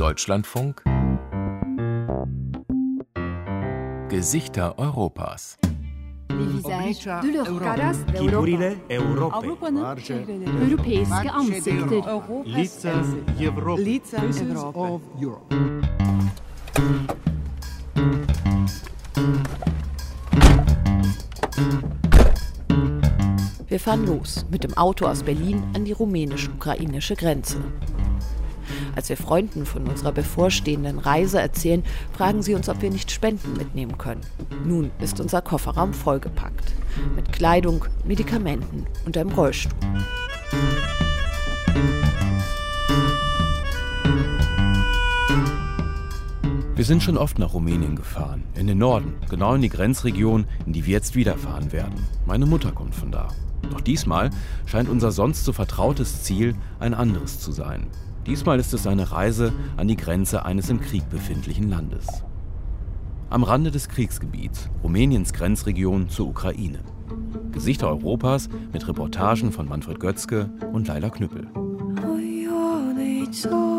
Deutschlandfunk 0.00 0.82
Gesichter 4.08 4.78
Europas. 4.78 5.58
Oblicze 6.62 7.20
Europa. 7.46 7.92
Chipurile 8.16 8.76
Europei. 8.88 9.48
Europejskie 10.62 11.30
ansikter. 11.30 11.86
Lica 12.46 13.02
Europy. 13.38 13.82
Lica 13.82 14.22
Wir 23.68 23.78
fahren 23.78 24.06
los 24.06 24.46
mit 24.50 24.64
dem 24.64 24.74
Auto 24.78 25.06
aus 25.06 25.22
Berlin 25.22 25.62
an 25.74 25.84
die 25.84 25.92
rumänisch-ukrainische 25.92 27.16
Grenze. 27.16 27.58
Als 28.96 29.08
wir 29.08 29.16
Freunden 29.16 29.66
von 29.66 29.86
unserer 29.86 30.12
bevorstehenden 30.12 30.98
Reise 30.98 31.40
erzählen, 31.40 31.84
fragen 32.12 32.42
sie 32.42 32.54
uns, 32.54 32.68
ob 32.68 32.82
wir 32.82 32.90
nicht 32.90 33.10
Spenden 33.10 33.54
mitnehmen 33.54 33.98
können. 33.98 34.22
Nun 34.64 34.90
ist 35.00 35.20
unser 35.20 35.42
Kofferraum 35.42 35.94
vollgepackt. 35.94 36.72
Mit 37.14 37.32
Kleidung, 37.32 37.84
Medikamenten 38.04 38.86
und 39.06 39.16
einem 39.16 39.30
Rollstuhl. 39.30 39.78
Wir 46.74 46.86
sind 46.86 47.02
schon 47.02 47.18
oft 47.18 47.38
nach 47.38 47.52
Rumänien 47.52 47.94
gefahren, 47.94 48.42
in 48.54 48.66
den 48.66 48.78
Norden, 48.78 49.12
genau 49.28 49.54
in 49.54 49.60
die 49.60 49.68
Grenzregion, 49.68 50.46
in 50.64 50.72
die 50.72 50.86
wir 50.86 50.92
jetzt 50.92 51.14
wieder 51.14 51.36
fahren 51.36 51.72
werden. 51.72 52.06
Meine 52.26 52.46
Mutter 52.46 52.72
kommt 52.72 52.94
von 52.94 53.12
da. 53.12 53.28
Doch 53.70 53.82
diesmal 53.82 54.30
scheint 54.64 54.88
unser 54.88 55.12
sonst 55.12 55.44
so 55.44 55.52
vertrautes 55.52 56.22
Ziel 56.22 56.54
ein 56.78 56.94
anderes 56.94 57.38
zu 57.38 57.52
sein. 57.52 57.86
Diesmal 58.30 58.60
ist 58.60 58.72
es 58.72 58.86
eine 58.86 59.10
Reise 59.10 59.52
an 59.76 59.88
die 59.88 59.96
Grenze 59.96 60.44
eines 60.44 60.70
im 60.70 60.80
Krieg 60.80 61.10
befindlichen 61.10 61.68
Landes. 61.68 62.06
Am 63.28 63.42
Rande 63.42 63.72
des 63.72 63.88
Kriegsgebiets, 63.88 64.70
Rumäniens 64.84 65.32
Grenzregion 65.32 66.08
zur 66.08 66.28
Ukraine. 66.28 66.78
Gesichter 67.50 67.88
Europas 67.88 68.48
mit 68.72 68.86
Reportagen 68.86 69.50
von 69.50 69.68
Manfred 69.68 69.98
Götzke 69.98 70.48
und 70.72 70.86
Laila 70.86 71.10
Knüppel. 71.10 71.48
Mehr 72.94 73.69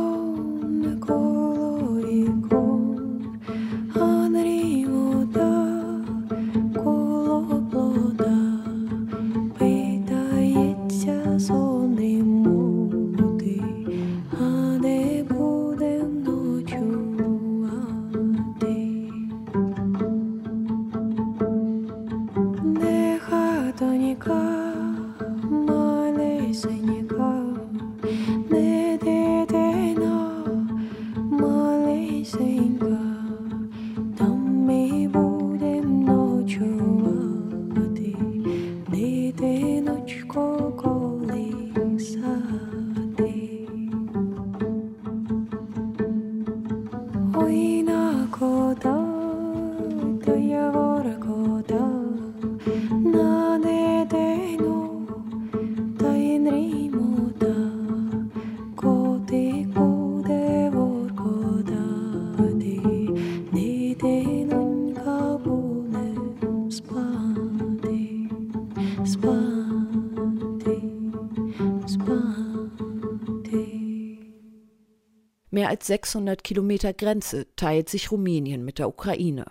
als 75.71 75.87
600 75.87 76.43
Kilometer 76.43 76.91
Grenze 76.91 77.47
teilt 77.55 77.87
sich 77.87 78.11
Rumänien 78.11 78.65
mit 78.65 78.77
der 78.77 78.89
Ukraine. 78.89 79.45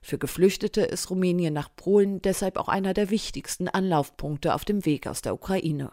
Für 0.00 0.16
Geflüchtete 0.16 0.80
ist 0.80 1.10
Rumänien 1.10 1.52
nach 1.52 1.68
Polen 1.76 2.22
deshalb 2.22 2.56
auch 2.56 2.68
einer 2.68 2.94
der 2.94 3.10
wichtigsten 3.10 3.68
Anlaufpunkte 3.68 4.54
auf 4.54 4.64
dem 4.64 4.86
Weg 4.86 5.06
aus 5.06 5.20
der 5.20 5.34
Ukraine. 5.34 5.92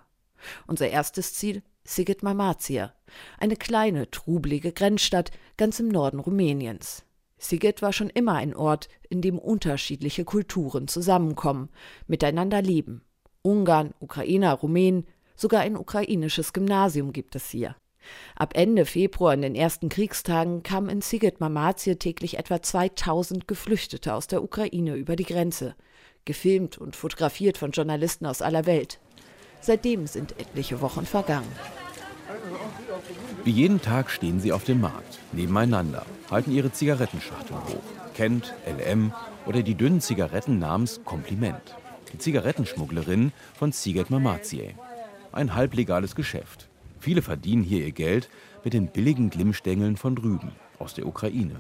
Unser 0.67 0.88
erstes 0.88 1.33
Ziel 1.33 1.63
Sigit 1.83 2.23
Marmatia, 2.23 2.94
eine 3.38 3.57
kleine, 3.57 4.09
trubelige 4.09 4.71
Grenzstadt 4.71 5.31
ganz 5.57 5.81
im 5.81 5.89
Norden 5.89 6.19
Rumäniens. 6.19 7.03
Sigit 7.38 7.81
war 7.81 7.91
schon 7.91 8.09
immer 8.09 8.35
ein 8.35 8.55
Ort, 8.55 8.88
in 9.09 9.21
dem 9.21 9.38
unterschiedliche 9.38 10.23
Kulturen 10.23 10.88
zusammenkommen, 10.88 11.67
miteinander 12.07 12.61
leben. 12.61 13.03
Ungarn, 13.41 13.94
Ukrainer, 14.00 14.53
Rumänen, 14.53 15.07
sogar 15.35 15.59
ein 15.59 15.75
ukrainisches 15.75 16.53
Gymnasium 16.53 17.11
gibt 17.11 17.35
es 17.35 17.50
hier. 17.50 17.75
Ab 18.35 18.53
Ende 18.55 18.85
Februar 18.85 19.33
in 19.33 19.41
den 19.41 19.55
ersten 19.55 19.89
Kriegstagen 19.89 20.63
kamen 20.63 20.89
in 20.89 21.01
Sigit 21.01 21.39
Marmazie 21.39 21.95
täglich 21.95 22.37
etwa 22.37 22.61
2000 22.61 23.47
Geflüchtete 23.47 24.13
aus 24.13 24.27
der 24.27 24.43
Ukraine 24.43 24.95
über 24.95 25.15
die 25.15 25.25
Grenze, 25.25 25.75
gefilmt 26.25 26.77
und 26.77 26.95
fotografiert 26.95 27.57
von 27.57 27.71
Journalisten 27.71 28.25
aus 28.25 28.41
aller 28.41 28.65
Welt. 28.65 28.99
Seitdem 29.61 30.07
sind 30.07 30.39
etliche 30.39 30.81
Wochen 30.81 31.05
vergangen. 31.05 31.51
Wie 33.43 33.51
jeden 33.51 33.81
Tag 33.81 34.09
stehen 34.09 34.39
sie 34.39 34.51
auf 34.51 34.63
dem 34.63 34.81
Markt, 34.81 35.19
nebeneinander, 35.31 36.05
halten 36.31 36.51
ihre 36.51 36.71
Zigarettenschachteln 36.71 37.59
hoch. 37.67 38.13
Kent, 38.13 38.53
LM 38.65 39.13
oder 39.45 39.61
die 39.63 39.75
dünnen 39.75 40.01
Zigaretten 40.01 40.59
namens 40.59 41.01
Kompliment. 41.03 41.75
Die 42.13 42.17
Zigarettenschmugglerin 42.17 43.31
von 43.53 43.71
Siget 43.71 44.09
Mamazie. 44.09 44.75
Ein 45.31 45.55
halblegales 45.55 46.15
Geschäft. 46.15 46.69
Viele 47.03 47.21
verdienen 47.21 47.63
hier 47.63 47.85
ihr 47.85 47.91
Geld 47.91 48.29
mit 48.63 48.73
den 48.73 48.87
billigen 48.87 49.29
Glimmstängeln 49.29 49.97
von 49.97 50.15
drüben, 50.15 50.53
aus 50.79 50.93
der 50.93 51.05
Ukraine. 51.05 51.55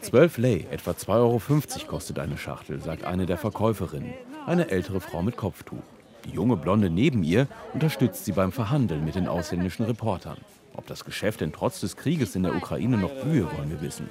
12 0.00 0.38
Lei, 0.38 0.66
etwa 0.72 0.90
2,50 0.90 1.06
Euro 1.08 1.40
kostet 1.86 2.18
eine 2.18 2.36
Schachtel, 2.36 2.80
sagt 2.82 3.04
eine 3.04 3.24
der 3.24 3.38
Verkäuferinnen, 3.38 4.14
eine 4.46 4.68
ältere 4.68 5.00
Frau 5.00 5.22
mit 5.22 5.36
Kopftuch. 5.36 5.78
Die 6.24 6.30
junge 6.30 6.56
Blonde 6.56 6.90
neben 6.90 7.22
ihr 7.22 7.46
unterstützt 7.72 8.24
sie 8.24 8.32
beim 8.32 8.50
Verhandeln 8.50 9.04
mit 9.04 9.14
den 9.14 9.28
ausländischen 9.28 9.84
Reportern. 9.84 10.38
Ob 10.74 10.88
das 10.88 11.04
Geschäft 11.04 11.40
denn 11.40 11.52
trotz 11.52 11.78
des 11.78 11.96
Krieges 11.96 12.34
in 12.34 12.42
der 12.42 12.56
Ukraine 12.56 12.96
noch 12.96 13.12
blühe, 13.12 13.46
wollen 13.56 13.70
wir 13.70 13.80
wissen. 13.80 14.10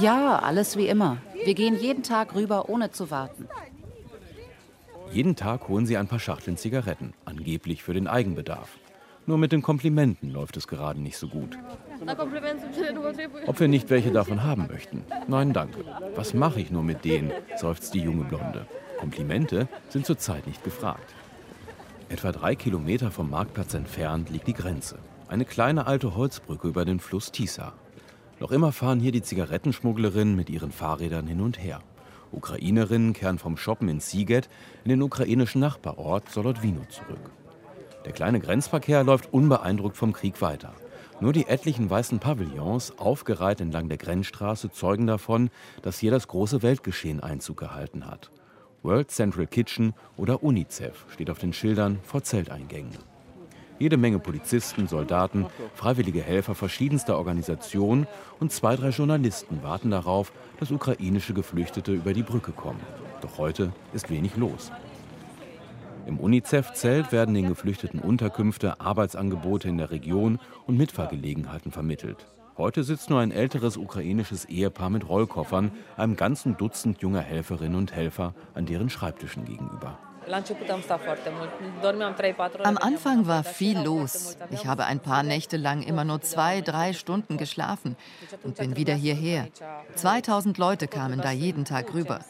Ja, 0.00 0.38
alles 0.38 0.78
wie 0.78 0.86
immer. 0.86 1.18
Wir 1.44 1.52
gehen 1.52 1.78
jeden 1.78 2.02
Tag 2.02 2.34
rüber, 2.34 2.70
ohne 2.70 2.90
zu 2.90 3.10
warten. 3.10 3.46
Jeden 5.12 5.34
Tag 5.34 5.68
holen 5.68 5.86
sie 5.86 5.96
ein 5.96 6.06
paar 6.06 6.20
Schachteln 6.20 6.56
Zigaretten, 6.56 7.14
angeblich 7.24 7.82
für 7.82 7.94
den 7.94 8.06
Eigenbedarf. 8.06 8.78
Nur 9.26 9.38
mit 9.38 9.52
den 9.52 9.60
Komplimenten 9.60 10.30
läuft 10.30 10.56
es 10.56 10.68
gerade 10.68 11.00
nicht 11.00 11.16
so 11.16 11.28
gut. 11.28 11.58
Ob 13.46 13.60
wir 13.60 13.68
nicht 13.68 13.90
welche 13.90 14.12
davon 14.12 14.42
haben 14.44 14.66
möchten? 14.68 15.04
Nein, 15.26 15.52
danke. 15.52 15.84
Was 16.14 16.32
mache 16.32 16.60
ich 16.60 16.70
nur 16.70 16.82
mit 16.82 17.04
denen? 17.04 17.32
seufzt 17.56 17.94
die 17.94 18.00
junge 18.00 18.24
Blonde. 18.24 18.66
Komplimente 18.98 19.68
sind 19.88 20.06
zurzeit 20.06 20.46
nicht 20.46 20.62
gefragt. 20.62 21.14
Etwa 22.08 22.32
drei 22.32 22.54
Kilometer 22.54 23.10
vom 23.10 23.30
Marktplatz 23.30 23.74
entfernt 23.74 24.30
liegt 24.30 24.46
die 24.46 24.54
Grenze. 24.54 24.98
Eine 25.28 25.44
kleine 25.44 25.86
alte 25.86 26.16
Holzbrücke 26.16 26.68
über 26.68 26.84
den 26.84 26.98
Fluss 27.00 27.30
Tisa. 27.30 27.72
Noch 28.40 28.52
immer 28.52 28.72
fahren 28.72 29.00
hier 29.00 29.12
die 29.12 29.22
Zigarettenschmugglerinnen 29.22 30.34
mit 30.34 30.50
ihren 30.50 30.72
Fahrrädern 30.72 31.26
hin 31.26 31.40
und 31.40 31.62
her. 31.62 31.80
Ukrainerinnen 32.32 33.12
kehren 33.12 33.38
vom 33.38 33.56
Shoppen 33.56 33.88
in 33.88 34.00
Siget 34.00 34.48
in 34.84 34.90
den 34.90 35.02
ukrainischen 35.02 35.60
Nachbarort 35.60 36.28
Solodwino 36.30 36.82
zurück. 36.88 37.30
Der 38.04 38.12
kleine 38.12 38.40
Grenzverkehr 38.40 39.04
läuft 39.04 39.32
unbeeindruckt 39.32 39.96
vom 39.96 40.12
Krieg 40.12 40.40
weiter. 40.40 40.72
Nur 41.20 41.34
die 41.34 41.46
etlichen 41.46 41.90
weißen 41.90 42.18
Pavillons, 42.18 42.98
aufgereiht 42.98 43.60
entlang 43.60 43.88
der 43.88 43.98
Grenzstraße, 43.98 44.70
zeugen 44.70 45.06
davon, 45.06 45.50
dass 45.82 45.98
hier 45.98 46.10
das 46.10 46.28
große 46.28 46.62
Weltgeschehen 46.62 47.20
Einzug 47.20 47.58
gehalten 47.58 48.06
hat. 48.06 48.30
World 48.82 49.10
Central 49.10 49.46
Kitchen 49.46 49.92
oder 50.16 50.42
UNICEF 50.42 51.04
steht 51.10 51.28
auf 51.28 51.38
den 51.38 51.52
Schildern 51.52 51.98
vor 52.02 52.22
Zelteingängen. 52.22 53.09
Jede 53.80 53.96
Menge 53.96 54.18
Polizisten, 54.18 54.88
Soldaten, 54.88 55.46
freiwillige 55.74 56.20
Helfer 56.20 56.54
verschiedenster 56.54 57.16
Organisationen 57.16 58.06
und 58.38 58.52
zwei, 58.52 58.76
drei 58.76 58.90
Journalisten 58.90 59.62
warten 59.62 59.90
darauf, 59.90 60.32
dass 60.58 60.70
ukrainische 60.70 61.32
Geflüchtete 61.32 61.90
über 61.94 62.12
die 62.12 62.22
Brücke 62.22 62.52
kommen. 62.52 62.80
Doch 63.22 63.38
heute 63.38 63.72
ist 63.94 64.10
wenig 64.10 64.36
los. 64.36 64.70
Im 66.06 66.20
UNICEF-Zelt 66.20 67.10
werden 67.10 67.34
den 67.34 67.48
Geflüchteten 67.48 68.00
Unterkünfte, 68.00 68.80
Arbeitsangebote 68.82 69.70
in 69.70 69.78
der 69.78 69.90
Region 69.90 70.38
und 70.66 70.76
Mitfahrgelegenheiten 70.76 71.72
vermittelt. 71.72 72.26
Heute 72.58 72.84
sitzt 72.84 73.08
nur 73.08 73.20
ein 73.20 73.30
älteres 73.30 73.78
ukrainisches 73.78 74.44
Ehepaar 74.44 74.90
mit 74.90 75.08
Rollkoffern, 75.08 75.70
einem 75.96 76.16
ganzen 76.16 76.58
Dutzend 76.58 77.00
junger 77.00 77.22
Helferinnen 77.22 77.78
und 77.78 77.94
Helfer 77.94 78.34
an 78.52 78.66
deren 78.66 78.90
Schreibtischen 78.90 79.46
gegenüber. 79.46 79.98
Am 82.62 82.78
Anfang 82.78 83.26
war 83.26 83.44
viel 83.44 83.78
los. 83.78 84.36
Ich 84.50 84.66
habe 84.66 84.84
ein 84.84 85.00
paar 85.00 85.22
Nächte 85.22 85.56
lang 85.56 85.82
immer 85.82 86.04
nur 86.04 86.20
zwei, 86.22 86.60
drei 86.60 86.92
Stunden 86.92 87.36
geschlafen 87.36 87.96
und 88.42 88.56
bin 88.56 88.76
wieder 88.76 88.94
hierher. 88.94 89.48
2000 89.94 90.56
Leute 90.58 90.88
kamen 90.88 91.20
da 91.20 91.30
jeden 91.30 91.64
Tag 91.64 91.94
rüber. 91.94 92.20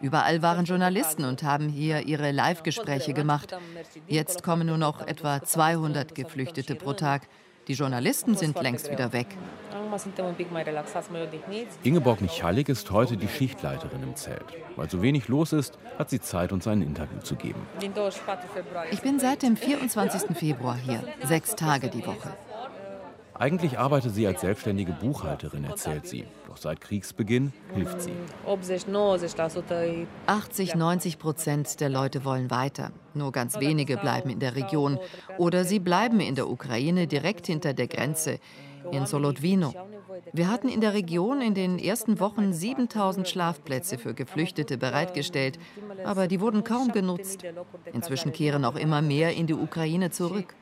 Überall 0.00 0.42
waren 0.42 0.64
Journalisten 0.64 1.24
und 1.24 1.42
haben 1.42 1.68
hier 1.68 2.06
ihre 2.06 2.30
Live-Gespräche 2.30 3.12
gemacht. 3.12 3.56
Jetzt 4.06 4.42
kommen 4.42 4.66
nur 4.66 4.78
noch 4.78 5.06
etwa 5.06 5.42
200 5.42 6.14
Geflüchtete 6.14 6.74
pro 6.74 6.92
Tag. 6.92 7.22
Die 7.68 7.74
Journalisten 7.74 8.34
sind 8.34 8.60
längst 8.62 8.90
wieder 8.90 9.12
weg. 9.12 9.26
Ingeborg 11.82 12.20
Michalik 12.22 12.68
ist 12.70 12.90
heute 12.90 13.16
die 13.18 13.28
Schichtleiterin 13.28 14.02
im 14.02 14.16
Zelt. 14.16 14.44
Weil 14.76 14.88
so 14.88 15.02
wenig 15.02 15.28
los 15.28 15.52
ist, 15.52 15.78
hat 15.98 16.08
sie 16.08 16.20
Zeit, 16.20 16.52
uns 16.52 16.66
ein 16.66 16.80
Interview 16.80 17.20
zu 17.20 17.36
geben. 17.36 17.60
Ich 18.90 19.00
bin 19.02 19.20
seit 19.20 19.42
dem 19.42 19.56
24. 19.56 20.36
Februar 20.36 20.76
hier, 20.76 21.02
sechs 21.24 21.54
Tage 21.56 21.88
die 21.88 22.06
Woche. 22.06 22.34
Eigentlich 23.38 23.78
arbeitet 23.78 24.14
sie 24.14 24.26
als 24.26 24.40
selbstständige 24.40 24.92
Buchhalterin, 24.92 25.64
erzählt 25.64 26.08
sie. 26.08 26.24
Doch 26.48 26.56
seit 26.56 26.80
Kriegsbeginn 26.80 27.52
hilft 27.74 28.02
sie. 28.02 28.12
80, 30.26 30.74
90 30.74 31.18
Prozent 31.18 31.80
der 31.80 31.88
Leute 31.88 32.24
wollen 32.24 32.50
weiter. 32.50 32.90
Nur 33.14 33.30
ganz 33.30 33.60
wenige 33.60 33.96
bleiben 33.96 34.30
in 34.30 34.40
der 34.40 34.56
Region. 34.56 34.98
Oder 35.36 35.64
sie 35.64 35.78
bleiben 35.78 36.18
in 36.18 36.34
der 36.34 36.48
Ukraine 36.48 37.06
direkt 37.06 37.46
hinter 37.46 37.74
der 37.74 37.86
Grenze, 37.86 38.40
in 38.90 39.06
Solodwino. 39.06 39.72
Wir 40.32 40.50
hatten 40.50 40.68
in 40.68 40.80
der 40.80 40.94
Region 40.94 41.40
in 41.40 41.54
den 41.54 41.78
ersten 41.78 42.18
Wochen 42.20 42.52
7000 42.52 43.28
Schlafplätze 43.28 43.98
für 43.98 44.14
Geflüchtete 44.14 44.78
bereitgestellt, 44.78 45.58
aber 46.04 46.26
die 46.26 46.40
wurden 46.40 46.64
kaum 46.64 46.90
genutzt. 46.92 47.44
Inzwischen 47.92 48.32
kehren 48.32 48.64
auch 48.64 48.76
immer 48.76 49.02
mehr 49.02 49.34
in 49.34 49.46
die 49.46 49.54
Ukraine 49.54 50.10
zurück. 50.10 50.54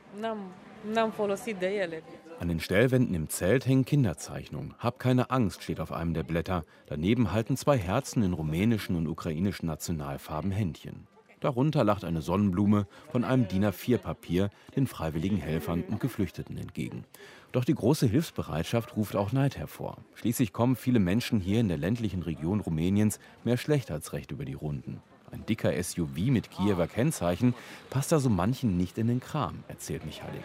An 2.39 2.49
den 2.49 2.59
Stellwänden 2.59 3.15
im 3.15 3.29
Zelt 3.29 3.65
hängen 3.65 3.83
Kinderzeichnungen. 3.83 4.75
Hab 4.77 4.99
keine 4.99 5.31
Angst 5.31 5.63
steht 5.63 5.79
auf 5.79 5.91
einem 5.91 6.13
der 6.13 6.21
Blätter. 6.21 6.65
Daneben 6.85 7.31
halten 7.31 7.57
zwei 7.57 7.79
Herzen 7.79 8.21
in 8.21 8.33
rumänischen 8.33 8.95
und 8.95 9.07
ukrainischen 9.07 9.65
Nationalfarben 9.65 10.51
Händchen. 10.51 11.07
Darunter 11.39 11.83
lacht 11.83 12.03
eine 12.03 12.21
Sonnenblume 12.21 12.85
von 13.11 13.23
einem 13.23 13.47
DIN 13.47 13.65
A4-Papier 13.65 14.51
den 14.75 14.85
freiwilligen 14.85 15.37
Helfern 15.37 15.83
und 15.83 15.99
Geflüchteten 15.99 16.57
entgegen. 16.57 17.05
Doch 17.51 17.65
die 17.65 17.75
große 17.75 18.05
Hilfsbereitschaft 18.05 18.95
ruft 18.95 19.15
auch 19.15 19.31
Neid 19.31 19.57
hervor. 19.57 19.97
Schließlich 20.13 20.53
kommen 20.53 20.75
viele 20.75 20.99
Menschen 20.99 21.39
hier 21.39 21.59
in 21.59 21.69
der 21.69 21.77
ländlichen 21.77 22.21
Region 22.21 22.59
Rumäniens 22.59 23.19
mehr 23.45 23.57
schlecht 23.57 23.89
als 23.89 24.13
recht 24.13 24.31
über 24.31 24.45
die 24.45 24.53
Runden. 24.53 25.01
Ein 25.31 25.45
dicker 25.45 25.71
SUV 25.83 26.17
mit 26.29 26.51
Kiewer 26.51 26.87
Kennzeichen 26.87 27.53
passt 27.89 28.13
da 28.13 28.19
so 28.19 28.29
manchen 28.29 28.77
nicht 28.77 28.97
in 28.97 29.07
den 29.07 29.19
Kram, 29.19 29.63
erzählt 29.67 30.05
Michalik. 30.05 30.41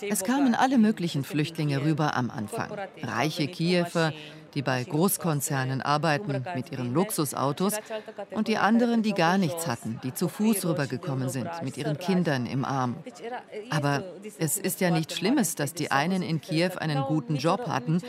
Es 0.00 0.24
kamen 0.24 0.54
alle 0.56 0.78
möglichen 0.78 1.22
Flüchtlinge 1.22 1.82
rüber 1.82 2.16
am 2.16 2.30
Anfang. 2.30 2.70
Reiche 3.02 3.46
Kiewer, 3.46 4.12
die 4.54 4.62
bei 4.62 4.84
Großkonzernen 4.84 5.82
arbeiten 5.82 6.44
mit 6.54 6.72
ihren 6.72 6.92
Luxusautos 6.92 7.74
und 8.30 8.48
die 8.48 8.58
anderen, 8.58 9.02
die 9.02 9.12
gar 9.12 9.38
nichts 9.38 9.66
hatten, 9.66 10.00
die 10.02 10.14
zu 10.14 10.28
Fuß 10.28 10.66
rübergekommen 10.66 11.28
sind 11.28 11.50
mit 11.62 11.76
ihren 11.76 11.98
Kindern 11.98 12.46
im 12.46 12.64
Arm. 12.64 12.96
Aber 13.70 14.04
es 14.38 14.58
ist 14.58 14.80
ja 14.80 14.90
nichts 14.90 15.16
Schlimmes, 15.16 15.54
dass 15.54 15.74
die 15.74 15.90
einen 15.90 16.22
in 16.22 16.40
Kiew 16.40 16.72
einen 16.78 17.02
guten 17.02 17.36
Job 17.36 17.66
hatten, 17.66 18.00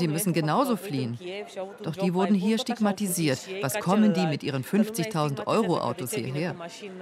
die 0.00 0.08
müssen 0.08 0.32
genauso 0.32 0.76
fliehen. 0.76 1.18
Doch 1.82 1.96
die 1.96 2.14
wurden 2.14 2.34
hier 2.34 2.58
stigmatisiert. 2.58 3.38
Was 3.62 3.78
kommen 3.78 4.14
die 4.14 4.26
mit 4.26 4.42
ihren 4.42 4.64
50.000 4.64 5.46
Euro 5.46 5.78
Autos 5.78 6.12
hierher? 6.12 6.54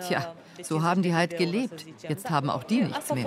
Tja, 0.06 0.34
so 0.62 0.82
haben 0.82 1.02
die 1.02 1.14
halt 1.14 1.36
gelebt. 1.36 1.84
Jetzt 2.08 2.30
haben 2.30 2.50
auch 2.50 2.64
die 2.64 2.82
nichts 2.82 3.12
mehr. 3.12 3.26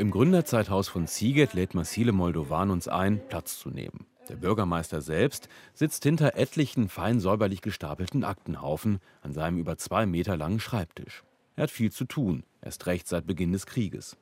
Im 0.00 0.10
Gründerzeithaus 0.10 0.88
von 0.88 1.06
Siget 1.06 1.52
lädt 1.52 1.74
Massile 1.74 2.12
Moldovan 2.12 2.70
uns 2.70 2.88
ein, 2.88 3.20
Platz 3.28 3.58
zu 3.58 3.68
nehmen. 3.68 4.06
Der 4.30 4.36
Bürgermeister 4.36 5.02
selbst 5.02 5.50
sitzt 5.74 6.04
hinter 6.04 6.36
etlichen 6.36 6.88
fein 6.88 7.20
säuberlich 7.20 7.60
gestapelten 7.60 8.24
Aktenhaufen 8.24 9.00
an 9.20 9.34
seinem 9.34 9.58
über 9.58 9.76
zwei 9.76 10.06
Meter 10.06 10.38
langen 10.38 10.58
Schreibtisch. 10.58 11.22
Er 11.56 11.64
hat 11.64 11.70
viel 11.70 11.92
zu 11.92 12.04
tun, 12.04 12.44
erst 12.62 12.86
recht 12.86 13.06
seit 13.06 13.26
Beginn 13.26 13.52
des 13.52 13.66
Krieges. 13.66 14.16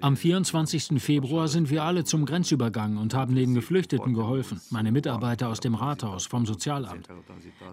Am 0.00 0.16
24. 0.16 1.02
Februar 1.02 1.48
sind 1.48 1.70
wir 1.70 1.82
alle 1.84 2.04
zum 2.04 2.26
Grenzübergang 2.26 2.96
und 2.98 3.14
haben 3.14 3.34
den 3.34 3.54
Geflüchteten 3.54 4.12
geholfen, 4.12 4.60
meine 4.70 4.92
Mitarbeiter 4.92 5.48
aus 5.48 5.60
dem 5.60 5.74
Rathaus, 5.74 6.26
vom 6.26 6.46
Sozialamt. 6.46 7.08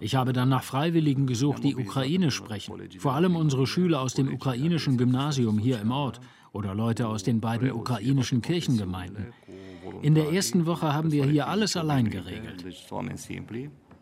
Ich 0.00 0.14
habe 0.14 0.32
dann 0.32 0.48
nach 0.48 0.62
Freiwilligen 0.62 1.26
gesucht, 1.26 1.64
die 1.64 1.76
Ukraine 1.76 2.30
sprechen, 2.30 2.74
vor 2.98 3.12
allem 3.12 3.36
unsere 3.36 3.66
Schüler 3.66 4.00
aus 4.00 4.14
dem 4.14 4.32
ukrainischen 4.32 4.96
Gymnasium 4.96 5.58
hier 5.58 5.80
im 5.80 5.90
Ort 5.90 6.20
oder 6.52 6.74
Leute 6.74 7.08
aus 7.08 7.24
den 7.24 7.40
beiden 7.40 7.72
ukrainischen 7.72 8.40
Kirchengemeinden. 8.40 9.34
In 10.02 10.14
der 10.14 10.32
ersten 10.32 10.66
Woche 10.66 10.92
haben 10.92 11.12
wir 11.12 11.26
hier 11.26 11.48
alles 11.48 11.76
allein 11.76 12.08
geregelt. 12.08 12.64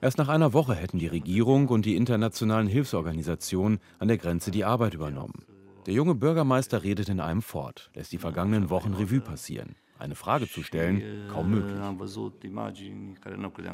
Erst 0.03 0.19
nach 0.19 0.29
einer 0.29 0.53
Woche 0.53 0.75
hätten 0.75 0.99
die 0.99 1.07
Regierung 1.07 1.69
und 1.69 1.87
die 1.87 1.95
internationalen 1.95 2.67
Hilfsorganisationen 2.67 3.79
an 4.01 4.09
der 4.09 4.19
Grenze 4.19 4.51
die 4.51 4.65
Arbeit 4.65 4.95
übernommen. 4.95 5.45
Der 5.87 5.95
junge 5.95 6.17
Bürgermeister 6.17 6.83
redet 6.83 7.09
in 7.09 7.21
einem 7.21 7.41
fort, 7.41 7.91
lässt 7.95 8.11
die 8.11 8.19
vergangenen 8.19 8.69
Wochen 8.69 8.95
Revue 8.95 9.21
passieren 9.21 9.77
eine 10.03 10.15
Frage 10.15 10.49
zu 10.49 10.63
stellen, 10.63 11.01
kaum 11.29 11.51
möglich. 11.51 11.79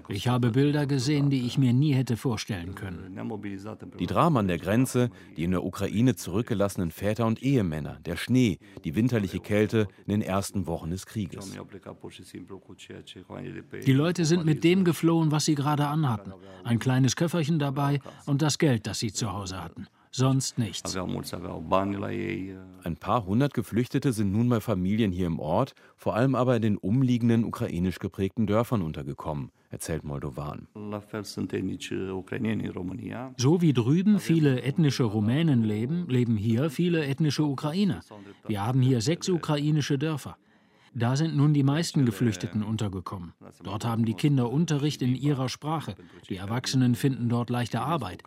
Ich 0.09 0.29
habe 0.29 0.51
Bilder 0.51 0.87
gesehen, 0.87 1.31
die 1.31 1.47
ich 1.47 1.59
mir 1.59 1.73
nie 1.73 1.95
hätte 1.95 2.17
vorstellen 2.17 2.75
können. 2.75 3.19
Die 3.99 4.07
Dramen 4.07 4.37
an 4.37 4.49
der 4.49 4.59
Grenze, 4.59 5.11
die 5.37 5.45
in 5.45 5.53
der 5.53 5.65
Ukraine 5.65 6.15
zurückgelassenen 6.15 6.91
Väter 6.91 7.27
und 7.27 7.43
Ehemänner, 7.43 7.99
der 8.05 8.17
Schnee, 8.17 8.59
die 8.85 8.95
winterliche 8.95 9.41
Kälte 9.41 9.89
in 10.07 10.11
den 10.11 10.23
ersten 10.23 10.67
Wochen 10.67 10.91
des 10.91 11.07
Krieges. 11.07 11.57
Die 13.87 13.93
Leute 13.93 14.25
sind 14.25 14.45
mit 14.45 14.65
dem 14.65 14.85
geflohen, 14.85 15.33
was 15.33 15.47
sie 15.47 15.55
gerade 15.55 15.87
anhatten. 15.87 16.33
Ein 16.65 16.79
kleines 16.79 17.17
Köfferchen 17.17 17.59
dabei 17.59 18.01
und 18.27 18.43
das 18.43 18.59
Geld, 18.59 18.87
das 18.87 18.99
sie 18.99 19.13
zu 19.13 19.33
Hause 19.33 19.63
hatten 19.63 19.89
sonst 20.11 20.59
nichts. 20.59 20.97
Ein 22.85 22.97
paar 22.97 23.27
hundert 23.27 23.55
Geflüchtete 23.55 24.13
sind 24.13 24.33
nun 24.33 24.49
bei 24.49 24.61
Familien 24.61 25.13
hier 25.13 25.27
im 25.27 25.39
Ort, 25.39 25.75
vor 25.97 26.15
allem 26.15 26.35
aber 26.35 26.57
in 26.57 26.63
den 26.63 26.77
umliegenden 26.77 27.45
ukrainisch 27.45 27.99
geprägten 27.99 28.47
Dörfern 28.47 28.83
untergekommen, 28.83 29.51
erzählt 29.71 30.05
Moldovan. 30.05 30.69
So 33.37 33.61
wie 33.61 33.73
drüben 33.73 34.19
viele 34.19 34.63
ethnische 34.63 35.05
Rumänen 35.05 35.63
leben, 35.63 36.09
leben 36.09 36.37
hier 36.37 36.71
viele 36.71 37.05
ethnische 37.07 37.45
Ukrainer. 37.45 38.01
Wir 38.47 38.65
haben 38.65 38.81
hier 38.81 39.01
sechs 39.01 39.29
ukrainische 39.29 39.99
Dörfer. 39.99 40.37
Da 40.95 41.17
sind 41.17 41.37
nun 41.37 41.55
die 41.55 41.63
meisten 41.63 42.05
Geflüchteten 42.05 42.63
untergekommen. 42.63 43.33
Dort 43.63 43.85
haben 43.85 44.05
die 44.05 44.15
Kinder 44.15 44.51
Unterricht 44.51 45.03
in 45.03 45.15
ihrer 45.15 45.49
Sprache. 45.49 45.95
Die 46.29 46.37
Erwachsenen 46.37 46.95
finden 46.95 47.29
dort 47.29 47.51
leichte 47.51 47.81
Arbeit. 47.81 48.23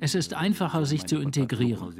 Es 0.00 0.14
ist 0.14 0.34
einfacher, 0.34 0.86
sich 0.86 1.06
zu 1.06 1.18
integrieren. 1.18 1.92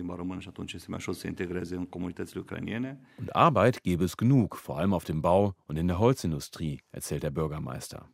Und 3.18 3.36
Arbeit 3.36 3.82
gäbe 3.82 4.04
es 4.04 4.16
genug, 4.16 4.56
vor 4.56 4.78
allem 4.78 4.94
auf 4.94 5.04
dem 5.04 5.22
Bau 5.22 5.54
und 5.66 5.76
in 5.76 5.88
der 5.88 5.98
Holzindustrie, 5.98 6.80
erzählt 6.92 7.22
der 7.22 7.30
Bürgermeister. 7.30 8.08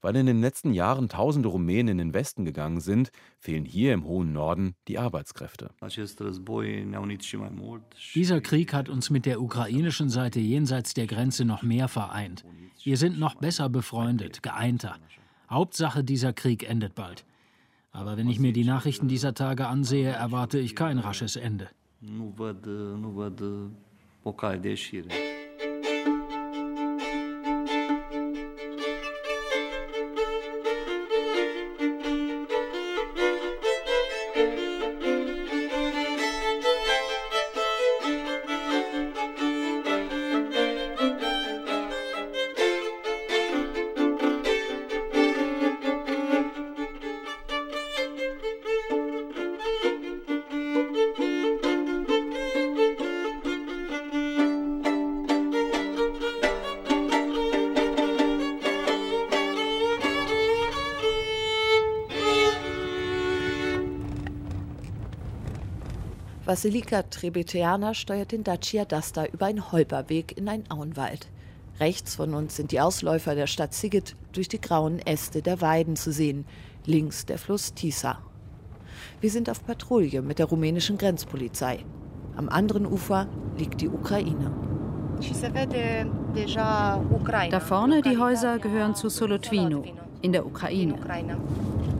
Weil 0.00 0.16
in 0.16 0.26
den 0.26 0.40
letzten 0.40 0.72
Jahren 0.72 1.08
tausende 1.08 1.48
Rumänen 1.48 1.88
in 1.88 1.98
den 1.98 2.14
Westen 2.14 2.44
gegangen 2.44 2.80
sind, 2.80 3.10
fehlen 3.38 3.64
hier 3.64 3.92
im 3.92 4.04
hohen 4.04 4.32
Norden 4.32 4.74
die 4.88 4.98
Arbeitskräfte. 4.98 5.70
Dieser 8.14 8.40
Krieg 8.40 8.72
hat 8.72 8.88
uns 8.88 9.10
mit 9.10 9.26
der 9.26 9.40
ukrainischen 9.40 10.08
Seite 10.08 10.40
jenseits 10.40 10.94
der 10.94 11.06
Grenze 11.06 11.44
noch 11.44 11.62
mehr 11.62 11.88
vereint. 11.88 12.44
Wir 12.82 12.96
sind 12.96 13.18
noch 13.18 13.34
besser 13.34 13.68
befreundet, 13.68 14.42
geeinter. 14.42 14.96
Hauptsache, 15.50 16.04
dieser 16.04 16.32
Krieg 16.32 16.68
endet 16.68 16.94
bald. 16.94 17.24
Aber 17.92 18.16
wenn 18.16 18.28
ich 18.28 18.38
mir 18.38 18.52
die 18.52 18.64
Nachrichten 18.64 19.08
dieser 19.08 19.32
Tage 19.32 19.66
ansehe, 19.66 20.10
erwarte 20.10 20.58
ich 20.58 20.76
kein 20.76 20.98
rasches 20.98 21.36
Ende. 21.36 21.70
Vasilika 66.46 67.02
Trebetiana 67.02 67.92
steuert 67.92 68.30
den 68.30 68.44
Dacia 68.44 68.84
Dasta 68.84 69.26
über 69.26 69.46
einen 69.46 69.72
Holperweg 69.72 70.38
in 70.38 70.48
einen 70.48 70.70
Auenwald. 70.70 71.26
Rechts 71.80 72.14
von 72.14 72.34
uns 72.34 72.54
sind 72.54 72.70
die 72.70 72.80
Ausläufer 72.80 73.34
der 73.34 73.48
Stadt 73.48 73.74
Sigit 73.74 74.14
durch 74.32 74.46
die 74.46 74.60
grauen 74.60 75.00
Äste 75.00 75.42
der 75.42 75.60
Weiden 75.60 75.96
zu 75.96 76.12
sehen, 76.12 76.44
links 76.84 77.26
der 77.26 77.38
Fluss 77.38 77.74
Tisa. 77.74 78.18
Wir 79.20 79.30
sind 79.30 79.50
auf 79.50 79.66
Patrouille 79.66 80.22
mit 80.22 80.38
der 80.38 80.46
rumänischen 80.46 80.98
Grenzpolizei. 80.98 81.84
Am 82.36 82.48
anderen 82.48 82.86
Ufer 82.86 83.26
liegt 83.58 83.80
die 83.80 83.88
Ukraine. 83.88 84.52
Da 87.50 87.60
vorne 87.60 88.02
die 88.02 88.18
Häuser 88.18 88.60
gehören 88.60 88.94
zu 88.94 89.08
Solotvino 89.08 89.82
in 90.22 90.30
der 90.30 90.46
Ukraine. 90.46 90.94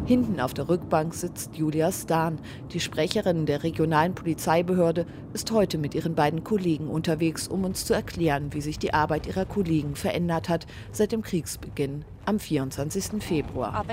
Hinten 0.06 0.38
auf 0.38 0.54
der 0.54 0.68
Rückbank 0.68 1.14
sitzt 1.14 1.56
Julia 1.56 1.90
Stan. 1.90 2.38
Die 2.72 2.78
Sprecherin 2.78 3.44
der 3.44 3.64
regionalen 3.64 4.14
Polizeibehörde 4.14 5.04
ist 5.32 5.50
heute 5.50 5.78
mit 5.78 5.96
ihren 5.96 6.14
beiden 6.14 6.44
Kollegen 6.44 6.86
unterwegs, 6.86 7.48
um 7.48 7.64
uns 7.64 7.84
zu 7.84 7.92
erklären, 7.92 8.52
wie 8.52 8.60
sich 8.60 8.78
die 8.78 8.94
Arbeit 8.94 9.26
ihrer 9.26 9.46
Kollegen 9.46 9.96
verändert 9.96 10.48
hat 10.48 10.66
seit 10.92 11.10
dem 11.10 11.22
Kriegsbeginn 11.22 12.04
am 12.24 12.38
24. 12.38 13.20
Februar. 13.20 13.84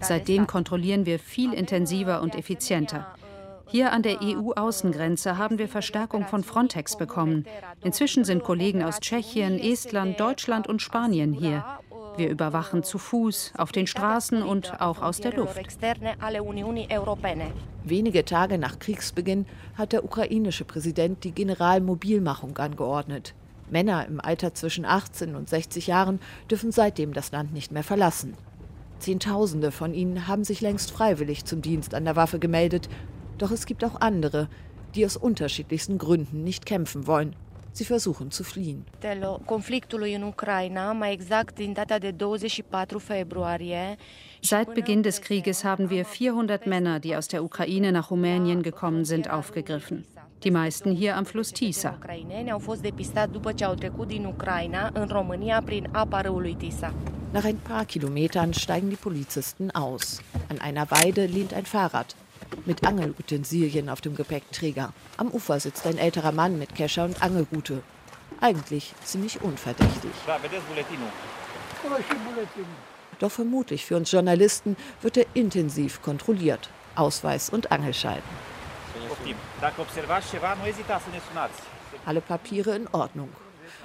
Seitdem 0.00 0.46
kontrollieren 0.48 1.06
wir 1.06 1.18
viel 1.20 1.52
intensiver 1.52 2.20
und 2.20 2.34
effizienter. 2.34 3.14
Hier 3.68 3.92
an 3.92 4.02
der 4.02 4.20
EU-Außengrenze 4.20 5.38
haben 5.38 5.58
wir 5.58 5.68
Verstärkung 5.68 6.26
von 6.26 6.42
Frontex 6.42 6.98
bekommen. 6.98 7.46
Inzwischen 7.82 8.24
sind 8.24 8.42
Kollegen 8.42 8.82
aus 8.82 9.00
Tschechien, 9.00 9.58
Estland, 9.58 10.20
Deutschland 10.20 10.66
und 10.66 10.82
Spanien 10.82 11.32
hier. 11.32 11.64
Wir 12.16 12.28
überwachen 12.28 12.82
zu 12.82 12.98
Fuß, 12.98 13.54
auf 13.56 13.72
den 13.72 13.86
Straßen 13.86 14.42
und 14.42 14.80
auch 14.80 15.00
aus 15.00 15.20
der 15.20 15.32
Luft. 15.32 15.58
Wenige 17.84 18.24
Tage 18.24 18.58
nach 18.58 18.78
Kriegsbeginn 18.78 19.46
hat 19.76 19.92
der 19.92 20.04
ukrainische 20.04 20.64
Präsident 20.64 21.24
die 21.24 21.32
Generalmobilmachung 21.32 22.56
angeordnet. 22.58 23.34
Männer 23.70 24.06
im 24.06 24.20
Alter 24.20 24.52
zwischen 24.52 24.84
18 24.84 25.34
und 25.34 25.48
60 25.48 25.86
Jahren 25.86 26.20
dürfen 26.50 26.70
seitdem 26.70 27.14
das 27.14 27.32
Land 27.32 27.54
nicht 27.54 27.72
mehr 27.72 27.82
verlassen. 27.82 28.34
Zehntausende 28.98 29.72
von 29.72 29.94
ihnen 29.94 30.28
haben 30.28 30.44
sich 30.44 30.60
längst 30.60 30.90
freiwillig 30.90 31.46
zum 31.46 31.62
Dienst 31.62 31.94
an 31.94 32.04
der 32.04 32.14
Waffe 32.14 32.38
gemeldet. 32.38 32.88
Doch 33.38 33.50
es 33.50 33.64
gibt 33.64 33.82
auch 33.84 34.00
andere, 34.00 34.48
die 34.94 35.06
aus 35.06 35.16
unterschiedlichsten 35.16 35.96
Gründen 35.96 36.44
nicht 36.44 36.66
kämpfen 36.66 37.06
wollen 37.06 37.34
Sie 37.72 37.84
versuchen 37.84 38.30
zu 38.30 38.44
fliehen. 38.44 38.84
Seit 44.42 44.74
Beginn 44.74 45.02
des 45.02 45.20
Krieges 45.20 45.64
haben 45.64 45.90
wir 45.90 46.04
400 46.04 46.66
Männer, 46.66 47.00
die 47.00 47.16
aus 47.16 47.28
der 47.28 47.42
Ukraine 47.42 47.92
nach 47.92 48.10
Rumänien 48.10 48.62
gekommen 48.62 49.04
sind, 49.04 49.30
aufgegriffen. 49.30 50.04
Die 50.44 50.50
meisten 50.50 50.90
hier 50.90 51.16
am 51.16 51.24
Fluss 51.24 51.52
Tisa. 51.52 51.98
Nach 57.32 57.44
ein 57.44 57.58
paar 57.58 57.84
Kilometern 57.86 58.52
steigen 58.52 58.90
die 58.90 58.96
Polizisten 58.96 59.70
aus. 59.70 60.20
An 60.48 60.60
einer 60.60 60.90
Weide 60.90 61.26
lehnt 61.26 61.54
ein 61.54 61.64
Fahrrad 61.64 62.16
mit 62.66 62.86
Angelutensilien 62.86 63.88
auf 63.88 64.00
dem 64.00 64.14
Gepäckträger. 64.16 64.92
Am 65.16 65.28
Ufer 65.28 65.60
sitzt 65.60 65.86
ein 65.86 65.98
älterer 65.98 66.32
Mann 66.32 66.58
mit 66.58 66.74
Kescher 66.74 67.04
und 67.04 67.22
Angelrute. 67.22 67.82
Eigentlich 68.40 68.94
ziemlich 69.04 69.40
unverdächtig. 69.42 70.10
Doch 73.18 73.30
vermutlich 73.30 73.84
für 73.84 73.96
uns 73.96 74.10
Journalisten 74.10 74.76
wird 75.00 75.16
er 75.16 75.26
intensiv 75.34 76.02
kontrolliert. 76.02 76.70
Ausweis 76.94 77.50
und 77.50 77.70
Angelschein. 77.72 78.22
Alle 82.04 82.20
Papiere 82.20 82.74
in 82.74 82.88
Ordnung. 82.88 83.28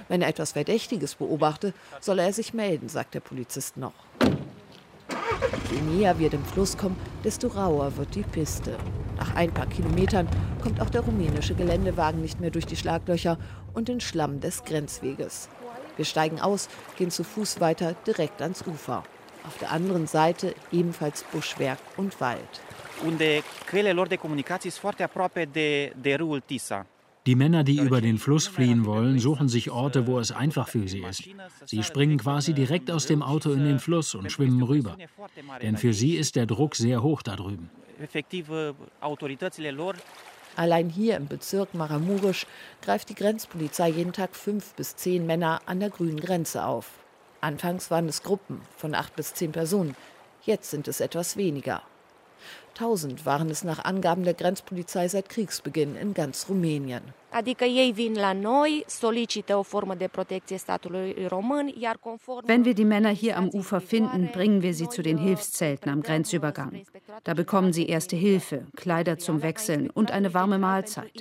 Wenn 0.07 0.22
er 0.22 0.29
etwas 0.29 0.53
Verdächtiges 0.53 1.15
beobachte, 1.15 1.74
soll 2.00 2.19
er 2.19 2.34
sich 2.34 2.53
melden, 2.53 2.89
sagt 2.89 3.13
der 3.13 3.19
Polizist 3.19 3.77
noch. 3.77 3.93
Je 5.70 5.82
näher 5.82 6.18
wir 6.18 6.30
dem 6.30 6.46
Fluss 6.46 6.78
kommen, 6.78 6.96
desto 7.24 7.48
rauer 7.48 7.98
wird 7.98 8.16
die 8.16 8.24
Piste. 8.24 8.78
Nach 9.18 9.36
ein 9.36 9.54
paar 9.54 9.66
Kilometern 9.68 10.28
kommt 10.64 10.80
auch 10.80 10.90
der 10.90 11.02
rumänische 11.02 11.56
Geländewagen 11.56 12.22
nicht 12.22 12.40
mehr 12.40 12.52
durch 12.52 12.66
die 12.66 12.78
Schlaglöcher 12.78 13.38
und 13.74 13.90
den 13.90 14.00
Schlamm 14.00 14.40
des 14.40 14.64
Grenzweges. 14.64 15.50
Wir 15.98 16.06
steigen 16.06 16.40
aus, 16.40 16.70
gehen 16.98 17.12
zu 17.12 17.24
Fuß 17.26 17.60
weiter 17.60 17.96
direkt 18.06 18.42
ans 18.42 18.66
Ufer. 18.66 19.04
Auf 19.46 19.58
der 19.58 19.72
anderen 19.72 20.08
Seite 20.08 20.56
ebenfalls 20.72 21.24
Buschwerk 21.32 21.80
und 21.98 22.20
Wald. 22.22 22.62
Unde 23.06 23.44
căile 23.66 23.92
lor 23.92 24.08
de 24.08 24.16
comunicații 24.16 24.70
sunt 24.70 24.82
foarte 24.82 25.04
aproape 25.04 25.46
de, 25.52 25.94
de 26.02 26.42
Tisa. 26.46 26.86
Die 27.27 27.36
Männer, 27.36 27.65
die 27.65 27.77
über 27.77 28.00
den 28.00 28.17
Fluss 28.17 28.48
fliehen 28.48 28.86
wollen, 28.86 29.19
suchen 29.19 29.50
sich 29.50 29.69
Orte, 29.69 30.07
wo 30.07 30.17
es 30.17 30.31
einfach 30.31 30.69
für 30.69 30.88
sie 30.88 31.03
ist. 31.03 31.24
Sie 31.65 31.84
springen 31.84 32.17
quasi 32.17 32.53
direkt 32.53 32.89
aus 32.89 33.05
dem 33.05 33.22
Auto 33.22 33.51
in 33.51 33.65
den 33.65 33.79
Fluss 33.79 34.15
und 34.15 34.31
schwimmen 34.31 34.63
rüber. 34.63 34.96
Denn 35.62 35.75
für 35.75 35.93
sie 35.93 36.15
ist 36.15 36.38
der 36.38 36.46
Druck 36.46 36.75
sehr 36.75 37.03
hoch 37.03 37.22
da 37.22 37.36
drüben. 37.36 37.69
Allein 40.55 40.89
hier 40.89 41.17
im 41.17 41.27
Bezirk 41.27 41.74
Maramurisch 41.74 42.48
greift 42.81 43.10
die 43.10 43.15
Grenzpolizei 43.15 43.89
jeden 43.89 44.13
Tag 44.13 44.34
fünf 44.34 44.74
bis 44.75 44.96
zehn 44.96 45.25
Männer 45.25 45.62
an 45.65 45.81
der 45.81 45.89
grünen 45.89 46.22
Grenze 46.22 46.65
auf. 46.65 46.91
Anfangs 47.41 47.91
waren 47.91 48.07
es 48.07 48.24
Gruppen 48.24 48.62
von 48.77 48.96
acht 48.96 49.17
bis 49.17 49.34
zehn 49.34 49.51
Personen. 49.51 49.98
Jetzt 50.43 50.72
sind 50.72 50.88
es 50.88 51.01
etwas 51.01 51.36
weniger. 51.36 51.84
1000 52.77 53.25
waren 53.25 53.50
es 53.50 53.63
nach 53.63 53.84
Angaben 53.86 54.24
der 54.24 54.36
Grenzpolizei 54.36 55.07
seit 55.07 55.29
Kriegsbeginn 55.29 55.96
in 55.96 56.13
ganz 56.13 56.48
Rumänien. 56.48 57.01
Wenn 62.46 62.65
wir 62.65 62.74
die 62.74 62.86
Männer 62.86 63.10
hier 63.10 63.38
am 63.38 63.50
Ufer 63.50 63.81
finden, 63.81 64.29
bringen 64.31 64.62
wir 64.62 64.74
sie 64.74 64.89
zu 64.89 65.01
den 65.01 65.17
Hilfszelten 65.17 65.91
am 65.91 66.03
Grenzübergang. 66.03 66.84
Da 67.24 67.34
bekommen 67.34 67.74
sie 67.74 67.88
erste 67.88 68.15
Hilfe, 68.15 68.65
Kleider 68.75 69.17
zum 69.17 69.41
Wechseln 69.41 69.89
und 69.89 70.12
eine 70.12 70.34
warme 70.34 70.60
Mahlzeit. 70.60 71.12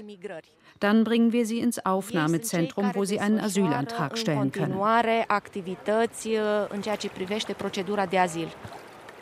Dann 0.80 1.04
bringen 1.04 1.32
wir 1.32 1.46
sie 1.46 1.60
ins 1.60 1.84
Aufnahmezentrum, 1.84 2.90
wo 2.94 3.04
sie 3.04 3.18
einen 3.18 3.40
Asylantrag 3.40 4.18
stellen 4.18 4.52
können. 4.52 4.78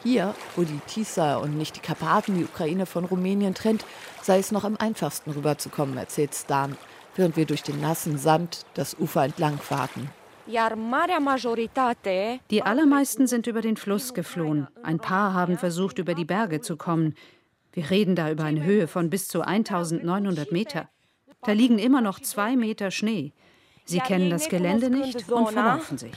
Hier, 0.04 0.34
wo 0.54 0.64
die 0.64 0.80
Tisa 0.86 1.38
und 1.38 1.56
nicht 1.56 1.76
die 1.76 1.80
Karpaten 1.80 2.36
die 2.36 2.44
Ukraine 2.44 2.84
von 2.84 3.06
Rumänien 3.06 3.54
trennt, 3.54 3.86
sei 4.20 4.38
es 4.38 4.52
noch 4.52 4.64
am 4.64 4.76
einfachsten 4.76 5.30
rüberzukommen, 5.30 5.96
erzählt 5.96 6.34
Stan, 6.34 6.76
während 7.16 7.38
wir 7.38 7.46
durch 7.46 7.62
den 7.62 7.80
nassen 7.80 8.18
Sand 8.18 8.66
das 8.74 8.94
Ufer 9.00 9.24
entlang 9.24 9.56
fahrten. 9.56 10.10
Die 12.50 12.62
allermeisten 12.62 13.26
sind 13.26 13.46
über 13.46 13.62
den 13.62 13.78
Fluss 13.78 14.12
geflohen. 14.12 14.68
Ein 14.82 14.98
paar 14.98 15.32
haben 15.32 15.56
versucht, 15.56 15.98
über 15.98 16.12
die 16.14 16.26
Berge 16.26 16.60
zu 16.60 16.76
kommen. 16.76 17.14
Wir 17.72 17.88
reden 17.88 18.14
da 18.14 18.30
über 18.30 18.44
eine 18.44 18.62
Höhe 18.62 18.86
von 18.88 19.08
bis 19.08 19.26
zu 19.28 19.40
1900 19.40 20.52
Meter. 20.52 20.90
Da 21.46 21.52
liegen 21.52 21.78
immer 21.78 22.02
noch 22.02 22.20
zwei 22.20 22.56
Meter 22.56 22.90
Schnee. 22.90 23.32
Sie 23.86 24.00
kennen 24.00 24.28
das 24.28 24.50
Gelände 24.50 24.90
nicht 24.90 25.30
und 25.32 25.48
verlaufen 25.50 25.96
sich. 25.96 26.12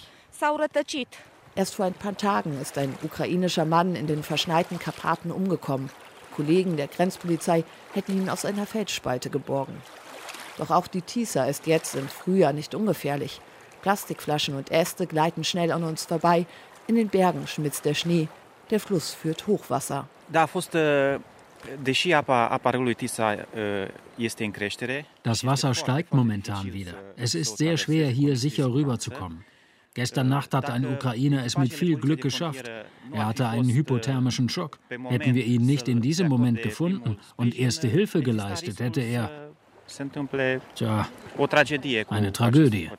Erst 1.58 1.74
vor 1.74 1.86
ein 1.86 1.94
paar 1.94 2.16
Tagen 2.16 2.62
ist 2.62 2.78
ein 2.78 2.94
ukrainischer 3.02 3.66
Mann 3.66 3.96
in 3.96 4.06
den 4.06 4.22
verschneiten 4.22 4.78
Karpaten 4.78 5.32
umgekommen. 5.32 5.90
Kollegen 6.36 6.78
der 6.78 6.88
Grenzpolizei 6.88 7.64
hätten 7.94 8.16
ihn 8.16 8.30
aus 8.30 8.46
einer 8.46 8.68
Felsspalte 8.68 9.32
geborgen. 9.32 9.76
Doch 10.60 10.70
auch 10.70 10.86
die 10.86 11.02
Tisa 11.02 11.46
ist 11.46 11.66
jetzt 11.66 11.96
im 11.96 12.08
Frühjahr 12.08 12.54
nicht 12.54 12.76
ungefährlich. 12.76 13.42
Plastikflaschen 13.82 14.54
und 14.56 14.72
Äste 14.72 15.08
gleiten 15.08 15.44
schnell 15.44 15.72
an 15.72 15.84
uns 15.84 16.06
vorbei. 16.06 16.46
In 16.86 16.96
den 16.96 17.10
Bergen 17.10 17.48
schmilzt 17.48 17.86
der 17.86 17.96
Schnee. 17.96 18.28
Der 18.70 18.80
Fluss 18.80 19.16
führt 19.16 19.48
Hochwasser. 19.48 20.08
Da 20.32 20.44
a 20.44 20.48
fost 20.48 20.78
Deși 21.82 22.14
apa, 22.14 22.48
apa 22.48 22.70
râului 22.70 22.94
Tisa 22.94 23.48
este 24.16 24.44
în 24.44 24.52
creștere. 24.52 25.06
Das 25.22 25.42
Wasser 25.42 25.74
steigt 25.74 26.12
momentan 26.12 26.72
wieder. 26.74 26.96
Es 27.16 27.34
ist 27.34 27.56
sehr 27.56 27.78
schwer, 27.78 28.12
hier 28.12 28.36
sicher 28.36 28.66
rüberzukommen. 28.66 29.47
Gestern 29.98 30.30
Nacht 30.30 30.54
hat 30.54 30.70
ein 30.70 30.86
Ukrainer 30.86 31.44
es 31.44 31.58
mit 31.58 31.74
viel 31.74 31.98
Glück 31.98 32.22
geschafft. 32.22 32.70
Er 33.12 33.26
hatte 33.26 33.48
einen 33.48 33.68
hypothermischen 33.68 34.48
Schock. 34.48 34.78
Hätten 34.90 35.34
wir 35.34 35.44
ihn 35.44 35.66
nicht 35.66 35.88
in 35.88 36.02
diesem 36.02 36.28
Moment 36.28 36.62
gefunden 36.62 37.18
und 37.36 37.58
erste 37.58 37.88
Hilfe 37.88 38.22
geleistet, 38.22 38.80
hätte 38.80 39.02
er. 39.02 39.50
Tja, 40.76 41.08
eine 42.10 42.32
Tragödie. 42.32 42.92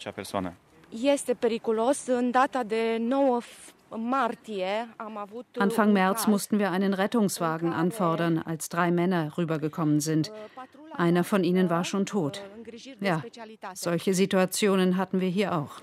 Anfang 5.59 5.93
März 5.93 6.27
mussten 6.27 6.59
wir 6.59 6.71
einen 6.71 6.95
Rettungswagen 6.95 7.73
anfordern, 7.73 8.39
als 8.39 8.69
drei 8.69 8.91
Männer 8.91 9.37
rübergekommen 9.39 10.01
sind. 10.01 10.31
Einer 10.95 11.25
von 11.25 11.45
ihnen 11.45 11.71
war 11.71 11.85
schon 11.85 12.07
tot. 12.07 12.43
Ja, 13.01 13.23
solche 13.75 14.15
Situationen 14.15 14.97
hatten 14.97 15.21
wir 15.21 15.29
hier 15.29 15.55
auch. 15.55 15.81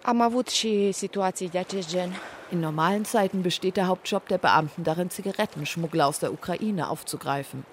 In 2.51 2.62
normalen 2.62 3.05
Zeiten 3.05 3.43
besteht 3.43 3.77
der 3.77 3.88
Hauptjob 3.88 4.27
der 4.27 4.38
Beamten 4.38 4.83
darin, 4.83 5.09
Zigarettenschmuggler 5.09 6.05
aus 6.05 6.19
der 6.19 6.31
Ukraine 6.31 6.89
aufzugreifen. 6.89 7.65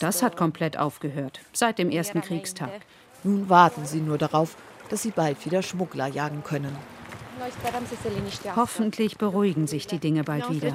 Das 0.00 0.22
hat 0.22 0.36
komplett 0.36 0.78
aufgehört, 0.78 1.40
seit 1.52 1.78
dem 1.78 1.90
ersten 1.90 2.20
Kriegstag. 2.20 2.70
Nun 3.22 3.48
warten 3.48 3.86
sie 3.86 4.00
nur 4.00 4.18
darauf, 4.18 4.56
dass 4.88 5.02
sie 5.02 5.10
bald 5.10 5.44
wieder 5.44 5.62
Schmuggler 5.62 6.06
jagen 6.06 6.42
können. 6.42 6.76
Hoffentlich 8.56 9.18
beruhigen 9.18 9.66
sich 9.66 9.86
die 9.86 9.98
Dinge 9.98 10.24
bald 10.24 10.50
wieder. 10.50 10.72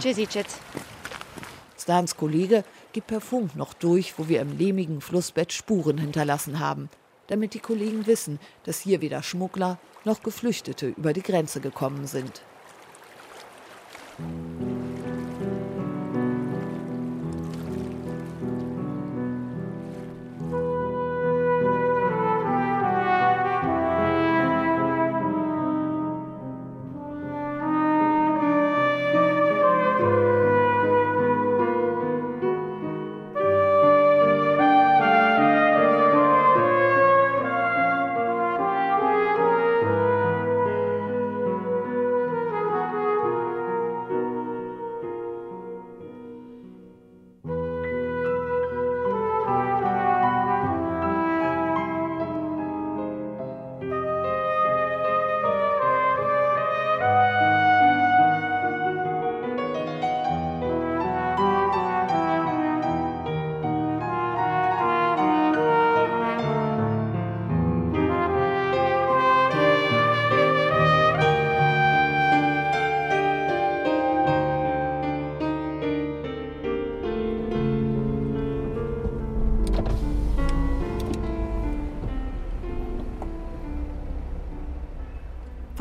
Stans 1.78 2.18
Kollege 2.18 2.64
gibt 2.92 3.08
per 3.08 3.22
Funk 3.22 3.56
noch 3.56 3.74
durch, 3.74 4.20
wo 4.20 4.28
wir 4.28 4.42
im 4.42 4.58
lehmigen 4.58 5.02
Flussbett 5.02 5.54
Spuren 5.54 5.98
hinterlassen 5.98 6.60
haben, 6.60 6.90
damit 7.28 7.54
die 7.54 7.60
Kollegen 7.60 8.06
wissen, 8.06 8.40
dass 8.64 8.80
hier 8.80 9.02
weder 9.02 9.24
Schmuggler 9.24 9.80
noch 10.04 10.22
Geflüchtete 10.22 10.90
über 10.90 11.14
die 11.14 11.24
Grenze 11.24 11.62
gekommen 11.62 12.08
sind. 12.08 12.42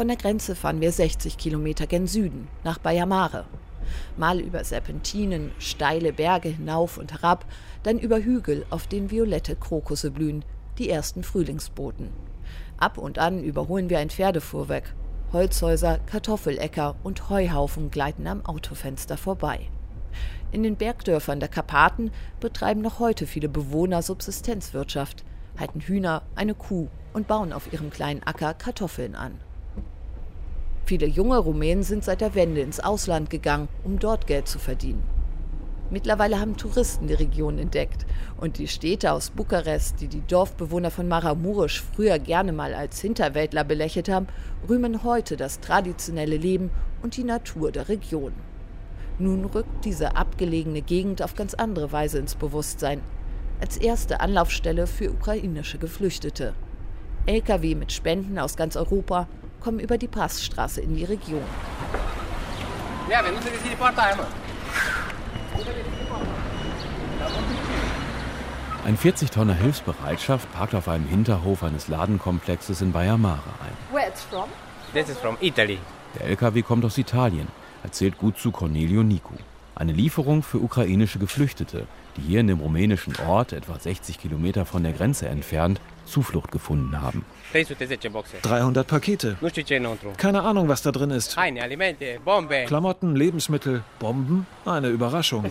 Von 0.08 0.16
der 0.16 0.22
Grenze 0.22 0.54
fahren 0.54 0.80
wir 0.80 0.90
60 0.90 1.36
Kilometer 1.36 1.86
gen 1.86 2.06
Süden, 2.06 2.48
nach 2.64 2.78
Bayamare. 2.78 3.44
Mal 4.16 4.40
über 4.40 4.64
Serpentinen, 4.64 5.52
steile 5.58 6.14
Berge 6.14 6.48
hinauf 6.48 6.96
und 6.96 7.12
herab, 7.12 7.44
dann 7.82 7.98
über 7.98 8.16
Hügel, 8.18 8.64
auf 8.70 8.86
denen 8.86 9.10
violette 9.10 9.54
Krokusse 9.54 10.10
blühen, 10.10 10.46
die 10.78 10.88
ersten 10.88 11.24
Frühlingsboten. 11.24 12.08
Ab 12.78 12.96
und 12.96 13.18
an 13.18 13.44
überholen 13.44 13.90
wir 13.90 13.98
ein 13.98 14.08
Pferdefuhrwerk. 14.08 14.94
Holzhäuser, 15.34 15.98
Kartoffeläcker 16.06 16.96
und 17.02 17.28
Heuhaufen 17.28 17.90
gleiten 17.90 18.26
am 18.28 18.46
Autofenster 18.46 19.18
vorbei. 19.18 19.68
In 20.52 20.62
den 20.62 20.76
Bergdörfern 20.76 21.38
der 21.38 21.50
Karpaten 21.50 22.12
betreiben 22.40 22.80
noch 22.80 22.98
heute 22.98 23.26
viele 23.26 23.50
Bewohner 23.50 24.00
Subsistenzwirtschaft, 24.00 25.22
halten 25.58 25.80
Hühner, 25.80 26.22
eine 26.34 26.54
Kuh 26.54 26.88
und 27.12 27.28
bauen 27.28 27.52
auf 27.52 27.70
ihrem 27.74 27.90
kleinen 27.90 28.22
Acker 28.22 28.54
Kartoffeln 28.54 29.14
an. 29.14 29.38
Viele 30.88 31.04
junge 31.04 31.36
Rumänen 31.36 31.82
sind 31.82 32.02
seit 32.02 32.22
der 32.22 32.34
Wende 32.34 32.62
ins 32.62 32.80
Ausland 32.80 33.28
gegangen, 33.28 33.68
um 33.84 33.98
dort 33.98 34.26
Geld 34.26 34.48
zu 34.48 34.58
verdienen. 34.58 35.02
Mittlerweile 35.90 36.40
haben 36.40 36.56
Touristen 36.56 37.08
die 37.08 37.12
Region 37.12 37.58
entdeckt 37.58 38.06
und 38.38 38.56
die 38.56 38.68
Städte 38.68 39.12
aus 39.12 39.28
Bukarest, 39.28 40.00
die 40.00 40.08
die 40.08 40.26
Dorfbewohner 40.26 40.90
von 40.90 41.06
Maramurisch 41.06 41.82
früher 41.82 42.18
gerne 42.18 42.54
mal 42.54 42.72
als 42.72 43.02
Hinterwäldler 43.02 43.64
belächelt 43.64 44.08
haben, 44.08 44.28
rühmen 44.66 45.04
heute 45.04 45.36
das 45.36 45.60
traditionelle 45.60 46.38
Leben 46.38 46.70
und 47.02 47.18
die 47.18 47.24
Natur 47.24 47.70
der 47.70 47.90
Region. 47.90 48.32
Nun 49.18 49.44
rückt 49.44 49.84
diese 49.84 50.16
abgelegene 50.16 50.80
Gegend 50.80 51.20
auf 51.20 51.34
ganz 51.34 51.52
andere 51.52 51.92
Weise 51.92 52.18
ins 52.18 52.34
Bewusstsein. 52.34 53.02
Als 53.60 53.76
erste 53.76 54.20
Anlaufstelle 54.20 54.86
für 54.86 55.10
ukrainische 55.10 55.76
Geflüchtete. 55.76 56.54
Lkw 57.26 57.74
mit 57.74 57.92
Spenden 57.92 58.38
aus 58.38 58.56
ganz 58.56 58.74
Europa 58.74 59.28
kommen 59.60 59.80
über 59.80 59.98
die 59.98 60.08
Passstraße 60.08 60.80
in 60.80 60.96
die 60.96 61.04
Region. 61.04 61.42
Ein 68.84 68.96
40-Tonner 68.96 69.54
Hilfsbereitschaft 69.54 70.52
parkt 70.52 70.74
auf 70.74 70.88
einem 70.88 71.06
Hinterhof 71.06 71.62
eines 71.62 71.88
Ladenkomplexes 71.88 72.80
in 72.80 72.92
Bayamare 72.92 73.42
ein. 73.62 73.94
Where 73.94 74.08
it's 74.08 74.22
from? 74.22 74.48
This 74.94 75.08
is 75.08 75.18
from 75.18 75.36
Italy. 75.40 75.78
Der 76.14 76.26
LKW 76.28 76.62
kommt 76.62 76.84
aus 76.84 76.96
Italien, 76.96 77.48
erzählt 77.82 78.16
gut 78.18 78.38
zu 78.38 78.50
Cornelio 78.50 79.02
Nicu. 79.02 79.34
Eine 79.74 79.92
Lieferung 79.92 80.42
für 80.42 80.58
ukrainische 80.58 81.18
Geflüchtete, 81.18 81.86
die 82.16 82.22
hier 82.22 82.40
in 82.40 82.46
dem 82.46 82.60
rumänischen 82.60 83.14
Ort, 83.26 83.52
etwa 83.52 83.78
60 83.78 84.18
Kilometer 84.18 84.64
von 84.64 84.82
der 84.82 84.92
Grenze 84.92 85.28
entfernt, 85.28 85.80
Zuflucht 86.08 86.50
gefunden 86.50 87.00
haben. 87.00 87.24
300 88.42 88.86
Pakete. 88.86 89.36
Keine 90.16 90.42
Ahnung, 90.42 90.68
was 90.68 90.82
da 90.82 90.92
drin 90.92 91.10
ist. 91.10 91.36
Klamotten, 92.66 93.16
Lebensmittel, 93.16 93.82
Bomben. 93.98 94.46
Eine 94.64 94.88
Überraschung. 94.88 95.44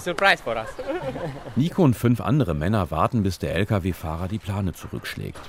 Nico 1.56 1.84
und 1.84 1.96
fünf 1.96 2.22
andere 2.22 2.54
Männer 2.54 2.92
warten, 2.92 3.24
bis 3.24 3.40
der 3.40 3.56
Lkw-Fahrer 3.56 4.28
die 4.28 4.40
Plane 4.40 4.74
zurückschlägt. 4.74 5.40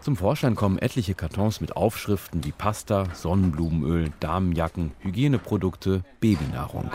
Zum 0.00 0.16
Vorschein 0.16 0.54
kommen 0.54 0.78
etliche 0.78 1.14
Kartons 1.14 1.60
mit 1.60 1.74
Aufschriften 1.76 2.44
wie 2.44 2.52
Pasta, 2.52 3.06
Sonnenblumenöl, 3.12 4.12
Damenjacken, 4.20 4.92
Hygieneprodukte, 5.00 6.04
Babynahrung. 6.20 6.90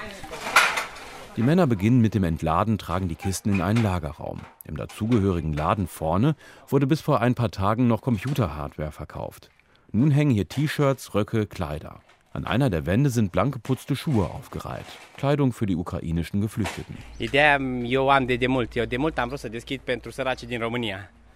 Die 1.38 1.44
Männer 1.44 1.66
beginnen 1.66 2.02
mit 2.02 2.14
dem 2.14 2.26
Entladen, 2.26 2.78
tragen 2.78 3.08
die 3.08 3.16
Kisten 3.16 3.54
in 3.54 3.62
einen 3.62 3.82
Lagerraum. 3.82 4.42
Im 4.66 4.76
dazugehörigen 4.76 5.54
Laden 5.54 5.88
vorne 5.88 6.36
wurde 6.68 6.88
bis 6.88 7.00
vor 7.00 7.22
ein 7.22 7.36
paar 7.36 7.52
Tagen 7.52 7.88
noch 7.88 8.02
Computerhardware 8.02 8.92
verkauft. 8.92 9.50
Nun 9.94 10.12
hängen 10.12 10.32
hier 10.32 10.50
T-Shirts, 10.50 11.16
Röcke, 11.16 11.48
Kleider. 11.48 12.02
An 12.34 12.46
einer 12.46 12.70
der 12.70 12.86
Wände 12.86 13.10
sind 13.10 13.32
blank 13.32 13.54
geputzte 13.54 13.96
Schuhe 13.96 14.26
aufgereiht. 14.26 14.86
Kleidung 15.16 15.54
für 15.54 15.66
die 15.66 15.78
ukrainischen 15.78 16.42
Geflüchteten. 16.42 16.98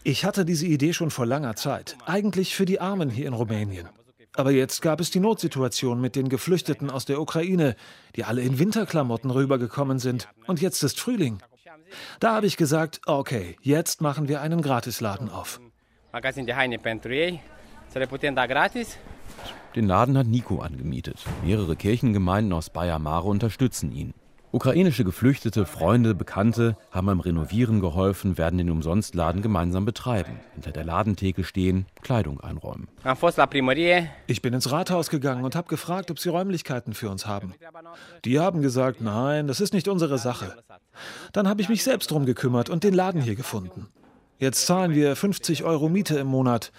Ich 0.04 0.26
hatte 0.26 0.44
diese 0.44 0.68
Idee 0.68 0.92
schon 0.92 1.10
vor 1.10 1.26
langer 1.26 1.56
Zeit. 1.56 1.98
Eigentlich 2.06 2.54
für 2.54 2.66
die 2.66 2.82
Armen 2.82 3.10
hier 3.10 3.28
in 3.28 3.34
Rumänien. 3.34 3.88
Aber 4.36 4.52
jetzt 4.52 4.82
gab 4.82 5.00
es 5.00 5.12
die 5.12 5.20
Notsituation 5.20 6.02
mit 6.02 6.16
den 6.16 6.30
Geflüchteten 6.30 6.90
aus 6.92 7.06
der 7.06 7.22
Ukraine, 7.22 7.76
die 8.16 8.26
alle 8.26 8.42
in 8.42 8.60
Winterklamotten 8.60 9.32
rübergekommen 9.32 10.00
sind. 10.00 10.28
Und 10.46 10.62
jetzt 10.62 10.84
ist 10.84 11.00
Frühling. 11.00 11.40
Da 12.20 12.36
habe 12.36 12.48
ich 12.48 12.58
gesagt, 12.58 13.02
okay, 13.06 13.56
jetzt 13.62 14.02
machen 14.02 14.28
wir 14.28 14.42
einen 14.42 14.62
Gratisladen 14.62 15.30
auf. 15.30 15.62
Den 19.76 19.88
Laden 19.88 20.18
hat 20.18 20.28
Nico 20.28 20.60
angemietet. 20.60 21.24
Mehrere 21.44 21.76
Kirchengemeinden 21.76 22.54
aus 22.54 22.70
Bayer 22.70 23.00
Mare 23.00 23.28
unterstützen 23.28 23.92
ihn. 23.92 24.14
Ukrainische 24.56 25.04
Geflüchtete, 25.04 25.66
Freunde, 25.66 26.16
Bekannte 26.16 26.78
haben 26.90 27.08
beim 27.08 27.20
Renovieren 27.20 27.82
geholfen, 27.82 28.38
werden 28.38 28.58
den 28.58 28.70
Umsonstladen 28.70 29.42
gemeinsam 29.42 29.84
betreiben. 29.84 30.40
Hinter 30.54 30.72
der 30.72 30.86
Ladentheke 30.86 31.44
stehen, 31.44 31.88
Kleidung 32.04 32.40
einräumen. 32.40 32.88
Ich 34.28 34.42
bin 34.42 34.54
ins 34.54 34.72
Rathaus 34.72 35.10
gegangen 35.10 35.44
und 35.44 35.58
habe 35.58 35.68
gefragt, 35.68 36.10
ob 36.10 36.20
sie 36.20 36.30
Räumlichkeiten 36.30 36.94
für 36.94 37.10
uns 37.10 37.28
haben. 37.28 37.54
Die 38.24 38.40
haben 38.40 38.62
gesagt, 38.62 39.02
nein, 39.02 39.48
das 39.48 39.60
ist 39.60 39.74
nicht 39.74 39.90
unsere 39.90 40.18
Sache. 40.18 40.56
Dann 41.34 41.50
habe 41.50 41.60
ich 41.60 41.68
mich 41.68 41.84
selbst 41.84 42.10
drum 42.10 42.26
gekümmert 42.26 42.70
und 42.70 42.86
den 42.86 42.94
Laden 42.94 43.20
hier 43.22 43.36
gefunden. 43.36 43.88
Jetzt 44.40 44.66
zahlen 44.68 44.94
wir 44.96 45.18
50 45.18 45.66
Euro 45.66 45.90
Miete 45.90 46.18
im 46.18 46.28
Monat. 46.28 46.72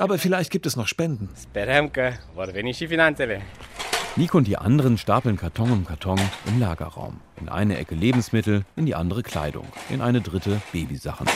Aber 0.00 0.18
vielleicht 0.18 0.50
gibt 0.50 0.66
es 0.66 0.74
noch 0.74 0.88
Spenden. 0.88 1.28
Nico 4.16 4.38
und 4.38 4.48
die 4.48 4.56
anderen 4.56 4.98
stapeln 4.98 5.36
Karton 5.36 5.70
um 5.70 5.86
Karton 5.86 6.18
im 6.46 6.58
Lagerraum. 6.58 7.20
In 7.40 7.48
eine 7.48 7.78
Ecke 7.78 7.94
Lebensmittel, 7.94 8.64
in 8.74 8.84
die 8.84 8.96
andere 8.96 9.22
Kleidung, 9.22 9.66
in 9.88 10.00
eine 10.00 10.20
dritte 10.20 10.60
Babysachen. 10.72 11.28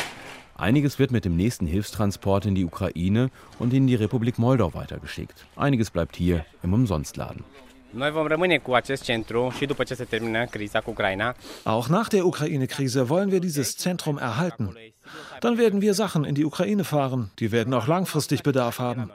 Einiges 0.56 0.98
wird 0.98 1.12
mit 1.12 1.24
dem 1.24 1.36
nächsten 1.36 1.66
Hilfstransport 1.66 2.46
in 2.46 2.54
die 2.56 2.64
Ukraine 2.64 3.30
und 3.60 3.72
in 3.72 3.86
die 3.86 3.94
Republik 3.94 4.38
Moldau 4.38 4.74
weitergeschickt. 4.74 5.46
Einiges 5.56 5.90
bleibt 5.90 6.16
hier 6.16 6.44
im 6.62 6.72
Umsonstladen. 6.74 7.44
Auch 11.64 11.88
nach 11.88 12.08
der 12.08 12.26
Ukraine-Krise 12.26 13.08
wollen 13.08 13.30
wir 13.30 13.40
dieses 13.40 13.76
Zentrum 13.76 14.18
erhalten. 14.18 14.74
Dann 15.40 15.58
werden 15.58 15.80
wir 15.80 15.94
Sachen 15.94 16.24
in 16.24 16.34
die 16.34 16.44
Ukraine 16.44 16.82
fahren. 16.82 17.30
Die 17.38 17.52
werden 17.52 17.72
auch 17.72 17.86
langfristig 17.86 18.42
Bedarf 18.42 18.80
haben. 18.80 19.10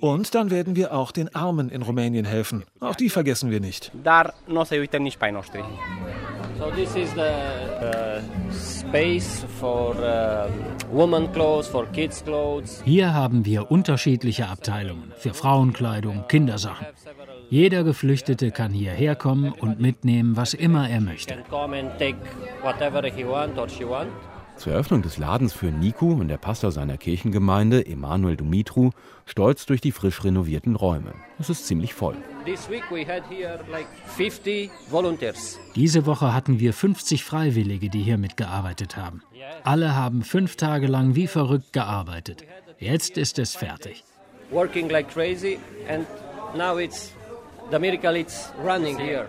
Und 0.00 0.34
dann 0.34 0.50
werden 0.50 0.76
wir 0.76 0.92
auch 0.94 1.12
den 1.12 1.34
Armen 1.34 1.68
in 1.68 1.82
Rumänien 1.82 2.24
helfen. 2.24 2.64
Auch 2.80 2.96
die 2.96 3.10
vergessen 3.10 3.50
wir 3.50 3.60
nicht. 3.60 3.92
So 6.58 6.70
this 6.72 6.94
is 6.94 7.10
the 7.14 7.22
uh, 7.22 8.20
space 8.52 9.46
for 9.58 9.94
uh, 9.96 10.50
woman 10.92 11.32
clothes, 11.32 11.66
for 11.66 11.86
kids 11.86 12.22
clothes. 12.22 12.82
Hier 12.84 13.14
haben 13.14 13.46
wir 13.46 13.70
unterschiedliche 13.70 14.46
Abteilungen 14.46 15.10
für 15.16 15.32
Frauenkleidung, 15.32 16.26
Kindersachen. 16.28 16.86
Jeder 17.48 17.82
Geflüchtete 17.82 18.50
kann 18.50 18.72
hierher 18.72 19.16
kommen 19.16 19.52
und 19.52 19.80
mitnehmen, 19.80 20.36
was 20.36 20.52
immer 20.52 20.88
er 20.88 21.00
möchte. 21.00 21.36
Zur 24.60 24.74
Eröffnung 24.74 25.00
des 25.00 25.16
Ladens 25.16 25.54
für 25.54 25.72
Niku 25.72 26.12
und 26.12 26.28
der 26.28 26.36
Pastor 26.36 26.70
seiner 26.70 26.98
Kirchengemeinde, 26.98 27.86
Emanuel 27.86 28.36
Dumitru, 28.36 28.90
stolz 29.24 29.64
durch 29.64 29.80
die 29.80 29.90
frisch 29.90 30.22
renovierten 30.22 30.76
Räume. 30.76 31.14
Es 31.38 31.48
ist 31.48 31.66
ziemlich 31.66 31.94
voll. 31.94 32.14
Diese 35.74 36.06
Woche 36.06 36.34
hatten 36.34 36.60
wir 36.60 36.74
50 36.74 37.24
Freiwillige, 37.24 37.88
die 37.88 38.02
hier 38.02 38.18
mitgearbeitet 38.18 38.98
haben. 38.98 39.22
Alle 39.64 39.96
haben 39.96 40.20
fünf 40.20 40.56
Tage 40.56 40.88
lang 40.88 41.14
wie 41.14 41.26
verrückt 41.26 41.72
gearbeitet. 41.72 42.44
Jetzt 42.78 43.16
ist 43.16 43.38
es 43.38 43.56
fertig. 43.56 44.04
Working 44.50 44.90
like 44.90 45.08
crazy 45.08 45.58
and 45.88 46.06
now 46.54 46.78
it's 46.78 47.14
the 47.70 47.78
miracle 47.78 48.16
it's 48.16 48.52
running 48.62 48.98
here. 48.98 49.26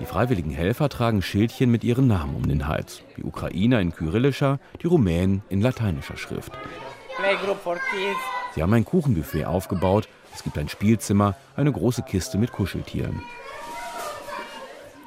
Die 0.00 0.06
freiwilligen 0.06 0.50
Helfer 0.50 0.88
tragen 0.88 1.22
Schildchen 1.22 1.70
mit 1.70 1.84
ihren 1.84 2.06
Namen 2.06 2.36
um 2.36 2.48
den 2.48 2.66
Hals. 2.66 3.02
Die 3.16 3.24
Ukrainer 3.24 3.80
in 3.80 3.92
kyrillischer, 3.92 4.58
die 4.82 4.86
Rumänen 4.86 5.42
in 5.48 5.60
lateinischer 5.60 6.16
Schrift. 6.16 6.52
Sie 8.54 8.62
haben 8.62 8.74
ein 8.74 8.84
Kuchenbuffet 8.84 9.44
aufgebaut. 9.44 10.08
Es 10.34 10.42
gibt 10.42 10.56
ein 10.58 10.68
Spielzimmer, 10.68 11.36
eine 11.56 11.72
große 11.72 12.02
Kiste 12.02 12.38
mit 12.38 12.52
Kuscheltieren. 12.52 13.22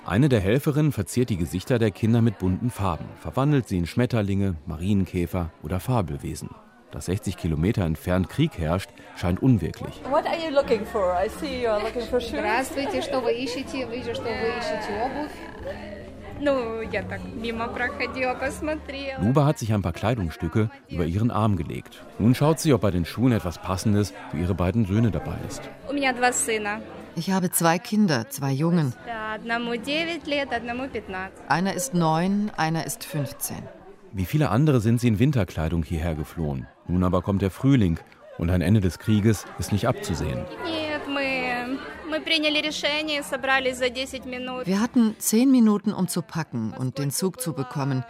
Eine 0.05 0.29
der 0.29 0.39
Helferinnen 0.39 0.91
verziert 0.91 1.31
die 1.31 1.37
Gesichter 1.37 1.79
der 1.79 1.89
Kinder 1.89 2.21
mit 2.21 2.37
bunten 2.37 2.69
Farben, 2.69 3.05
verwandelt 3.19 3.67
sie 3.67 3.79
in 3.79 3.87
Schmetterlinge, 3.87 4.55
Marienkäfer 4.67 5.49
oder 5.63 5.79
Fabelwesen 5.79 6.49
dass 6.94 7.06
60 7.06 7.36
Kilometer 7.36 7.84
entfernt 7.84 8.28
Krieg 8.28 8.58
herrscht, 8.58 8.90
scheint 9.16 9.42
unwirklich. 9.42 10.00
What 10.10 10.26
are 10.26 10.36
you 10.36 10.54
looking 10.54 10.84
for? 10.84 11.14
I 11.14 11.28
see 11.28 11.62
you 11.62 11.68
are 11.68 11.82
looking 11.82 12.02
for 12.02 12.20
shoes. 12.20 12.40
Здравствуйте, 12.40 13.02
что 13.02 13.20
вы 13.20 13.32
ищете? 13.32 13.86
Вижу, 13.86 14.14
что 14.14 14.24
вы 14.24 14.58
ищете 14.58 15.02
обувь. 15.04 15.32
Luba 19.20 19.44
hat 19.44 19.58
sich 19.58 19.72
ein 19.74 19.82
paar 19.82 19.92
Kleidungsstücke 19.92 20.70
über 20.88 21.04
ihren 21.04 21.30
Arm 21.30 21.56
gelegt. 21.56 22.02
Nun 22.18 22.34
schaut 22.34 22.58
sie, 22.60 22.72
ob 22.72 22.80
bei 22.80 22.90
den 22.90 23.04
Schuhen 23.04 23.32
etwas 23.32 23.58
Passendes 23.58 24.14
für 24.30 24.38
ihre 24.38 24.54
beiden 24.54 24.86
Söhne 24.86 25.10
dabei 25.10 25.36
ist. 25.48 25.68
Ich 27.16 27.30
habe 27.30 27.50
zwei 27.50 27.78
Kinder, 27.78 28.30
zwei 28.30 28.52
Jungen. 28.52 28.94
Einer 31.48 31.74
ist 31.74 31.94
neun, 31.94 32.50
einer 32.56 32.86
ist 32.86 33.04
15. 33.04 33.56
Wie 34.12 34.24
viele 34.24 34.48
andere 34.50 34.80
sind 34.80 35.00
sie 35.00 35.08
in 35.08 35.18
Winterkleidung 35.18 35.82
hierher 35.84 36.14
geflohen. 36.14 36.66
Nun 36.87 37.03
aber 37.03 37.21
kommt 37.21 37.41
der 37.41 37.51
Frühling 37.51 37.99
und 38.37 38.49
ein 38.49 38.61
Ende 38.61 38.81
des 38.81 38.99
Krieges 38.99 39.45
ist 39.59 39.71
nicht 39.71 39.87
abzusehen. 39.87 40.45
Wir 44.65 44.81
hatten 44.81 45.15
zehn 45.17 45.51
Minuten, 45.51 45.93
um 45.93 46.07
zu 46.07 46.21
packen 46.21 46.73
und 46.77 46.97
den 46.97 47.11
Zug 47.11 47.41
zu 47.41 47.53
bekommen. 47.53 48.03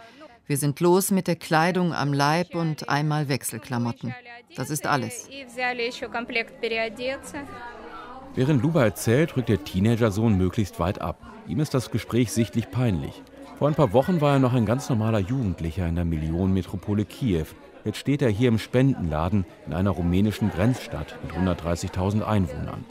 Wir 0.46 0.56
sind 0.56 0.78
los 0.80 1.10
mit 1.10 1.26
der 1.26 1.36
Kleidung 1.36 1.92
am 1.92 2.12
Leib 2.12 2.54
und 2.54 2.88
einmal 2.88 3.28
Wechselklamotten. 3.28 4.14
Das 4.54 4.70
ist 4.70 4.86
alles. 4.86 5.28
Während 8.34 8.62
Luba 8.62 8.84
erzählt, 8.84 9.36
rückt 9.36 9.48
der 9.48 9.64
Teenager-Sohn 9.64 10.36
möglichst 10.36 10.78
weit 10.78 11.00
ab. 11.00 11.18
Ihm 11.48 11.58
ist 11.58 11.74
das 11.74 11.90
Gespräch 11.90 12.32
sichtlich 12.32 12.70
peinlich. 12.70 13.22
Vor 13.58 13.68
ein 13.68 13.74
paar 13.74 13.92
Wochen 13.92 14.20
war 14.20 14.34
er 14.34 14.38
noch 14.38 14.52
ein 14.52 14.66
ganz 14.66 14.88
normaler 14.88 15.18
Jugendlicher 15.18 15.86
in 15.88 15.96
der 15.96 16.04
Millionenmetropole 16.04 17.06
Kiew, 17.06 17.46
Jetzt 17.86 17.98
steht 17.98 18.20
er 18.20 18.30
hier 18.30 18.48
im 18.48 18.58
Spendenladen 18.58 19.46
in 19.64 19.72
einer 19.72 19.92
rumänischen 19.92 20.50
Grenzstadt 20.50 21.16
mit 21.22 21.30
130.000 21.36 22.22
Einwohnern. 22.22 22.84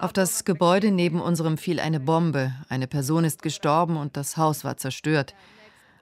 Auf 0.00 0.12
das 0.12 0.44
Gebäude 0.44 0.90
neben 0.90 1.20
unserem 1.20 1.56
fiel 1.56 1.78
eine 1.78 2.00
Bombe. 2.00 2.52
Eine 2.68 2.88
Person 2.88 3.22
ist 3.22 3.42
gestorben 3.42 3.96
und 3.96 4.16
das 4.16 4.36
Haus 4.36 4.64
war 4.64 4.76
zerstört. 4.76 5.36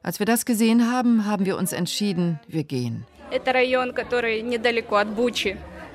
Als 0.02 0.18
wir 0.18 0.24
das 0.24 0.46
gesehen 0.46 0.90
haben, 0.90 1.26
haben 1.26 1.44
wir 1.44 1.58
uns 1.58 1.74
entschieden, 1.74 2.40
wir 2.48 2.64
gehen. 2.64 3.04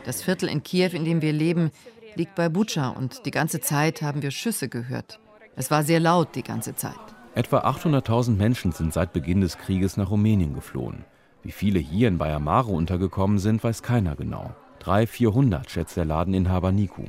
Das 0.06 0.22
Viertel 0.22 0.50
in 0.50 0.62
Kiew, 0.62 0.90
in 0.94 1.06
dem 1.06 1.22
wir 1.24 1.34
leben, 1.34 1.72
liegt 2.14 2.36
bei 2.36 2.50
Bucha 2.50 2.90
und 2.90 3.26
die 3.26 3.32
ganze 3.32 3.62
Zeit 3.62 4.04
haben 4.04 4.22
wir 4.22 4.30
Schüsse 4.30 4.70
gehört. 4.70 5.20
Es 5.56 5.72
war 5.72 5.82
sehr 5.82 6.00
laut 6.00 6.36
die 6.36 6.44
ganze 6.44 6.76
Zeit. 6.76 6.94
Etwa 7.36 7.60
800.000 7.62 8.36
Menschen 8.36 8.74
sind 8.74 8.94
seit 8.94 9.12
Beginn 9.12 9.42
des 9.42 9.58
Krieges 9.58 9.98
nach 9.98 10.12
Rumänien 10.12 10.54
geflohen. 10.54 11.04
Wie 11.42 11.52
viele 11.52 11.80
hier 11.80 12.08
in 12.08 12.20
Bayamare 12.20 12.72
untergekommen 12.72 13.40
sind, 13.40 13.64
weiß 13.64 13.82
keiner 13.82 14.16
genau. 14.16 14.52
300, 14.80 15.10
400 15.10 15.72
schätzt 15.72 15.98
der 15.98 16.06
Ladeninhaber 16.06 16.72
Niku. 16.72 17.04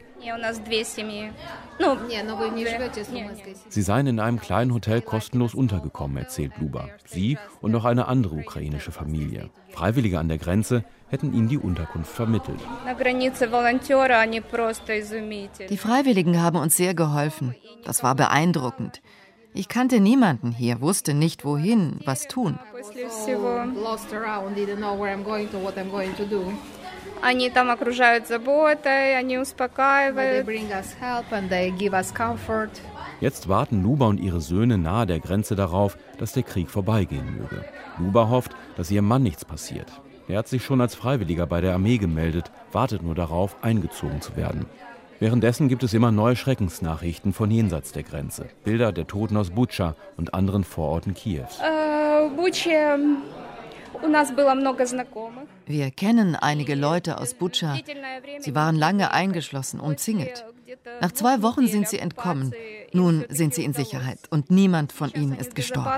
Sie 3.68 3.82
seien 3.82 4.06
in 4.06 4.20
einem 4.20 4.40
kleinen 4.40 4.72
Hotel 4.72 5.02
kostenlos 5.02 5.54
untergekommen, 5.54 6.16
erzählt 6.16 6.52
Luba. 6.58 6.88
Sie 7.04 7.36
und 7.60 7.72
noch 7.72 7.84
eine 7.84 8.06
andere 8.06 8.36
ukrainische 8.36 8.92
Familie. 8.92 9.50
Freiwillige 9.72 10.20
an 10.20 10.28
der 10.28 10.38
Grenze 10.38 10.84
hätten 11.08 11.34
ihnen 11.34 11.48
die 11.48 11.58
Unterkunft 11.58 12.12
vermittelt. 12.12 12.60
Die 15.68 15.76
Freiwilligen 15.76 16.40
haben 16.40 16.58
uns 16.58 16.76
sehr 16.76 16.94
geholfen. 16.94 17.54
Das 17.84 18.02
war 18.02 18.14
beeindruckend. 18.14 19.02
Ich 19.56 19.68
kannte 19.68 20.00
niemanden 20.00 20.50
hier, 20.50 20.80
wusste 20.80 21.14
nicht 21.14 21.44
wohin, 21.44 22.00
was 22.04 22.26
tun. 22.26 22.58
Jetzt 33.20 33.48
warten 33.48 33.82
Luba 33.84 34.06
und 34.06 34.18
ihre 34.18 34.40
Söhne 34.40 34.76
nahe 34.76 35.06
der 35.06 35.20
Grenze 35.20 35.54
darauf, 35.54 35.96
dass 36.18 36.32
der 36.32 36.42
Krieg 36.42 36.68
vorbeigehen 36.68 37.36
möge. 37.38 37.64
Luba 37.98 38.28
hofft, 38.28 38.56
dass 38.76 38.90
ihrem 38.90 39.06
Mann 39.06 39.22
nichts 39.22 39.44
passiert. 39.44 39.86
Er 40.26 40.38
hat 40.38 40.48
sich 40.48 40.64
schon 40.64 40.80
als 40.80 40.96
Freiwilliger 40.96 41.46
bei 41.46 41.60
der 41.60 41.74
Armee 41.74 41.98
gemeldet, 41.98 42.50
wartet 42.72 43.04
nur 43.04 43.14
darauf, 43.14 43.62
eingezogen 43.62 44.20
zu 44.20 44.34
werden. 44.36 44.66
Währenddessen 45.20 45.68
gibt 45.68 45.82
es 45.82 45.94
immer 45.94 46.10
neue 46.10 46.36
Schreckensnachrichten 46.36 47.32
von 47.32 47.50
jenseits 47.50 47.92
der 47.92 48.02
Grenze. 48.02 48.48
Bilder 48.64 48.92
der 48.92 49.06
Toten 49.06 49.36
aus 49.36 49.50
Butscha 49.50 49.94
und 50.16 50.34
anderen 50.34 50.64
Vororten 50.64 51.14
Kiews. 51.14 51.60
Äh, 51.60 52.28
Wir 55.66 55.90
kennen 55.90 56.36
einige 56.36 56.74
Leute 56.74 57.18
aus 57.18 57.34
Butscha. 57.34 57.76
Sie 58.40 58.54
waren 58.54 58.76
lange 58.76 59.12
eingeschlossen, 59.12 59.80
umzingelt. 59.80 60.44
Nach 61.00 61.12
zwei 61.12 61.42
Wochen 61.42 61.66
sind 61.68 61.88
sie 61.88 61.98
entkommen. 61.98 62.52
Nun 62.92 63.24
sind 63.28 63.54
sie 63.54 63.64
in 63.64 63.72
Sicherheit 63.72 64.18
und 64.30 64.50
niemand 64.50 64.92
von 64.92 65.10
ihnen 65.12 65.36
ist 65.38 65.54
gestorben. 65.54 65.90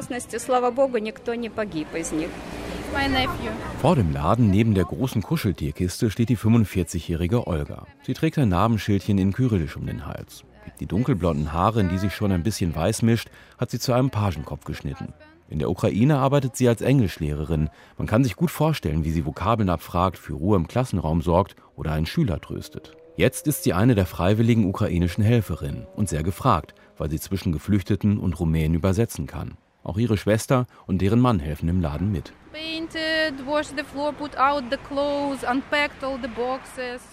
Vor 3.80 3.94
dem 3.94 4.12
Laden 4.12 4.50
neben 4.50 4.74
der 4.74 4.85
großen 4.85 5.22
Kuscheltierkiste 5.22 6.11
steht 6.11 6.28
die 6.28 6.37
45-jährige 6.37 7.46
Olga. 7.46 7.87
Sie 8.02 8.14
trägt 8.14 8.38
ein 8.38 8.48
Namensschildchen 8.48 9.18
in 9.18 9.32
Kyrillisch 9.32 9.76
um 9.76 9.87
den 9.87 10.06
Hals. 10.06 10.44
Die 10.80 10.87
dunkelblonden 10.87 11.52
Haare, 11.52 11.80
in 11.80 11.88
die 11.88 11.98
sich 11.98 12.14
schon 12.14 12.32
ein 12.32 12.42
bisschen 12.42 12.74
weiß 12.74 13.02
mischt, 13.02 13.28
hat 13.59 13.70
sie 13.70 13.78
zu 13.78 13.92
einem 13.92 14.11
Pagenkopf 14.11 14.64
geschnitten. 14.64 15.12
In 15.48 15.61
der 15.61 15.70
Ukraine 15.70 16.18
arbeitet 16.18 16.56
sie 16.56 16.68
als 16.68 16.80
Englischlehrerin. 16.80 17.70
Man 17.98 18.06
kann 18.09 18.24
sich 18.24 18.35
gut 18.35 18.50
vorstellen, 18.50 19.04
wie 19.04 19.12
sie 19.12 19.24
Vokabeln 19.24 19.68
abfragt, 19.70 20.18
für 20.18 20.35
Ruhe 20.35 20.56
im 20.56 20.66
Klassenraum 20.66 21.22
sorgt 21.22 21.54
oder 21.76 21.92
einen 21.92 22.06
Schüler 22.06 22.40
tröstet. 22.40 22.92
Jetzt 23.16 23.46
ist 23.46 23.62
sie 23.62 23.72
eine 23.72 23.94
der 23.94 24.06
freiwilligen 24.06 24.66
ukrainischen 24.66 25.22
Helferinnen 25.22 25.87
und 25.94 26.09
sehr 26.09 26.22
gefragt, 26.22 26.74
weil 26.98 27.11
sie 27.11 27.20
zwischen 27.20 27.52
Geflüchteten 27.52 28.18
und 28.18 28.38
Rumänen 28.38 28.74
übersetzen 28.74 29.26
kann. 29.26 29.56
Auch 29.87 29.99
ihre 29.99 30.16
Schwester 30.16 30.66
und 30.88 31.01
deren 31.01 31.20
Mann 31.20 31.38
helfen 31.38 31.68
im 31.68 31.81
Laden 31.81 32.11
mit. 32.11 32.33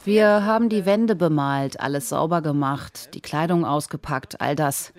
Wir 0.05 0.27
haben 0.43 0.69
die 0.69 0.86
Wände 0.88 1.15
bemalt, 1.15 1.79
alles 1.79 2.09
sauber 2.09 2.41
gemacht, 2.41 3.13
die 3.13 3.21
Kleidung 3.21 3.63
ausgepackt, 3.63 4.41
all 4.41 4.55
das. 4.55 4.91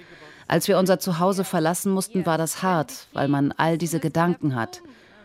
Als 0.46 0.68
wir 0.68 0.78
unser 0.78 1.00
Zuhause 1.00 1.42
verlassen 1.42 1.90
mussten, 1.90 2.24
war 2.26 2.38
das 2.38 2.62
hart, 2.62 3.08
weil 3.12 3.26
man 3.26 3.50
all 3.50 3.76
diese 3.76 3.98
Gedanken 3.98 4.54
hat. 4.54 4.80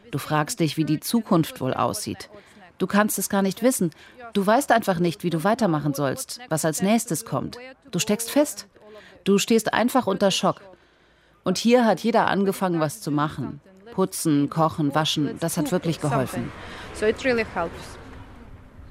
Du 0.09 0.17
fragst 0.17 0.59
dich, 0.59 0.75
wie 0.75 0.85
die 0.85 0.99
Zukunft 0.99 1.61
wohl 1.61 1.75
aussieht. 1.75 2.31
Du 2.79 2.87
kannst 2.87 3.19
es 3.19 3.29
gar 3.29 3.43
nicht 3.43 3.61
wissen. 3.61 3.91
Du 4.33 4.43
weißt 4.43 4.71
einfach 4.71 4.97
nicht, 4.97 5.23
wie 5.23 5.29
du 5.29 5.43
weitermachen 5.43 5.93
sollst, 5.93 6.39
was 6.49 6.65
als 6.65 6.81
nächstes 6.81 7.25
kommt. 7.25 7.57
Du 7.91 7.99
steckst 7.99 8.31
fest. 8.31 8.67
Du 9.23 9.37
stehst 9.37 9.71
einfach 9.71 10.07
unter 10.07 10.31
Schock. 10.31 10.61
Und 11.43 11.57
hier 11.57 11.85
hat 11.85 12.01
jeder 12.01 12.27
angefangen, 12.27 12.79
was 12.79 13.01
zu 13.01 13.11
machen. 13.11 13.61
Putzen, 13.93 14.49
kochen, 14.49 14.93
waschen, 14.93 15.37
das 15.39 15.57
hat 15.57 15.71
wirklich 15.71 15.99
geholfen. 15.99 16.51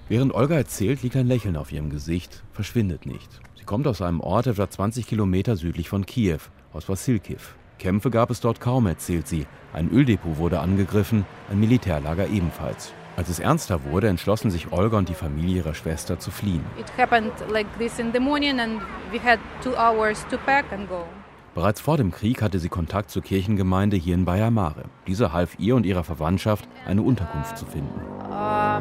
Während 0.09 0.35
Olga 0.35 0.57
erzählt, 0.57 1.03
liegt 1.03 1.17
ein 1.17 1.27
Lächeln 1.27 1.57
auf 1.57 1.71
ihrem 1.71 1.91
Gesicht, 1.91 2.43
verschwindet 2.53 3.07
nicht. 3.07 3.29
Sie 3.59 3.65
kommt 3.65 3.87
aus 3.87 4.01
einem 4.01 4.21
Ort 4.21 4.47
etwa 4.47 4.69
20 4.69 5.07
Kilometer 5.07 5.57
südlich 5.57 5.89
von 5.89 6.07
Kiew, 6.07 6.39
aus 6.73 6.89
Wassilkiv. 6.89 7.57
Kämpfe 7.79 8.11
gab 8.11 8.31
es 8.31 8.41
dort 8.41 8.61
kaum, 8.61 8.87
erzählt 8.87 9.29
sie. 9.29 9.47
Ein 9.73 9.91
Öldepot 9.91 10.39
wurde 10.39 10.61
angegriffen, 10.61 11.27
ein 11.51 11.61
Militärlager 11.61 12.29
ebenfalls. 12.29 12.93
Als 13.17 13.29
es 13.29 13.39
ernster 13.39 13.85
wurde, 13.85 14.09
entschlossen 14.09 14.51
sich 14.51 14.73
Olga 14.73 14.97
und 14.97 15.09
die 15.09 15.15
Familie 15.15 15.57
ihrer 15.59 15.75
Schwester 15.75 16.19
zu 16.19 16.31
fliehen. 16.31 16.65
Bereits 21.59 21.81
vor 21.81 21.97
dem 21.97 22.13
Krieg 22.13 22.41
hatte 22.41 22.61
sie 22.61 22.69
Kontakt 22.69 23.11
zur 23.11 23.21
Kirchengemeinde 23.21 23.97
hier 23.97 24.15
in 24.15 24.25
Baia 24.25 24.49
Mare. 24.49 24.85
Diese 25.09 25.33
half 25.33 25.59
ihr 25.59 25.75
und 25.75 25.87
ihrer 25.87 26.05
Verwandtschaft, 26.05 26.69
eine 26.87 27.03
Unterkunft 27.03 27.59
zu 27.59 27.67
finden. 27.67 28.01
Uh, 28.31 28.81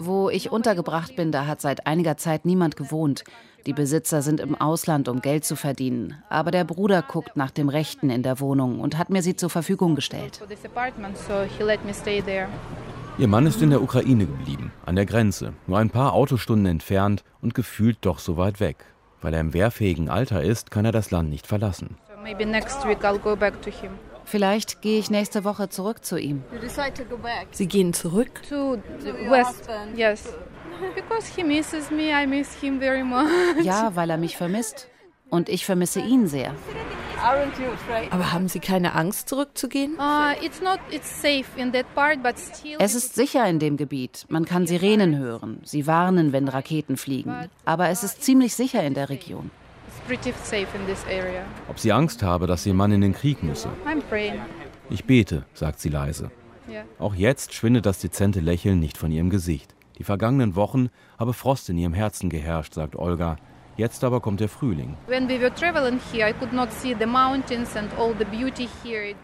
Wo 0.00 0.30
ich 0.30 0.50
untergebracht 0.50 1.14
bin, 1.14 1.30
da 1.30 1.46
hat 1.46 1.60
seit 1.60 1.86
einiger 1.86 2.16
Zeit 2.16 2.44
niemand 2.44 2.74
gewohnt. 2.74 3.22
Die 3.66 3.72
Besitzer 3.72 4.20
sind 4.20 4.40
im 4.40 4.60
Ausland, 4.60 5.08
um 5.08 5.20
Geld 5.20 5.44
zu 5.44 5.54
verdienen. 5.54 6.16
Aber 6.28 6.50
der 6.50 6.64
Bruder 6.64 7.02
guckt 7.02 7.36
nach 7.36 7.52
dem 7.52 7.68
Rechten 7.68 8.10
in 8.10 8.24
der 8.24 8.40
Wohnung 8.40 8.80
und 8.80 8.98
hat 8.98 9.10
mir 9.10 9.22
sie 9.22 9.36
zur 9.36 9.48
Verfügung 9.48 9.94
gestellt. 9.94 10.42
Ihr 13.16 13.28
Mann 13.28 13.46
ist 13.46 13.62
in 13.62 13.70
der 13.70 13.80
Ukraine 13.80 14.26
geblieben, 14.26 14.72
an 14.86 14.96
der 14.96 15.06
Grenze, 15.06 15.52
nur 15.68 15.78
ein 15.78 15.90
paar 15.90 16.14
Autostunden 16.14 16.66
entfernt 16.66 17.22
und 17.42 17.54
gefühlt 17.54 17.98
doch 18.00 18.18
so 18.18 18.36
weit 18.36 18.58
weg. 18.58 18.86
Weil 19.22 19.34
er 19.34 19.40
im 19.40 19.54
wehrfähigen 19.54 20.08
Alter 20.08 20.42
ist, 20.42 20.70
kann 20.70 20.84
er 20.84 20.92
das 20.92 21.10
Land 21.10 21.30
nicht 21.30 21.46
verlassen. 21.46 21.96
Vielleicht 24.24 24.82
gehe 24.82 24.98
ich 24.98 25.10
nächste 25.10 25.44
Woche 25.44 25.68
zurück 25.68 26.04
zu 26.04 26.16
ihm. 26.18 26.42
Sie 27.50 27.66
gehen 27.66 27.92
zurück? 27.92 28.42
To 28.48 28.78
West, 29.28 29.68
yes. 29.96 30.34
Ja, 33.62 33.94
weil 33.94 34.10
er 34.10 34.16
mich 34.16 34.36
vermisst. 34.36 34.88
Und 35.32 35.48
ich 35.48 35.64
vermisse 35.64 36.00
ihn 36.00 36.26
sehr. 36.26 36.54
Aber 38.10 38.32
haben 38.32 38.48
Sie 38.48 38.60
keine 38.60 38.94
Angst, 38.94 39.30
zurückzugehen? 39.30 39.94
Uh, 39.94 40.34
es 42.78 42.94
ist 42.94 43.14
sicher 43.14 43.48
in 43.48 43.58
dem 43.58 43.78
Gebiet. 43.78 44.26
Man 44.28 44.44
kann 44.44 44.66
Sirenen 44.66 45.16
hören. 45.16 45.60
Sie 45.64 45.86
warnen, 45.86 46.34
wenn 46.34 46.48
Raketen 46.48 46.98
fliegen. 46.98 47.34
Aber 47.64 47.88
es 47.88 48.04
ist 48.04 48.22
ziemlich 48.22 48.54
sicher 48.54 48.84
in 48.84 48.92
der 48.92 49.08
Region. 49.08 49.50
Ob 51.66 51.78
sie 51.78 51.92
Angst 51.92 52.22
habe, 52.22 52.46
dass 52.46 52.66
ihr 52.66 52.74
Mann 52.74 52.92
in 52.92 53.00
den 53.00 53.14
Krieg 53.14 53.42
müsse? 53.42 53.70
Ich 54.90 55.06
bete, 55.06 55.46
sagt 55.54 55.80
sie 55.80 55.88
leise. 55.88 56.30
Auch 56.98 57.14
jetzt 57.14 57.54
schwindet 57.54 57.86
das 57.86 58.00
dezente 58.00 58.40
Lächeln 58.40 58.78
nicht 58.80 58.98
von 58.98 59.10
ihrem 59.10 59.30
Gesicht. 59.30 59.74
Die 59.96 60.04
vergangenen 60.04 60.56
Wochen 60.56 60.90
habe 61.18 61.32
Frost 61.32 61.70
in 61.70 61.78
ihrem 61.78 61.94
Herzen 61.94 62.28
geherrscht, 62.28 62.74
sagt 62.74 62.96
Olga. 62.96 63.38
Jetzt 63.76 64.04
aber 64.04 64.20
kommt 64.20 64.40
der 64.40 64.48
Frühling. 64.48 64.96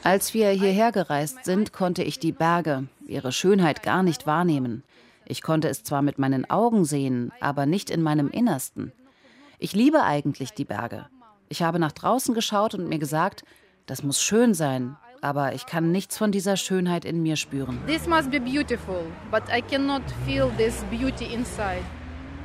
Als 0.04 0.34
wir 0.34 0.50
hierher 0.50 0.92
gereist 0.92 1.44
sind, 1.44 1.72
konnte 1.72 2.02
ich 2.02 2.18
die 2.18 2.32
Berge, 2.32 2.84
ihre 3.06 3.32
Schönheit 3.32 3.82
gar 3.82 4.02
nicht 4.02 4.26
wahrnehmen. 4.26 4.84
Ich 5.26 5.42
konnte 5.42 5.68
es 5.68 5.84
zwar 5.84 6.00
mit 6.00 6.18
meinen 6.18 6.48
Augen 6.48 6.86
sehen, 6.86 7.32
aber 7.40 7.66
nicht 7.66 7.90
in 7.90 8.02
meinem 8.02 8.30
Innersten. 8.30 8.92
Ich 9.58 9.74
liebe 9.74 10.02
eigentlich 10.02 10.52
die 10.52 10.64
Berge. 10.64 11.06
Ich 11.50 11.62
habe 11.62 11.78
nach 11.78 11.92
draußen 11.92 12.34
geschaut 12.34 12.74
und 12.74 12.88
mir 12.88 12.98
gesagt, 12.98 13.44
das 13.84 14.02
muss 14.02 14.22
schön 14.22 14.54
sein, 14.54 14.96
aber 15.20 15.54
ich 15.54 15.66
kann 15.66 15.90
nichts 15.92 16.16
von 16.16 16.32
dieser 16.32 16.56
Schönheit 16.56 17.04
in 17.04 17.22
mir 17.22 17.36
spüren. 17.36 17.78
This 17.86 18.06
must 18.06 18.30
be 18.30 18.40
beautiful, 18.40 19.02
but 19.30 19.42
I 19.54 19.60
cannot 19.60 20.02
feel 20.24 20.50
this 20.56 20.82
beauty 20.90 21.26
inside. 21.34 21.84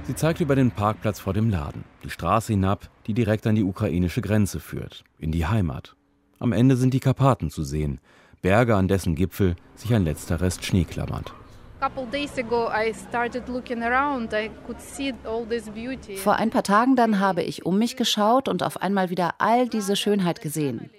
Sie 0.05 0.15
zeigt 0.15 0.41
über 0.41 0.55
den 0.55 0.71
Parkplatz 0.71 1.21
vor 1.21 1.33
dem 1.33 1.49
Laden, 1.49 1.85
die 2.03 2.09
Straße 2.09 2.51
hinab, 2.51 2.89
die 3.07 3.13
direkt 3.13 3.47
an 3.47 3.55
die 3.55 3.63
ukrainische 3.63 4.21
Grenze 4.21 4.59
führt, 4.59 5.05
in 5.17 5.31
die 5.31 5.45
Heimat. 5.45 5.95
Am 6.39 6.51
Ende 6.51 6.75
sind 6.75 6.93
die 6.93 6.99
Karpaten 6.99 7.49
zu 7.49 7.63
sehen, 7.63 8.01
Berge, 8.41 8.75
an 8.75 8.89
dessen 8.89 9.15
Gipfel 9.15 9.55
sich 9.75 9.93
ein 9.93 10.03
letzter 10.03 10.41
Rest 10.41 10.65
Schnee 10.65 10.83
klammert. 10.83 11.33
Vor 16.17 16.35
ein 16.35 16.49
paar 16.49 16.63
Tagen 16.63 16.95
dann 16.97 17.19
habe 17.19 17.43
ich 17.43 17.65
um 17.65 17.79
mich 17.79 17.95
geschaut 17.95 18.49
und 18.49 18.61
auf 18.61 18.81
einmal 18.81 19.09
wieder 19.09 19.35
all 19.37 19.69
diese 19.69 19.95
Schönheit 19.95 20.41
gesehen. 20.41 20.89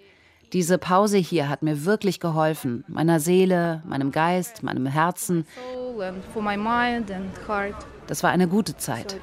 Diese 0.54 0.78
Pause 0.78 1.18
hier 1.18 1.48
hat 1.48 1.64
mir 1.64 1.84
wirklich 1.84 2.20
geholfen, 2.20 2.84
meiner 2.86 3.18
Seele, 3.18 3.82
meinem 3.88 4.12
Geist, 4.12 4.62
meinem 4.62 4.86
Herzen. 4.86 5.46
Das 8.06 8.22
war 8.22 8.30
eine 8.30 8.46
gute 8.46 8.76
Zeit. 8.76 9.16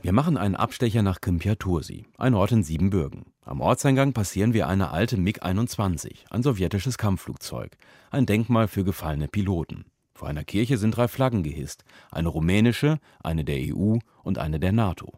Wir 0.00 0.12
machen 0.12 0.36
einen 0.36 0.54
Abstecher 0.54 1.02
nach 1.02 1.20
Kympiatursi, 1.20 2.06
ein 2.18 2.34
Ort 2.34 2.52
in 2.52 2.62
Siebenbürgen. 2.62 3.32
Am 3.44 3.60
Ortseingang 3.60 4.12
passieren 4.12 4.54
wir 4.54 4.68
eine 4.68 4.92
alte 4.92 5.16
MiG-21, 5.16 6.30
ein 6.30 6.42
sowjetisches 6.44 6.98
Kampfflugzeug, 6.98 7.76
ein 8.12 8.24
Denkmal 8.24 8.68
für 8.68 8.84
gefallene 8.84 9.26
Piloten. 9.26 9.86
Vor 10.14 10.28
einer 10.28 10.44
Kirche 10.44 10.78
sind 10.78 10.96
drei 10.96 11.08
Flaggen 11.08 11.42
gehisst, 11.42 11.84
eine 12.12 12.28
rumänische, 12.28 13.00
eine 13.24 13.44
der 13.44 13.58
EU 13.58 13.96
und 14.22 14.38
eine 14.38 14.60
der 14.60 14.70
NATO. 14.70 15.14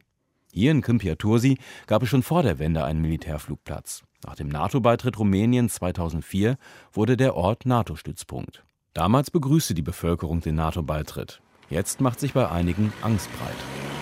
Hier 0.50 0.70
in 0.70 0.80
Kympiatursi 0.80 1.58
gab 1.86 2.02
es 2.02 2.08
schon 2.08 2.22
vor 2.22 2.42
der 2.42 2.58
Wende 2.58 2.82
einen 2.82 3.02
Militärflugplatz. 3.02 4.02
Nach 4.24 4.34
dem 4.34 4.48
NATO-Beitritt 4.48 5.18
Rumäniens 5.18 5.74
2004 5.74 6.56
wurde 6.92 7.18
der 7.18 7.36
Ort 7.36 7.66
NATO-Stützpunkt. 7.66 8.64
Damals 8.94 9.30
begrüßte 9.30 9.74
die 9.74 9.82
Bevölkerung 9.82 10.40
den 10.40 10.54
NATO-Beitritt. 10.54 11.42
Jetzt 11.68 12.00
macht 12.00 12.18
sich 12.18 12.32
bei 12.32 12.50
einigen 12.50 12.92
Angst 13.02 13.28
breit. 13.38 13.99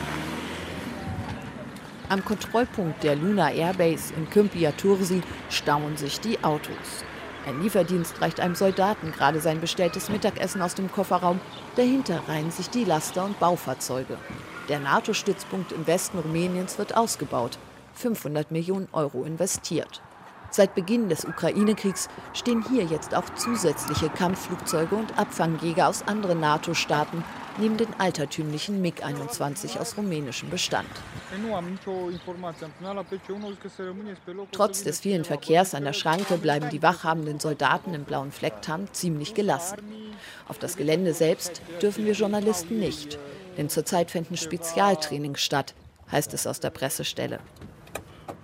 Am 2.10 2.24
Kontrollpunkt 2.24 3.04
der 3.04 3.16
Luna 3.16 3.50
Airbase 3.50 4.14
in 4.14 4.30
Kympia 4.30 4.72
Tursi 4.72 5.20
stauen 5.50 5.98
sich 5.98 6.20
die 6.20 6.42
Autos. 6.42 7.04
Ein 7.46 7.60
Lieferdienst 7.60 8.22
reicht 8.22 8.40
einem 8.40 8.54
Soldaten 8.54 9.12
gerade 9.12 9.40
sein 9.40 9.60
bestelltes 9.60 10.08
Mittagessen 10.08 10.62
aus 10.62 10.74
dem 10.74 10.90
Kofferraum. 10.90 11.38
Dahinter 11.76 12.22
reihen 12.26 12.50
sich 12.50 12.70
die 12.70 12.84
Laster 12.84 13.26
und 13.26 13.38
Baufahrzeuge. 13.38 14.16
Der 14.70 14.80
NATO-Stützpunkt 14.80 15.72
im 15.72 15.86
Westen 15.86 16.18
Rumäniens 16.18 16.78
wird 16.78 16.96
ausgebaut. 16.96 17.58
500 17.92 18.52
Millionen 18.52 18.88
Euro 18.92 19.24
investiert. 19.24 20.00
Seit 20.50 20.74
Beginn 20.74 21.10
des 21.10 21.26
Ukraine-Kriegs 21.26 22.08
stehen 22.32 22.64
hier 22.70 22.84
jetzt 22.84 23.14
auch 23.14 23.28
zusätzliche 23.34 24.08
Kampfflugzeuge 24.08 24.96
und 24.96 25.18
Abfangjäger 25.18 25.88
aus 25.88 26.08
anderen 26.08 26.40
NATO-Staaten 26.40 27.22
neben 27.58 27.76
den 27.76 27.88
altertümlichen 27.98 28.80
MiG-21 28.80 29.78
aus 29.78 29.96
rumänischem 29.96 30.50
Bestand. 30.50 30.88
Trotz 34.52 34.82
des 34.82 35.00
vielen 35.00 35.24
Verkehrs 35.24 35.74
an 35.74 35.84
der 35.84 35.92
Schranke 35.92 36.36
bleiben 36.38 36.70
die 36.70 36.82
wachhabenden 36.82 37.40
Soldaten 37.40 37.94
im 37.94 38.04
blauen 38.04 38.32
Flecktarn 38.32 38.88
ziemlich 38.92 39.34
gelassen. 39.34 39.78
Auf 40.48 40.58
das 40.58 40.76
Gelände 40.76 41.14
selbst 41.14 41.62
dürfen 41.82 42.04
wir 42.04 42.14
Journalisten 42.14 42.78
nicht, 42.78 43.18
denn 43.56 43.68
zurzeit 43.68 44.10
finden 44.10 44.36
Spezialtrainings 44.36 45.40
statt, 45.40 45.74
heißt 46.10 46.32
es 46.34 46.46
aus 46.46 46.60
der 46.60 46.70
Pressestelle. 46.70 47.40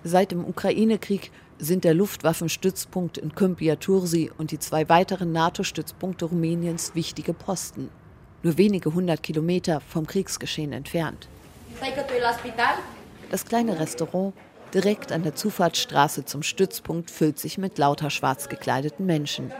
Seit 0.02 0.32
dem 0.32 0.44
Ukraine-Krieg 0.44 1.30
sind 1.58 1.84
der 1.84 1.94
Luftwaffenstützpunkt 1.94 3.16
in 3.16 3.34
Kympiatursi 3.34 4.30
und 4.36 4.50
die 4.50 4.58
zwei 4.58 4.88
weiteren 4.88 5.32
NATO-Stützpunkte 5.32 6.26
Rumäniens 6.26 6.94
wichtige 6.94 7.32
Posten 7.32 7.90
nur 8.44 8.56
wenige 8.58 8.94
hundert 8.94 9.22
Kilometer 9.22 9.80
vom 9.80 10.06
Kriegsgeschehen 10.06 10.72
entfernt. 10.72 11.26
Das 13.30 13.44
kleine 13.44 13.80
Restaurant 13.80 14.34
direkt 14.72 15.10
an 15.12 15.22
der 15.22 15.34
Zufahrtsstraße 15.34 16.24
zum 16.24 16.42
Stützpunkt 16.42 17.10
füllt 17.10 17.38
sich 17.38 17.58
mit 17.58 17.78
lauter 17.78 18.10
schwarz 18.10 18.48
gekleideten 18.48 19.06
Menschen. 19.06 19.50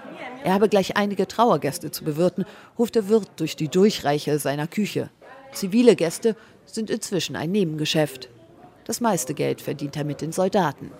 Er 0.45 0.53
habe 0.53 0.69
gleich 0.69 0.97
einige 0.97 1.27
Trauergäste 1.27 1.91
zu 1.91 2.05
bewirten, 2.05 2.45
ruft 2.79 2.95
der 2.95 3.09
Wirt 3.09 3.31
durch 3.37 3.57
die 3.57 3.69
Durchreiche 3.69 4.39
seiner 4.39 4.67
Küche. 4.67 5.09
Zivile 5.53 5.97
Gäste 5.97 6.37
sind 6.67 6.91
inzwischen 6.91 7.37
ein 7.37 7.51
Nebengeschäft. 7.51 8.29
Das 8.85 9.01
meiste 9.01 9.35
Geld 9.35 9.61
verdient 9.63 9.97
er 9.97 10.05
mit 10.05 10.21
den 10.21 10.33
Soldaten. 10.33 10.91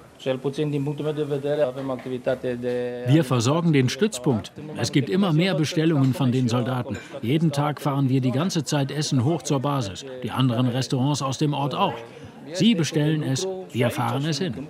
Wir 3.07 3.25
versorgen 3.25 3.73
den 3.73 3.89
Stützpunkt. 3.89 4.53
Es 4.79 4.91
gibt 4.91 5.11
immer 5.11 5.33
mehr 5.33 5.55
Bestellungen 5.55 6.15
von 6.15 6.33
den 6.33 6.49
Soldaten. 6.49 6.97
Jeden 7.21 7.53
Tag 7.53 7.81
fahren 7.81 8.09
wir 8.09 8.21
die 8.21 8.31
ganze 8.31 8.65
Zeit 8.65 8.91
Essen 8.91 9.25
hoch 9.25 9.43
zur 9.43 9.61
Basis. 9.61 10.05
Die 10.23 10.31
anderen 10.31 10.69
Restaurants 10.69 11.21
aus 11.21 11.37
dem 11.39 11.53
Ort 11.53 11.75
auch. 11.75 11.95
Sie 12.53 12.75
bestellen 12.75 13.23
es, 13.23 13.47
wir 13.73 13.91
fahren 13.91 14.25
es 14.25 14.39
hin. 14.39 14.69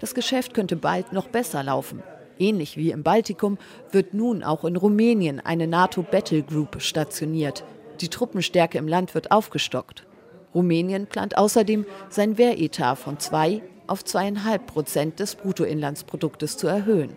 Das 0.00 0.14
Geschäft 0.14 0.54
könnte 0.54 0.76
bald 0.76 1.12
noch 1.12 1.28
besser 1.28 1.62
laufen. 1.62 2.02
Ähnlich 2.38 2.76
wie 2.76 2.90
im 2.90 3.02
Baltikum 3.02 3.56
wird 3.90 4.14
nun 4.14 4.42
auch 4.42 4.64
in 4.64 4.76
Rumänien 4.76 5.40
eine 5.40 5.66
NATO 5.66 6.02
Battle 6.02 6.42
Group 6.42 6.82
stationiert. 6.82 7.64
Die 8.00 8.08
Truppenstärke 8.08 8.78
im 8.78 8.88
Land 8.88 9.14
wird 9.14 9.30
aufgestockt. 9.30 10.06
Rumänien 10.54 11.06
plant 11.06 11.36
außerdem, 11.36 11.86
sein 12.08 12.38
Wehretat 12.38 12.98
von 12.98 13.18
2 13.18 13.62
auf 13.86 14.02
2,5 14.02 14.58
Prozent 14.58 15.20
des 15.20 15.34
Bruttoinlandsproduktes 15.34 16.56
zu 16.56 16.66
erhöhen. 16.66 17.16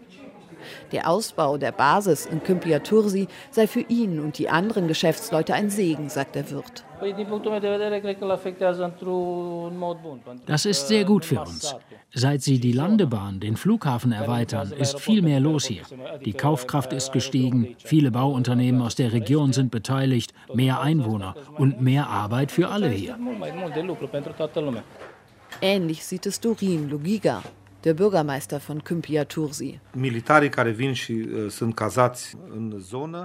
Der 0.91 1.09
Ausbau 1.09 1.57
der 1.57 1.71
Basis 1.71 2.25
in 2.25 2.43
Kympiatursi 2.43 3.27
sei 3.51 3.67
für 3.67 3.81
ihn 3.81 4.19
und 4.19 4.37
die 4.37 4.49
anderen 4.49 4.87
Geschäftsleute 4.87 5.53
ein 5.53 5.69
Segen, 5.69 6.09
sagt 6.09 6.35
der 6.35 6.51
Wirt. 6.51 6.83
Das 10.45 10.65
ist 10.65 10.87
sehr 10.87 11.05
gut 11.05 11.25
für 11.25 11.41
uns. 11.41 11.75
Seit 12.13 12.41
sie 12.41 12.59
die 12.59 12.71
Landebahn, 12.71 13.39
den 13.39 13.55
Flughafen 13.55 14.11
erweitern, 14.11 14.71
ist 14.71 14.99
viel 14.99 15.21
mehr 15.21 15.39
los 15.39 15.65
hier. 15.65 15.83
Die 16.25 16.33
Kaufkraft 16.33 16.93
ist 16.93 17.11
gestiegen, 17.11 17.75
viele 17.77 18.11
Bauunternehmen 18.11 18.81
aus 18.81 18.95
der 18.95 19.13
Region 19.13 19.53
sind 19.53 19.71
beteiligt, 19.71 20.33
mehr 20.53 20.81
Einwohner 20.81 21.35
und 21.57 21.81
mehr 21.81 22.07
Arbeit 22.07 22.51
für 22.51 22.69
alle 22.69 22.89
hier. 22.89 23.17
Ähnlich 25.61 26.05
sieht 26.05 26.25
es 26.25 26.39
Dorin 26.39 26.89
Lugiga, 26.89 27.41
der 27.83 27.93
Bürgermeister 27.93 28.59
von 28.59 28.83
Kympia 28.83 29.25
Tursi. 29.25 29.79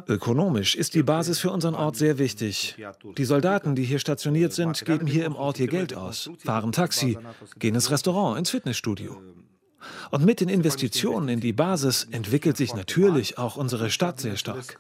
Ökonomisch 0.09 0.75
ist 0.75 0.95
die 0.95 1.03
Basis 1.03 1.39
für 1.39 1.51
unseren 1.51 1.75
Ort 1.75 1.97
sehr 1.97 2.19
wichtig. 2.19 2.77
Die 3.17 3.25
Soldaten, 3.25 3.75
die 3.75 3.85
hier 3.85 3.99
stationiert 3.99 4.53
sind, 4.53 4.85
geben 4.85 5.07
hier 5.07 5.25
im 5.25 5.37
Ort 5.37 5.59
ihr 5.59 5.69
Geld 5.69 5.95
aus, 5.95 6.31
fahren 6.39 6.73
Taxi, 6.73 7.19
gehen 7.59 7.75
ins 7.75 7.91
Restaurant, 7.91 8.39
ins 8.39 8.51
Fitnessstudio. 8.51 9.21
Und 10.11 10.25
mit 10.25 10.41
den 10.41 10.49
Investitionen 10.49 11.29
in 11.29 11.41
die 11.41 11.53
Basis 11.53 12.09
entwickelt 12.11 12.57
sich 12.57 12.75
natürlich 12.75 13.39
auch 13.39 13.57
unsere 13.57 13.91
Stadt 13.91 14.21
sehr 14.21 14.37
stark. 14.37 14.79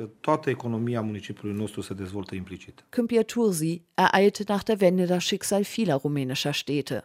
Kympia 2.90 3.24
Tursi 3.24 3.82
ereilte 3.96 4.44
nach 4.48 4.62
der 4.62 4.80
Wende 4.80 5.06
das 5.06 5.24
Schicksal 5.24 5.64
vieler 5.64 5.96
rumänischer 5.96 6.54
Städte. 6.54 7.04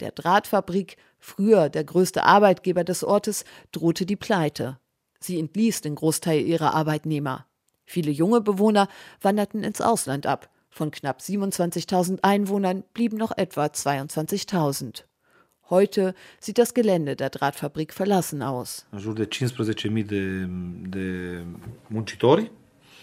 Der 0.00 0.12
Drahtfabrik, 0.12 0.96
früher 1.26 1.68
der 1.68 1.82
größte 1.84 2.22
Arbeitgeber 2.22 2.84
des 2.84 3.02
Ortes, 3.02 3.44
drohte 3.72 4.06
die 4.06 4.16
Pleite. 4.16 4.78
Sie 5.18 5.38
entließ 5.40 5.80
den 5.80 5.96
Großteil 5.96 6.40
ihrer 6.40 6.74
Arbeitnehmer. 6.74 7.46
Viele 7.84 8.12
junge 8.12 8.40
Bewohner 8.40 8.88
wanderten 9.20 9.64
ins 9.64 9.80
Ausland 9.80 10.26
ab. 10.26 10.48
Von 10.70 10.90
knapp 10.90 11.20
27.000 11.20 12.20
Einwohnern 12.22 12.84
blieben 12.94 13.16
noch 13.16 13.36
etwa 13.36 13.66
22.000. 13.66 15.04
Heute 15.68 16.14
sieht 16.38 16.58
das 16.58 16.74
Gelände 16.74 17.16
der 17.16 17.30
Drahtfabrik 17.30 17.92
verlassen 17.92 18.42
aus. 18.42 18.86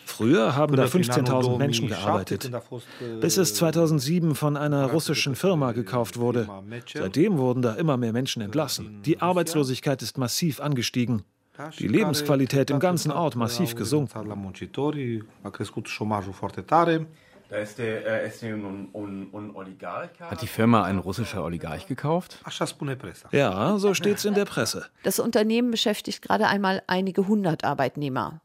Früher 0.06 0.56
haben 0.56 0.76
da 0.76 0.86
15.000 0.86 1.58
Menschen 1.58 1.88
gearbeitet, 1.88 2.52
bis 3.22 3.38
es 3.38 3.56
2007 3.56 4.36
von 4.36 4.58
einer 4.58 4.92
russischen 4.92 5.36
Firma 5.36 5.72
gekauft 5.72 6.18
wurde. 6.18 6.48
Seitdem 6.94 7.38
wurden 7.38 7.62
da 7.62 7.74
immer 7.74 7.98
mehr 7.98 8.14
Menschen 8.14 8.42
entlassen. 8.42 9.02
Die 9.04 9.22
Arbeitslosigkeit 9.22 10.02
ist 10.02 10.18
massiv 10.18 10.60
angestiegen. 10.60 11.24
Die 11.80 11.88
Lebensqualität 11.88 12.72
im 12.72 12.80
ganzen 12.80 13.12
Ort 13.12 13.36
massiv 13.36 13.76
gesunken. 13.76 14.14
Hat 20.22 20.42
die 20.42 20.48
Firma 20.48 20.84
ein 20.84 20.98
russischer 20.98 21.44
Oligarch 21.44 21.88
gekauft? 21.88 22.40
Ja, 23.32 23.78
so 23.78 23.94
steht's 23.94 24.26
in 24.26 24.34
der 24.34 24.46
Presse. 24.46 24.86
Das 25.04 25.20
Unternehmen 25.20 25.70
beschäftigt 25.70 26.24
gerade 26.24 26.48
einmal 26.48 26.82
einige 26.88 27.28
hundert 27.28 27.64
Arbeitnehmer. 27.64 28.42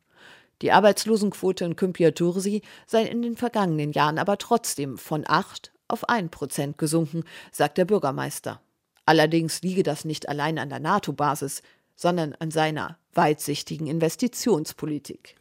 Die 0.63 0.73
Arbeitslosenquote 0.73 1.65
in 1.65 1.77
Kympiatursi 1.77 2.63
sei 2.87 3.05
in 3.05 3.23
den 3.23 3.37
vergangenen 3.37 3.93
Jahren 3.93 4.19
aber 4.19 4.39
trotzdem 4.39 4.99
von 4.99 5.25
8 5.27 5.73
auf 5.87 6.09
1 6.09 6.31
Prozent 6.31 6.79
gesunken, 6.79 7.25
sagt 7.53 7.79
der 7.79 7.85
Bürgermeister. 7.85 8.61
Allerdings 9.07 9.63
liege 9.63 9.83
das 9.83 10.05
nicht 10.05 10.29
allein 10.29 10.59
an 10.59 10.69
der 10.69 10.81
NATO-Basis, 10.81 11.63
sondern 11.95 12.35
an 12.39 12.51
seiner 12.51 12.99
weitsichtigen 13.19 13.89
Investitionspolitik. 13.89 15.35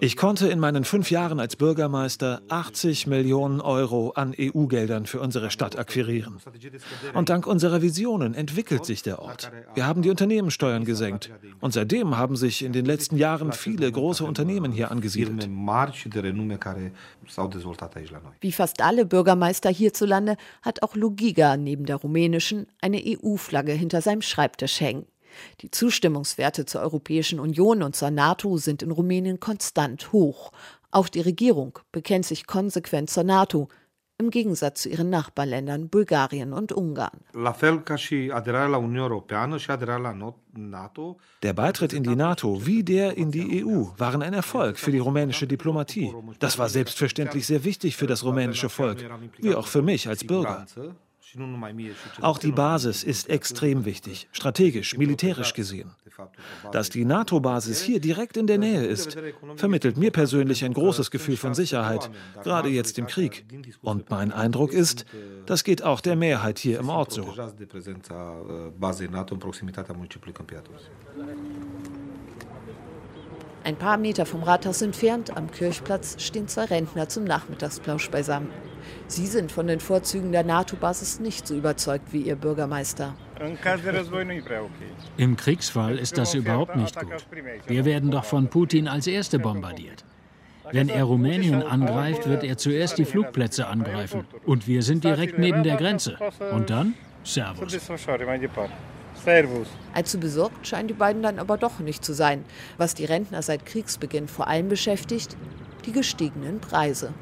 Ich 0.00 0.16
konnte 0.16 0.48
in 0.48 0.58
meinen 0.58 0.84
fünf 0.84 1.10
Jahren 1.12 1.38
als 1.38 1.54
Bürgermeister 1.54 2.42
80 2.48 3.06
Millionen 3.06 3.60
Euro 3.60 4.10
an 4.10 4.34
EU-Geldern 4.36 5.06
für 5.06 5.20
unsere 5.20 5.52
Stadt 5.52 5.78
akquirieren. 5.78 6.38
Und 7.14 7.28
dank 7.28 7.46
unserer 7.46 7.80
Visionen 7.80 8.34
entwickelt 8.34 8.84
sich 8.84 9.02
der 9.04 9.20
Ort. 9.20 9.52
Wir 9.74 9.86
haben 9.86 10.02
die 10.02 10.10
Unternehmenssteuern 10.10 10.84
gesenkt. 10.84 11.30
Und 11.60 11.72
seitdem 11.72 12.16
haben 12.16 12.34
sich 12.34 12.64
in 12.64 12.72
den 12.72 12.84
letzten 12.84 13.16
Jahren 13.16 13.52
viele 13.52 13.90
große 13.90 14.24
Unternehmen 14.24 14.72
hier 14.72 14.90
angesiedelt. 14.90 15.48
Wie 18.40 18.52
fast 18.52 18.82
alle 18.82 19.06
Bürgermeister 19.06 19.70
hierzulande 19.70 20.36
hat 20.62 20.82
auch 20.82 20.96
Lugiga 20.96 21.56
neben 21.56 21.86
der 21.86 21.96
rumänischen 21.96 22.66
eine 22.80 23.00
EU-Flagge 23.06 23.72
hinter 23.72 24.00
seinem 24.00 24.22
Schreibtisch 24.40 24.80
hängen. 24.80 25.04
Die 25.60 25.70
Zustimmungswerte 25.70 26.64
zur 26.64 26.80
Europäischen 26.80 27.40
Union 27.40 27.82
und 27.82 27.94
zur 27.94 28.10
NATO 28.10 28.56
sind 28.56 28.82
in 28.82 28.90
Rumänien 28.90 29.38
konstant 29.38 30.12
hoch. 30.12 30.50
Auch 30.90 31.10
die 31.10 31.20
Regierung 31.20 31.78
bekennt 31.92 32.24
sich 32.24 32.46
konsequent 32.46 33.10
zur 33.10 33.24
NATO, 33.24 33.68
im 34.16 34.30
Gegensatz 34.30 34.82
zu 34.82 34.88
ihren 34.88 35.10
Nachbarländern 35.10 35.90
Bulgarien 35.90 36.54
und 36.54 36.72
Ungarn. 36.72 37.20
Der 41.42 41.52
Beitritt 41.52 41.92
in 41.92 42.02
die 42.02 42.16
NATO 42.16 42.66
wie 42.66 42.82
der 42.82 43.16
in 43.18 43.30
die 43.30 43.62
EU 43.62 43.88
waren 43.98 44.22
ein 44.22 44.32
Erfolg 44.32 44.78
für 44.78 44.90
die 44.90 44.98
rumänische 44.98 45.46
Diplomatie. 45.46 46.14
Das 46.38 46.58
war 46.58 46.70
selbstverständlich 46.70 47.46
sehr 47.46 47.64
wichtig 47.64 47.94
für 47.96 48.06
das 48.06 48.24
rumänische 48.24 48.70
Volk, 48.70 49.04
wie 49.38 49.54
auch 49.54 49.66
für 49.66 49.82
mich 49.82 50.08
als 50.08 50.24
Bürger. 50.24 50.66
Auch 52.20 52.38
die 52.38 52.52
Basis 52.52 53.04
ist 53.04 53.28
extrem 53.28 53.84
wichtig, 53.84 54.28
strategisch, 54.32 54.96
militärisch 54.96 55.54
gesehen. 55.54 55.90
Dass 56.72 56.90
die 56.90 57.04
NATO-Basis 57.04 57.80
hier 57.80 58.00
direkt 58.00 58.36
in 58.36 58.46
der 58.46 58.58
Nähe 58.58 58.84
ist, 58.84 59.16
vermittelt 59.56 59.96
mir 59.96 60.10
persönlich 60.10 60.64
ein 60.64 60.74
großes 60.74 61.10
Gefühl 61.10 61.36
von 61.36 61.54
Sicherheit, 61.54 62.10
gerade 62.42 62.68
jetzt 62.68 62.98
im 62.98 63.06
Krieg. 63.06 63.44
Und 63.82 64.10
mein 64.10 64.32
Eindruck 64.32 64.72
ist, 64.72 65.06
das 65.46 65.64
geht 65.64 65.82
auch 65.82 66.00
der 66.00 66.16
Mehrheit 66.16 66.58
hier 66.58 66.78
im 66.78 66.88
Ort 66.88 67.12
so. 67.12 67.34
Ein 73.62 73.76
paar 73.76 73.98
Meter 73.98 74.24
vom 74.24 74.42
Rathaus 74.42 74.80
entfernt, 74.80 75.36
am 75.36 75.50
Kirchplatz, 75.50 76.16
stehen 76.22 76.48
zwei 76.48 76.64
Rentner 76.64 77.08
zum 77.08 77.24
Nachmittagsplausch 77.24 78.10
beisammen. 78.10 78.48
Sie 79.06 79.26
sind 79.26 79.50
von 79.50 79.66
den 79.66 79.80
Vorzügen 79.80 80.32
der 80.32 80.44
NATO-Basis 80.44 81.20
nicht 81.20 81.46
so 81.46 81.54
überzeugt 81.54 82.12
wie 82.12 82.22
ihr 82.22 82.36
Bürgermeister. 82.36 83.14
Im 85.16 85.36
Kriegsfall 85.36 85.98
ist 85.98 86.18
das 86.18 86.34
überhaupt 86.34 86.76
nicht 86.76 86.98
gut. 86.98 87.26
Wir 87.66 87.84
werden 87.84 88.10
doch 88.10 88.24
von 88.24 88.48
Putin 88.48 88.86
als 88.86 89.06
Erste 89.06 89.38
bombardiert. 89.38 90.04
Wenn 90.72 90.88
er 90.88 91.04
Rumänien 91.04 91.62
angreift, 91.62 92.28
wird 92.28 92.44
er 92.44 92.56
zuerst 92.56 92.98
die 92.98 93.04
Flugplätze 93.04 93.66
angreifen. 93.66 94.26
Und 94.44 94.68
wir 94.68 94.82
sind 94.82 95.04
direkt 95.04 95.38
neben 95.38 95.62
der 95.62 95.76
Grenze. 95.76 96.16
Und 96.52 96.70
dann? 96.70 96.94
Servus. 97.24 97.76
Allzu 99.92 100.18
besorgt 100.18 100.66
scheinen 100.66 100.88
die 100.88 100.94
beiden 100.94 101.22
dann 101.22 101.38
aber 101.38 101.58
doch 101.58 101.80
nicht 101.80 102.04
zu 102.04 102.12
sein. 102.12 102.44
Was 102.78 102.94
die 102.94 103.04
Rentner 103.04 103.42
seit 103.42 103.66
Kriegsbeginn 103.66 104.28
vor 104.28 104.48
allem 104.48 104.68
beschäftigt, 104.68 105.36
die 105.86 105.92
gestiegenen 105.92 106.60
Preise. 106.60 107.12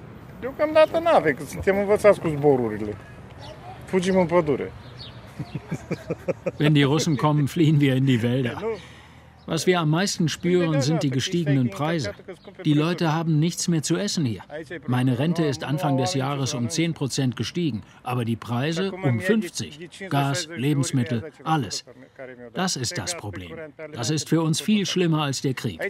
Deocamdată 0.40 0.98
nu 0.98 1.08
avem, 1.08 1.34
că 1.34 1.44
suntem 1.44 1.78
învățați 1.78 2.20
cu 2.20 2.28
zborurile. 2.28 2.96
Fugim 3.84 4.18
în 4.18 4.26
pădure. 4.26 4.72
Wenn 6.58 6.72
die 6.72 6.84
Russen 6.84 7.16
kommen, 7.16 7.46
fliehen 7.46 7.80
wir 7.80 7.96
in 7.96 8.04
die 8.04 8.20
Wälder. 8.22 8.64
Was 9.46 9.64
wir 9.64 9.78
am 9.78 9.88
meisten 9.88 10.28
spüren, 10.28 10.82
sind 10.82 11.00
die 11.00 11.10
gestiegenen 11.10 11.68
Preise. 11.70 12.14
Die 12.64 12.74
Leute 12.74 13.14
haben 13.14 13.38
nichts 13.38 13.66
mehr 13.66 13.82
zu 13.82 13.96
essen 13.96 14.26
hier. 14.26 14.42
Meine 14.86 15.18
Rente 15.18 15.44
ist 15.44 15.64
Anfang 15.64 15.96
des 15.96 16.12
Jahres 16.12 16.52
um 16.52 16.68
10 16.68 16.92
Prozent 16.92 17.34
gestiegen, 17.34 17.82
aber 18.02 18.26
die 18.26 18.36
Preise 18.36 18.92
um 18.92 19.20
50. 19.20 20.10
Gas, 20.10 20.48
Lebensmittel, 20.54 21.30
alles. 21.44 21.84
Das 22.52 22.76
ist 22.76 22.98
das 22.98 23.16
Problem. 23.16 23.52
Das 23.92 24.10
ist 24.10 24.28
für 24.28 24.42
uns 24.42 24.60
viel 24.60 24.84
schlimmer 24.84 25.22
als 25.22 25.40
der 25.40 25.54
Krieg. 25.54 25.80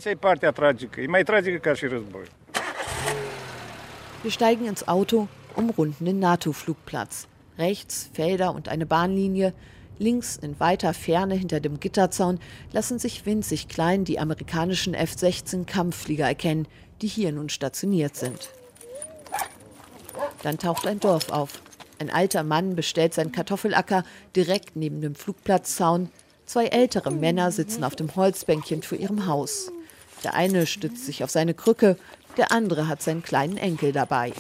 Wir 4.25 4.33
steigen 4.33 4.67
ins 4.67 4.89
Auto, 4.89 5.29
umrunden 5.55 6.05
den 6.05 6.19
NATO-Flugplatz. 6.19 7.29
Rechts 7.57 8.11
Felder 8.13 8.53
und 8.53 8.69
eine 8.69 8.85
Bahnlinie. 8.85 9.55
Links 9.99 10.37
in 10.37 10.59
weiter 10.59 10.93
Ferne 10.93 11.37
hinter 11.37 11.61
dem 11.61 11.79
Gitterzaun 11.79 12.41
lassen 12.73 12.99
sich 12.99 13.27
winzig 13.27 13.69
klein 13.69 14.05
die 14.05 14.19
amerikanischen 14.19 14.95
F-16 14.95 15.67
Kampfflieger 15.67 16.27
erkennen, 16.27 16.67
die 17.01 17.07
hier 17.07 17.31
nun 17.31 17.49
stationiert 17.49 18.17
sind. 18.17 18.51
Dann 20.43 20.59
taucht 20.59 20.87
ein 20.89 20.99
Dorf 20.99 21.31
auf. 21.31 21.63
Ein 22.01 22.11
alter 22.11 22.43
Mann 22.43 22.75
bestellt 22.75 23.15
seinen 23.15 23.33
Kartoffelacker 23.33 24.03
direkt 24.35 24.75
neben 24.75 25.01
dem 25.01 25.15
Flugplatzzaun. 25.15 26.11
Zwei 26.45 26.67
ältere 26.67 27.13
Männer 27.13 27.53
sitzen 27.53 27.85
auf 27.85 27.95
dem 27.95 28.15
Holzbänkchen 28.17 28.83
vor 28.83 28.99
ihrem 28.99 29.27
Haus. 29.27 29.71
Der 30.25 30.35
eine 30.35 30.67
stützt 30.67 31.07
sich 31.07 31.23
auf 31.23 31.31
seine 31.31 31.55
Krücke, 31.55 31.97
der 32.39 32.53
andere 32.53 32.89
hat 32.89 33.03
seinen 33.03 33.23
kleinen 33.23 33.59
Enkel 33.59 33.93
dabei. 33.93 34.33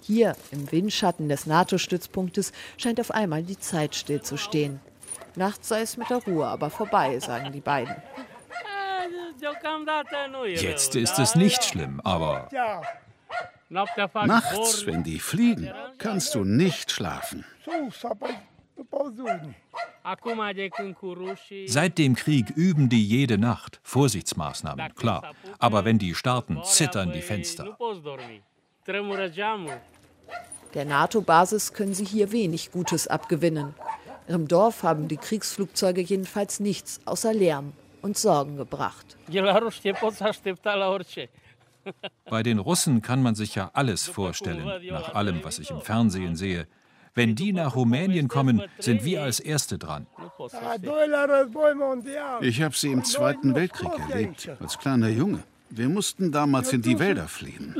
Hier 0.00 0.36
im 0.50 0.70
Windschatten 0.70 1.28
des 1.28 1.46
NATO-Stützpunktes 1.46 2.52
scheint 2.76 3.00
auf 3.00 3.10
einmal 3.10 3.42
die 3.42 3.58
Zeit 3.58 3.94
stillzustehen. 3.94 4.80
Nachts 5.36 5.68
sei 5.68 5.80
es 5.80 5.96
mit 5.96 6.10
der 6.10 6.18
Ruhe 6.18 6.46
aber 6.46 6.70
vorbei, 6.70 7.18
sagen 7.20 7.52
die 7.52 7.60
beiden. 7.60 7.94
Jetzt 10.44 10.94
ist 10.94 11.18
es 11.18 11.34
nicht 11.34 11.64
schlimm, 11.64 12.00
aber 12.04 12.48
nachts, 13.68 14.86
wenn 14.86 15.02
die 15.02 15.18
fliegen, 15.18 15.72
kannst 15.98 16.34
du 16.34 16.44
nicht 16.44 16.90
schlafen. 16.90 17.44
Seit 21.66 21.98
dem 21.98 22.14
Krieg 22.14 22.50
üben 22.50 22.88
die 22.88 23.06
jede 23.06 23.38
Nacht 23.38 23.80
Vorsichtsmaßnahmen, 23.82 24.94
klar. 24.94 25.32
Aber 25.58 25.84
wenn 25.84 25.98
die 25.98 26.14
starten, 26.14 26.62
zittern 26.64 27.12
die 27.12 27.22
Fenster. 27.22 27.76
Der 30.74 30.84
NATO-Basis 30.84 31.72
können 31.72 31.94
sie 31.94 32.04
hier 32.04 32.32
wenig 32.32 32.72
Gutes 32.72 33.06
abgewinnen. 33.06 33.74
Im 34.26 34.48
Dorf 34.48 34.82
haben 34.82 35.08
die 35.08 35.16
Kriegsflugzeuge 35.16 36.00
jedenfalls 36.00 36.58
nichts 36.60 37.00
außer 37.04 37.32
Lärm 37.32 37.72
und 38.02 38.18
Sorgen 38.18 38.56
gebracht. 38.56 39.16
Bei 42.24 42.42
den 42.42 42.58
Russen 42.58 43.02
kann 43.02 43.22
man 43.22 43.34
sich 43.34 43.54
ja 43.54 43.70
alles 43.74 44.08
vorstellen, 44.08 44.66
nach 44.90 45.14
allem, 45.14 45.44
was 45.44 45.58
ich 45.58 45.70
im 45.70 45.80
Fernsehen 45.80 46.36
sehe. 46.36 46.66
Wenn 47.14 47.34
die 47.36 47.52
nach 47.52 47.76
Rumänien 47.76 48.28
kommen, 48.28 48.62
sind 48.78 49.04
wir 49.04 49.22
als 49.22 49.38
Erste 49.40 49.78
dran. 49.78 50.06
Ich 52.40 52.62
habe 52.62 52.74
sie 52.76 52.92
im 52.92 53.04
Zweiten 53.04 53.54
Weltkrieg 53.54 53.92
erlebt, 54.10 54.50
als 54.60 54.78
kleiner 54.78 55.08
Junge. 55.08 55.42
Wir 55.70 55.88
mussten 55.88 56.32
damals 56.32 56.72
in 56.72 56.82
die 56.82 56.98
Wälder 56.98 57.28
fliehen. 57.28 57.74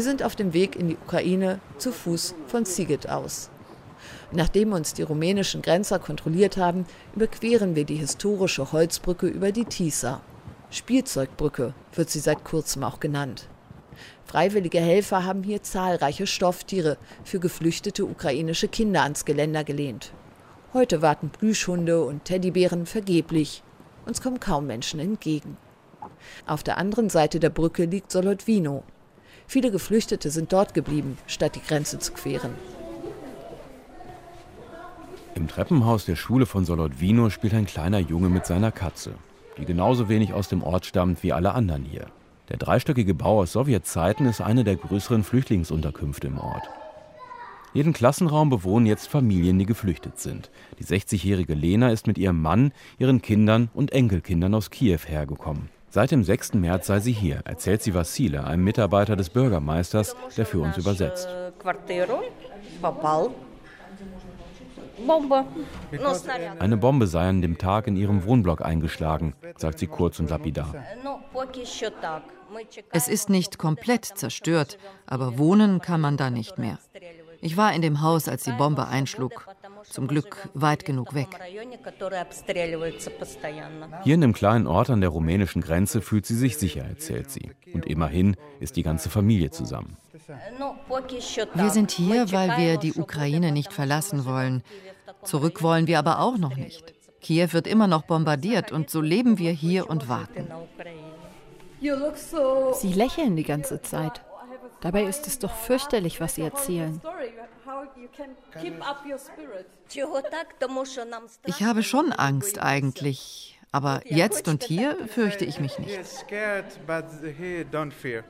Wir 0.00 0.04
sind 0.04 0.22
auf 0.22 0.34
dem 0.34 0.54
Weg 0.54 0.76
in 0.76 0.88
die 0.88 0.96
Ukraine 0.96 1.60
zu 1.76 1.92
Fuß 1.92 2.34
von 2.46 2.64
Sigit 2.64 3.10
aus. 3.10 3.50
Nachdem 4.32 4.72
uns 4.72 4.94
die 4.94 5.02
rumänischen 5.02 5.60
Grenzer 5.60 5.98
kontrolliert 5.98 6.56
haben, 6.56 6.86
überqueren 7.14 7.76
wir 7.76 7.84
die 7.84 7.96
historische 7.96 8.72
Holzbrücke 8.72 9.26
über 9.26 9.52
die 9.52 9.66
Tisa. 9.66 10.22
Spielzeugbrücke 10.70 11.74
wird 11.92 12.08
sie 12.08 12.20
seit 12.20 12.44
kurzem 12.44 12.82
auch 12.82 12.98
genannt. 12.98 13.46
Freiwillige 14.24 14.80
Helfer 14.80 15.26
haben 15.26 15.42
hier 15.42 15.62
zahlreiche 15.62 16.26
Stofftiere 16.26 16.96
für 17.22 17.38
geflüchtete 17.38 18.06
ukrainische 18.06 18.68
Kinder 18.68 19.02
ans 19.02 19.26
Geländer 19.26 19.64
gelehnt. 19.64 20.14
Heute 20.72 21.02
warten 21.02 21.28
Plüschhunde 21.28 22.02
und 22.04 22.24
Teddybären 22.24 22.86
vergeblich. 22.86 23.62
Uns 24.06 24.22
kommen 24.22 24.40
kaum 24.40 24.66
Menschen 24.66 24.98
entgegen. 24.98 25.58
Auf 26.46 26.62
der 26.62 26.78
anderen 26.78 27.10
Seite 27.10 27.38
der 27.38 27.50
Brücke 27.50 27.84
liegt 27.84 28.10
Solodwino, 28.10 28.82
Viele 29.50 29.72
Geflüchtete 29.72 30.30
sind 30.30 30.52
dort 30.52 30.74
geblieben, 30.74 31.18
statt 31.26 31.56
die 31.56 31.60
Grenze 31.60 31.98
zu 31.98 32.12
queren. 32.12 32.52
Im 35.34 35.48
Treppenhaus 35.48 36.04
der 36.04 36.14
Schule 36.14 36.46
von 36.46 36.64
Solodwino 36.64 37.30
spielt 37.30 37.54
ein 37.54 37.66
kleiner 37.66 37.98
Junge 37.98 38.28
mit 38.28 38.46
seiner 38.46 38.70
Katze, 38.70 39.14
die 39.58 39.64
genauso 39.64 40.08
wenig 40.08 40.32
aus 40.32 40.48
dem 40.48 40.62
Ort 40.62 40.86
stammt 40.86 41.24
wie 41.24 41.32
alle 41.32 41.52
anderen 41.52 41.84
hier. 41.84 42.06
Der 42.48 42.58
dreistöckige 42.58 43.12
Bau 43.12 43.40
aus 43.40 43.50
Sowjetzeiten 43.50 44.26
ist 44.26 44.40
eine 44.40 44.62
der 44.62 44.76
größeren 44.76 45.24
Flüchtlingsunterkünfte 45.24 46.28
im 46.28 46.38
Ort. 46.38 46.70
Jeden 47.74 47.92
Klassenraum 47.92 48.50
bewohnen 48.50 48.86
jetzt 48.86 49.08
Familien, 49.08 49.58
die 49.58 49.66
geflüchtet 49.66 50.20
sind. 50.20 50.48
Die 50.78 50.84
60-jährige 50.84 51.54
Lena 51.54 51.90
ist 51.90 52.06
mit 52.06 52.18
ihrem 52.18 52.40
Mann, 52.40 52.70
ihren 53.00 53.20
Kindern 53.20 53.68
und 53.74 53.90
Enkelkindern 53.90 54.54
aus 54.54 54.70
Kiew 54.70 55.00
hergekommen. 55.08 55.70
Seit 55.92 56.12
dem 56.12 56.22
6. 56.22 56.54
März 56.54 56.86
sei 56.86 57.00
sie 57.00 57.12
hier, 57.12 57.40
erzählt 57.44 57.82
sie 57.82 57.94
Vassile, 57.94 58.44
einem 58.44 58.62
Mitarbeiter 58.62 59.16
des 59.16 59.28
Bürgermeisters, 59.30 60.14
der 60.36 60.46
für 60.46 60.60
uns 60.60 60.78
übersetzt. 60.78 61.28
Eine 66.58 66.76
Bombe 66.76 67.06
sei 67.08 67.28
an 67.28 67.42
dem 67.42 67.58
Tag 67.58 67.88
in 67.88 67.96
ihrem 67.96 68.24
Wohnblock 68.24 68.64
eingeschlagen, 68.64 69.34
sagt 69.56 69.80
sie 69.80 69.88
kurz 69.88 70.20
und 70.20 70.30
lapidar. 70.30 70.72
Es 72.92 73.08
ist 73.08 73.28
nicht 73.28 73.58
komplett 73.58 74.04
zerstört, 74.04 74.78
aber 75.06 75.38
wohnen 75.38 75.80
kann 75.80 76.00
man 76.00 76.16
da 76.16 76.30
nicht 76.30 76.58
mehr. 76.58 76.78
Ich 77.40 77.56
war 77.56 77.72
in 77.72 77.82
dem 77.82 78.02
Haus, 78.02 78.28
als 78.28 78.44
die 78.44 78.52
Bombe 78.52 78.86
einschlug. 78.86 79.48
Zum 79.90 80.06
Glück 80.06 80.48
weit 80.54 80.84
genug 80.84 81.14
weg. 81.14 81.28
Hier 84.04 84.14
in 84.14 84.20
dem 84.20 84.32
kleinen 84.32 84.66
Ort 84.68 84.88
an 84.88 85.00
der 85.00 85.10
rumänischen 85.10 85.62
Grenze 85.62 86.00
fühlt 86.00 86.26
sie 86.26 86.36
sich 86.36 86.56
sicher, 86.58 86.84
erzählt 86.84 87.30
sie. 87.30 87.50
Und 87.74 87.86
immerhin 87.86 88.36
ist 88.60 88.76
die 88.76 88.84
ganze 88.84 89.10
Familie 89.10 89.50
zusammen. 89.50 89.96
Wir 91.54 91.70
sind 91.70 91.90
hier, 91.90 92.30
weil 92.30 92.56
wir 92.56 92.76
die 92.76 92.94
Ukraine 92.94 93.50
nicht 93.50 93.72
verlassen 93.72 94.24
wollen. 94.24 94.62
Zurück 95.24 95.60
wollen 95.62 95.88
wir 95.88 95.98
aber 95.98 96.20
auch 96.20 96.38
noch 96.38 96.56
nicht. 96.56 96.94
Kiew 97.20 97.48
wird 97.50 97.66
immer 97.66 97.88
noch 97.88 98.02
bombardiert 98.02 98.70
und 98.72 98.90
so 98.90 99.00
leben 99.00 99.38
wir 99.38 99.50
hier 99.50 99.90
und 99.90 100.08
warten. 100.08 100.46
Sie 101.80 102.92
lächeln 102.92 103.36
die 103.36 103.42
ganze 103.42 103.82
Zeit. 103.82 104.22
Dabei 104.80 105.04
ist 105.04 105.26
es 105.26 105.38
doch 105.38 105.54
fürchterlich, 105.54 106.20
was 106.20 106.34
Sie 106.36 106.42
erzählen. 106.42 107.00
Ich 111.46 111.62
habe 111.62 111.82
schon 111.82 112.12
Angst 112.12 112.60
eigentlich. 112.60 113.56
Aber 113.72 114.02
jetzt 114.04 114.48
und 114.48 114.64
hier 114.64 114.96
fürchte 115.06 115.44
ich 115.44 115.60
mich 115.60 115.78
nicht. 115.78 115.96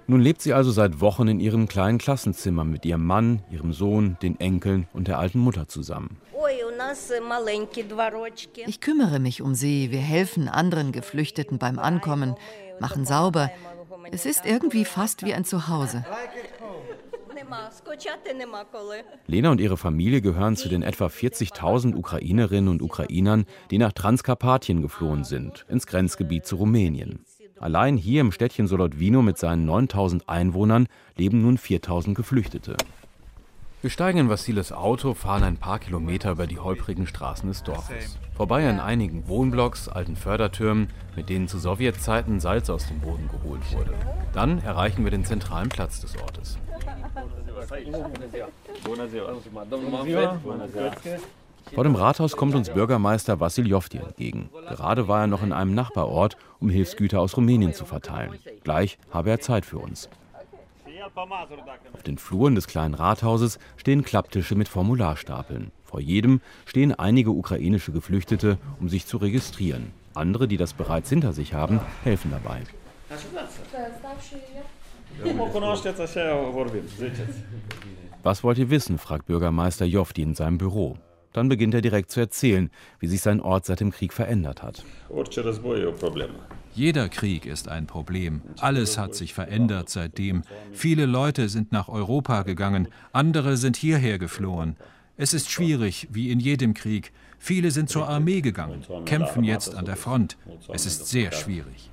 Nun 0.07 0.21
lebt 0.21 0.43
sie 0.43 0.53
also 0.53 0.71
seit 0.71 1.01
Wochen 1.01 1.29
in 1.29 1.41
ihrem 1.41 1.67
kleinen 1.67 1.97
Klassenzimmer 1.97 2.65
mit 2.65 2.85
ihrem 2.85 3.07
Mann, 3.07 3.43
ihrem 3.51 3.73
Sohn, 3.73 4.19
den 4.21 4.39
Enkeln 4.39 4.87
und 4.93 5.09
der 5.09 5.19
alten 5.19 5.39
Mutter 5.39 5.67
zusammen. 5.67 6.21
Ich 8.67 8.81
kümmere 8.81 9.19
mich 9.19 9.41
um 9.41 9.55
sie. 9.55 9.91
Wir 9.91 10.01
helfen 10.01 10.49
anderen 10.49 10.93
Geflüchteten 10.93 11.59
beim 11.59 11.79
Ankommen, 11.79 12.35
machen 12.79 13.07
sauber. 13.07 13.51
Es 14.11 14.27
ist 14.27 14.47
irgendwie 14.47 14.85
fast 14.85 15.25
wie 15.25 15.35
ein 15.35 15.45
Zuhause. 15.45 16.05
Lena 19.27 19.51
und 19.51 19.61
ihre 19.61 19.77
Familie 19.77 20.21
gehören 20.21 20.57
zu 20.57 20.69
den 20.69 20.83
etwa 20.83 21.07
40.000 21.07 21.95
Ukrainerinnen 21.95 22.69
und 22.69 22.83
Ukrainern, 22.83 23.47
die 23.71 23.79
nach 23.79 23.93
Transkarpatien 23.93 24.83
geflohen 24.83 25.25
sind, 25.25 25.65
ins 25.69 25.87
Grenzgebiet 25.87 26.47
zu 26.47 26.57
Rumänien. 26.57 27.25
Allein 27.59 27.97
hier 27.97 28.21
im 28.23 28.33
Städtchen 28.33 28.67
Solodwino 28.67 29.23
mit 29.23 29.39
seinen 29.39 29.67
9000 29.67 30.29
Einwohnern 30.29 30.87
leben 31.17 31.43
nun 31.43 31.59
4000 31.59 32.17
Geflüchtete. 32.17 32.77
Wir 33.83 33.89
steigen 33.89 34.19
in 34.19 34.29
Vassiles 34.29 34.73
Auto, 34.73 35.15
fahren 35.15 35.43
ein 35.43 35.57
paar 35.57 35.79
Kilometer 35.79 36.33
über 36.33 36.47
die 36.47 36.59
holprigen 36.59 37.07
Straßen 37.07 37.49
des 37.49 37.63
Dorfes. 37.63 38.19
Vorbei 38.35 38.69
an 38.69 38.79
einigen 38.79 39.27
Wohnblocks, 39.27 39.89
alten 39.89 40.17
Fördertürmen, 40.17 40.89
mit 41.17 41.31
denen 41.31 41.49
zu 41.49 41.59
Sowjetzeiten 41.59 42.41
Salz 42.41 42.69
aus 42.69 42.89
dem 42.89 43.01
Boden 43.01 43.27
geholt 43.29 43.63
wurde. 43.73 43.95
Dann 44.35 44.59
erreichen 44.59 45.05
wir 45.05 45.11
den 45.11 45.25
zentralen 45.25 45.71
Platz 45.71 45.99
des 46.01 46.15
Ortes. 46.19 46.59
Vor 51.75 51.85
dem 51.85 51.95
Rathaus 51.95 52.37
kommt 52.37 52.55
uns 52.55 52.69
Bürgermeister 52.69 53.41
Vassil 53.41 53.67
Jofti 53.67 53.97
entgegen. 53.97 54.51
Gerade 54.69 55.09
war 55.09 55.23
er 55.23 55.27
noch 55.27 55.43
in 55.43 55.55
einem 55.55 55.75
Nachbarort, 55.75 56.37
um 56.59 56.69
Hilfsgüter 56.69 57.19
aus 57.19 57.35
Rumänien 57.35 57.73
zu 57.73 57.87
verteilen. 57.87 58.39
Gleich 58.63 58.99
habe 59.11 59.31
er 59.31 59.41
Zeit 59.41 59.65
für 59.65 59.79
uns. 59.79 60.11
Auf 61.15 62.03
den 62.03 62.19
Fluren 62.19 62.55
des 62.55 62.67
kleinen 62.67 62.95
Rathauses 62.95 63.59
stehen 63.77 64.05
Klapptische 64.05 64.55
mit 64.55 64.69
Formularstapeln. 64.69 65.73
Vor 65.85 66.01
jedem 66.01 66.41
stehen 66.67 66.95
einige 66.95 67.31
ukrainische 67.31 67.93
Geflüchtete, 67.93 68.59
um 68.79 68.89
sich 68.89 69.07
zu 69.07 69.17
registrieren. 69.17 69.93
Andere, 70.15 70.49
die 70.49 70.57
das 70.57 70.73
bereits 70.73 71.09
hinter 71.09 71.33
sich 71.33 71.55
haben, 71.55 71.81
helfen 72.05 72.31
dabei. 72.31 72.63
Was 78.23 78.45
wollt 78.45 78.59
ihr 78.59 78.71
wissen? 78.71 78.99
fragt 78.99 79.27
Bürgermeister 79.27 79.85
Jofti 79.85 80.23
in 80.23 80.35
seinem 80.35 80.59
Büro. 80.59 80.97
Dann 81.33 81.49
beginnt 81.49 81.75
er 81.75 81.81
direkt 81.81 82.11
zu 82.11 82.21
erzählen, 82.21 82.71
wie 82.99 83.07
sich 83.07 83.23
sein 83.23 83.41
Ort 83.41 83.65
seit 83.65 83.81
dem 83.81 83.93
Krieg 83.93 84.13
verändert 84.13 84.63
hat. 84.63 84.85
Jeder 86.81 87.11
Krieg 87.11 87.45
ist 87.45 87.69
ein 87.69 87.87
Problem. 87.87 88.41
Alles 88.59 88.97
hat 88.97 89.15
sich 89.15 89.35
verändert 89.35 89.91
seitdem. 89.91 90.45
Viele 90.73 91.05
Leute 91.05 91.51
sind 91.51 91.73
nach 91.73 91.91
Europa 91.91 92.41
gegangen, 92.41 92.89
andere 93.13 93.59
sind 93.59 93.77
hierher 93.77 94.19
geflohen. 94.19 94.77
Es 95.19 95.35
ist 95.35 95.51
schwierig, 95.51 96.09
wie 96.11 96.31
in 96.31 96.41
jedem 96.41 96.73
Krieg. 96.73 97.13
Viele 97.39 97.71
sind 97.71 97.91
zur 97.91 98.09
Armee 98.09 98.41
gegangen, 98.41 98.81
kämpfen 99.05 99.45
jetzt 99.45 99.75
an 99.75 99.85
der 99.85 99.97
Front. 99.97 100.39
Es 100.73 100.87
ist 100.87 101.09
sehr 101.09 101.33
schwierig. 101.33 101.91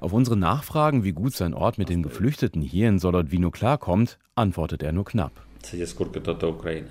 Auf 0.00 0.12
unsere 0.12 0.36
Nachfragen, 0.36 1.02
wie 1.02 1.12
gut 1.12 1.32
sein 1.32 1.54
Ort 1.54 1.78
mit 1.78 1.88
den 1.88 2.02
Geflüchteten 2.02 2.60
hier 2.60 2.90
in 2.90 2.98
Solodwino 2.98 3.50
klarkommt, 3.50 4.18
antwortet 4.34 4.82
er 4.82 4.92
nur 4.92 5.06
knapp. 5.06 5.46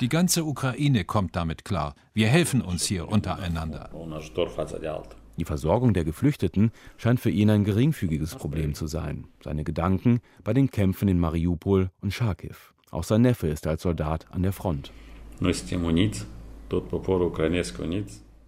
Die 0.01 0.09
ganze 0.09 0.43
Ukraine 0.43 1.03
kommt 1.05 1.35
damit 1.35 1.65
klar. 1.65 1.95
Wir 2.13 2.27
helfen 2.27 2.61
uns 2.61 2.85
hier 2.85 3.09
untereinander. 3.09 3.89
Die 5.37 5.45
Versorgung 5.45 5.93
der 5.93 6.03
Geflüchteten 6.03 6.71
scheint 6.97 7.19
für 7.19 7.29
ihn 7.29 7.49
ein 7.49 7.63
geringfügiges 7.63 8.35
Problem 8.35 8.73
zu 8.73 8.87
sein. 8.87 9.25
Seine 9.41 9.63
Gedanken 9.63 10.19
bei 10.43 10.53
den 10.53 10.69
Kämpfen 10.69 11.07
in 11.07 11.19
Mariupol 11.19 11.91
und 12.01 12.13
Charkiw. 12.13 12.55
Auch 12.91 13.03
sein 13.03 13.21
Neffe 13.21 13.47
ist 13.47 13.65
als 13.65 13.83
Soldat 13.83 14.25
an 14.31 14.43
der 14.43 14.51
Front. 14.51 14.91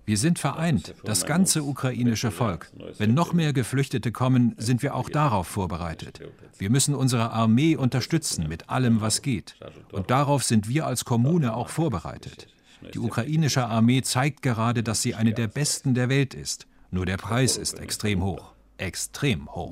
Wir 0.05 0.17
sind 0.17 0.39
vereint, 0.39 0.95
das 1.03 1.25
ganze 1.25 1.63
ukrainische 1.63 2.31
Volk. 2.31 2.71
Wenn 2.97 3.13
noch 3.13 3.33
mehr 3.33 3.53
Geflüchtete 3.53 4.11
kommen, 4.11 4.55
sind 4.57 4.81
wir 4.81 4.95
auch 4.95 5.09
darauf 5.09 5.47
vorbereitet. 5.47 6.21
Wir 6.57 6.69
müssen 6.69 6.95
unsere 6.95 7.31
Armee 7.31 7.75
unterstützen 7.75 8.47
mit 8.47 8.69
allem, 8.69 9.01
was 9.01 9.21
geht. 9.21 9.55
Und 9.91 10.09
darauf 10.09 10.43
sind 10.43 10.67
wir 10.67 10.85
als 10.85 11.05
Kommune 11.05 11.55
auch 11.55 11.69
vorbereitet. 11.69 12.47
Die 12.93 12.99
ukrainische 12.99 13.65
Armee 13.65 14.01
zeigt 14.01 14.41
gerade, 14.41 14.83
dass 14.83 15.01
sie 15.01 15.15
eine 15.15 15.33
der 15.33 15.47
besten 15.47 15.93
der 15.93 16.09
Welt 16.09 16.33
ist. 16.33 16.67
Nur 16.89 17.05
der 17.05 17.17
Preis 17.17 17.57
ist 17.57 17.79
extrem 17.79 18.23
hoch. 18.23 18.53
Extrem 18.77 19.47
hoch. 19.53 19.71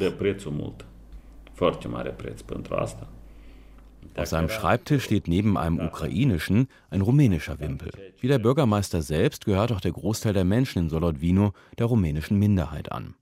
Auf 4.15 4.27
seinem 4.27 4.49
Schreibtisch 4.49 5.03
steht 5.05 5.27
neben 5.27 5.57
einem 5.57 5.79
ukrainischen 5.79 6.67
ein 6.89 7.01
rumänischer 7.01 7.59
Wimpel. 7.59 7.91
Wie 8.19 8.27
der 8.27 8.39
Bürgermeister 8.39 9.01
selbst 9.01 9.45
gehört 9.45 9.71
auch 9.71 9.81
der 9.81 9.91
Großteil 9.91 10.33
der 10.33 10.43
Menschen 10.43 10.83
in 10.83 10.89
Solodwino 10.89 11.53
der 11.77 11.85
rumänischen 11.85 12.37
Minderheit 12.37 12.91
an. 12.91 13.15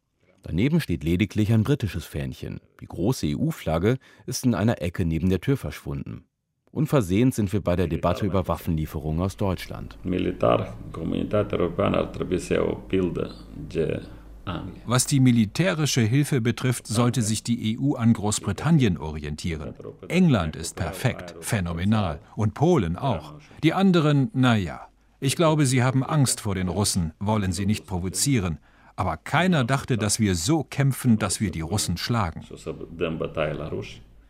Daneben 0.43 0.79
steht 0.79 1.03
lediglich 1.03 1.51
ein 1.51 1.63
britisches 1.63 2.05
Fähnchen. 2.05 2.61
Die 2.79 2.85
große 2.85 3.27
EU-Flagge 3.27 3.97
ist 4.25 4.45
in 4.45 4.55
einer 4.55 4.81
Ecke 4.81 5.05
neben 5.05 5.29
der 5.29 5.41
Tür 5.41 5.57
verschwunden. 5.57 6.23
Unversehens 6.71 7.35
sind 7.35 7.51
wir 7.53 7.61
bei 7.61 7.75
der 7.75 7.88
Debatte 7.88 8.25
über 8.25 8.47
Waffenlieferungen 8.47 9.21
aus 9.21 9.35
Deutschland. 9.35 9.97
Militar, 10.03 10.77
was 14.85 15.05
die 15.05 15.19
militärische 15.19 16.01
Hilfe 16.01 16.41
betrifft, 16.41 16.87
sollte 16.87 17.21
sich 17.21 17.43
die 17.43 17.77
EU 17.79 17.95
an 17.95 18.13
Großbritannien 18.13 18.97
orientieren. 18.97 19.73
England 20.07 20.55
ist 20.55 20.75
perfekt, 20.75 21.35
phänomenal. 21.41 22.19
Und 22.35 22.53
Polen 22.53 22.95
auch. 22.95 23.35
Die 23.63 23.73
anderen, 23.73 24.29
naja. 24.33 24.87
Ich 25.19 25.35
glaube, 25.35 25.65
sie 25.65 25.83
haben 25.83 26.03
Angst 26.03 26.41
vor 26.41 26.55
den 26.55 26.67
Russen, 26.67 27.13
wollen 27.19 27.51
sie 27.51 27.65
nicht 27.65 27.87
provozieren. 27.87 28.59
Aber 28.95 29.17
keiner 29.17 29.63
dachte, 29.63 29.97
dass 29.97 30.19
wir 30.19 30.35
so 30.35 30.63
kämpfen, 30.63 31.19
dass 31.19 31.39
wir 31.39 31.51
die 31.51 31.61
Russen 31.61 31.97
schlagen. 31.97 32.43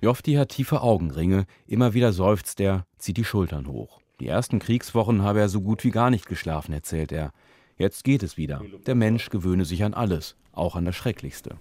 Jofti 0.01 0.33
hat 0.33 0.49
tiefe 0.49 0.81
Augenringe, 0.81 1.45
immer 1.65 1.93
wieder 1.93 2.13
seufzt 2.13 2.59
er, 2.59 2.85
zieht 2.97 3.17
die 3.17 3.23
Schultern 3.23 3.67
hoch. 3.67 3.99
Die 4.19 4.27
ersten 4.27 4.59
Kriegswochen 4.59 5.21
habe 5.21 5.39
er 5.39 5.49
so 5.49 5.61
gut 5.61 5.83
wie 5.83 5.91
gar 5.91 6.09
nicht 6.09 6.27
geschlafen, 6.27 6.73
erzählt 6.73 7.11
er. 7.11 7.31
Jetzt 7.77 8.03
geht 8.03 8.23
es 8.23 8.37
wieder. 8.37 8.61
Der 8.85 8.95
Mensch 8.95 9.29
gewöhne 9.29 9.65
sich 9.65 9.83
an 9.83 9.93
alles, 9.93 10.35
auch 10.51 10.75
an 10.75 10.85
das 10.85 10.95
Schrecklichste. 10.95 11.57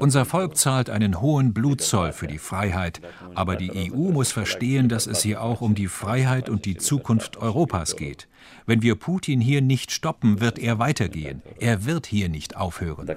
Unser 0.00 0.24
Volk 0.26 0.56
zahlt 0.56 0.90
einen 0.90 1.20
hohen 1.20 1.54
Blutzoll 1.54 2.12
für 2.12 2.26
die 2.26 2.38
Freiheit, 2.38 3.00
aber 3.34 3.56
die 3.56 3.90
EU 3.90 4.10
muss 4.10 4.32
verstehen, 4.32 4.88
dass 4.90 5.06
es 5.06 5.22
hier 5.22 5.40
auch 5.40 5.62
um 5.62 5.74
die 5.74 5.88
Freiheit 5.88 6.50
und 6.50 6.66
die 6.66 6.76
Zukunft 6.76 7.38
Europas 7.38 7.96
geht. 7.96 8.28
Wenn 8.66 8.82
wir 8.82 8.96
Putin 8.96 9.40
hier 9.40 9.62
nicht 9.62 9.92
stoppen, 9.92 10.40
wird 10.40 10.58
er 10.58 10.78
weitergehen. 10.78 11.42
Er 11.58 11.86
wird 11.86 12.06
hier 12.06 12.28
nicht 12.28 12.56
aufhören. 12.56 13.08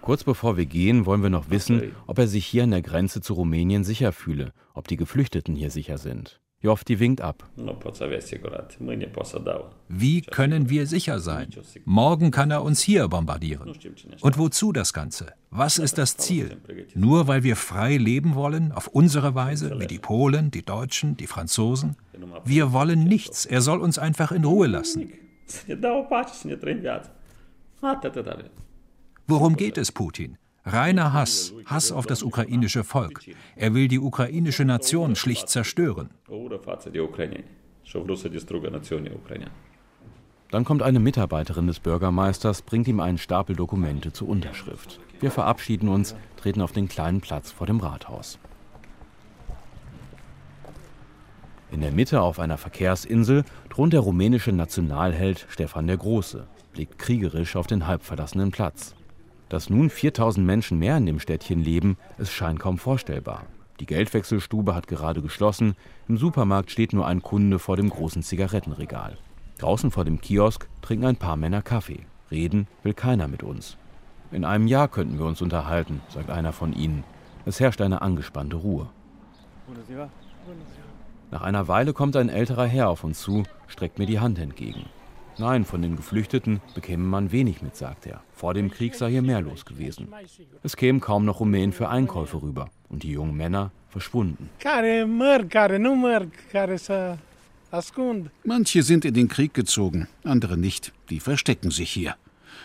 Kurz 0.00 0.24
bevor 0.24 0.56
wir 0.56 0.66
gehen, 0.66 1.06
wollen 1.06 1.22
wir 1.22 1.30
noch 1.30 1.50
wissen, 1.50 1.94
ob 2.08 2.18
er 2.18 2.26
sich 2.26 2.46
hier 2.46 2.64
an 2.64 2.72
der 2.72 2.82
Grenze 2.82 3.20
zu 3.20 3.34
Rumänien 3.34 3.84
sicher 3.84 4.10
fühle, 4.10 4.52
ob 4.74 4.88
die 4.88 4.96
Geflüchteten 4.96 5.54
hier 5.54 5.70
sicher 5.70 5.98
sind. 5.98 6.40
Jofti 6.62 7.00
winkt 7.00 7.20
ab. 7.20 7.44
Wie 9.88 10.20
können 10.20 10.70
wir 10.70 10.86
sicher 10.86 11.18
sein? 11.18 11.48
Morgen 11.84 12.30
kann 12.30 12.52
er 12.52 12.62
uns 12.62 12.80
hier 12.80 13.08
bombardieren. 13.08 13.72
Und 14.20 14.38
wozu 14.38 14.72
das 14.72 14.92
Ganze? 14.92 15.32
Was 15.50 15.78
ist 15.78 15.98
das 15.98 16.16
Ziel? 16.16 16.56
Nur 16.94 17.26
weil 17.26 17.42
wir 17.42 17.56
frei 17.56 17.96
leben 17.96 18.36
wollen, 18.36 18.70
auf 18.70 18.86
unsere 18.86 19.34
Weise, 19.34 19.80
wie 19.80 19.88
die 19.88 19.98
Polen, 19.98 20.52
die 20.52 20.64
Deutschen, 20.64 21.16
die 21.16 21.26
Franzosen? 21.26 21.96
Wir 22.44 22.72
wollen 22.72 23.04
nichts. 23.04 23.44
Er 23.44 23.60
soll 23.60 23.80
uns 23.80 23.98
einfach 23.98 24.30
in 24.30 24.44
Ruhe 24.44 24.68
lassen. 24.68 25.12
Worum 29.26 29.56
geht 29.56 29.78
es 29.78 29.90
Putin? 29.90 30.38
Reiner 30.64 31.12
Hass, 31.12 31.52
Hass 31.66 31.90
auf 31.90 32.06
das 32.06 32.22
ukrainische 32.22 32.84
Volk. 32.84 33.20
Er 33.56 33.74
will 33.74 33.88
die 33.88 33.98
ukrainische 33.98 34.64
Nation 34.64 35.16
schlicht 35.16 35.48
zerstören. 35.48 36.10
Dann 40.50 40.64
kommt 40.64 40.82
eine 40.82 41.00
Mitarbeiterin 41.00 41.66
des 41.66 41.80
Bürgermeisters, 41.80 42.62
bringt 42.62 42.86
ihm 42.86 43.00
einen 43.00 43.18
Stapel 43.18 43.56
Dokumente 43.56 44.12
zur 44.12 44.28
Unterschrift. 44.28 45.00
Wir 45.18 45.30
verabschieden 45.30 45.88
uns, 45.88 46.14
treten 46.36 46.60
auf 46.60 46.72
den 46.72 46.88
kleinen 46.88 47.20
Platz 47.20 47.50
vor 47.50 47.66
dem 47.66 47.80
Rathaus. 47.80 48.38
In 51.72 51.80
der 51.80 51.90
Mitte 51.90 52.20
auf 52.20 52.38
einer 52.38 52.58
Verkehrsinsel 52.58 53.44
thront 53.70 53.94
der 53.94 54.00
rumänische 54.00 54.52
Nationalheld 54.52 55.46
Stefan 55.48 55.86
der 55.86 55.96
Große, 55.96 56.46
blickt 56.72 56.98
kriegerisch 56.98 57.56
auf 57.56 57.66
den 57.66 57.86
halbverlassenen 57.86 58.50
Platz. 58.50 58.94
Dass 59.52 59.68
nun 59.68 59.90
4000 59.90 60.46
Menschen 60.46 60.78
mehr 60.78 60.96
in 60.96 61.04
dem 61.04 61.20
Städtchen 61.20 61.62
leben, 61.62 61.98
es 62.16 62.32
scheint 62.32 62.58
kaum 62.58 62.78
vorstellbar. 62.78 63.44
Die 63.80 63.84
Geldwechselstube 63.84 64.74
hat 64.74 64.86
gerade 64.86 65.20
geschlossen, 65.20 65.76
im 66.08 66.16
Supermarkt 66.16 66.70
steht 66.70 66.94
nur 66.94 67.06
ein 67.06 67.20
Kunde 67.20 67.58
vor 67.58 67.76
dem 67.76 67.90
großen 67.90 68.22
Zigarettenregal. 68.22 69.18
Draußen 69.58 69.90
vor 69.90 70.06
dem 70.06 70.22
Kiosk 70.22 70.68
trinken 70.80 71.04
ein 71.04 71.16
paar 71.16 71.36
Männer 71.36 71.60
Kaffee. 71.60 72.06
Reden 72.30 72.66
will 72.82 72.94
keiner 72.94 73.28
mit 73.28 73.42
uns. 73.42 73.76
In 74.30 74.46
einem 74.46 74.68
Jahr 74.68 74.88
könnten 74.88 75.18
wir 75.18 75.26
uns 75.26 75.42
unterhalten, 75.42 76.00
sagt 76.08 76.30
einer 76.30 76.54
von 76.54 76.72
ihnen. 76.72 77.04
Es 77.44 77.60
herrscht 77.60 77.82
eine 77.82 78.00
angespannte 78.00 78.56
Ruhe. 78.56 78.88
Nach 81.30 81.42
einer 81.42 81.68
Weile 81.68 81.92
kommt 81.92 82.16
ein 82.16 82.30
älterer 82.30 82.64
Herr 82.64 82.88
auf 82.88 83.04
uns 83.04 83.20
zu, 83.20 83.42
streckt 83.66 83.98
mir 83.98 84.06
die 84.06 84.18
Hand 84.18 84.38
entgegen. 84.38 84.86
Nein, 85.38 85.64
von 85.64 85.82
den 85.82 85.96
Geflüchteten 85.96 86.60
bekäme 86.74 87.04
man 87.04 87.32
wenig 87.32 87.62
mit, 87.62 87.76
sagt 87.76 88.06
er. 88.06 88.22
Vor 88.34 88.54
dem 88.54 88.70
Krieg 88.70 88.94
sei 88.94 89.10
hier 89.10 89.22
mehr 89.22 89.40
los 89.40 89.64
gewesen. 89.64 90.08
Es 90.62 90.76
kämen 90.76 91.00
kaum 91.00 91.24
noch 91.24 91.40
Rumänen 91.40 91.72
für 91.72 91.88
Einkäufe 91.88 92.42
rüber 92.42 92.70
und 92.88 93.02
die 93.02 93.12
jungen 93.12 93.36
Männer 93.36 93.70
verschwunden. 93.88 94.50
Manche 98.44 98.82
sind 98.82 99.04
in 99.04 99.14
den 99.14 99.28
Krieg 99.28 99.54
gezogen, 99.54 100.08
andere 100.24 100.58
nicht. 100.58 100.92
Die 101.08 101.20
verstecken 101.20 101.70
sich 101.70 101.90
hier. 101.90 102.16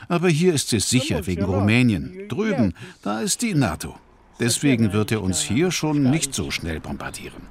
Aber 0.10 0.28
hier 0.28 0.54
ist 0.54 0.74
es 0.74 0.90
sicher 0.90 1.26
wegen 1.28 1.46
Rumänien. 1.46 2.28
Drüben, 2.28 2.74
da 3.02 3.22
ist 3.22 3.42
die 3.42 3.54
NATO. 3.54 3.96
Deswegen 4.40 4.94
wird 4.94 5.12
er 5.12 5.24
uns 5.24 5.42
hier 5.42 5.72
schon 5.72 6.04
nicht 6.12 6.34
so 6.34 6.52
schnell 6.52 6.80
bombardieren. 6.80 7.42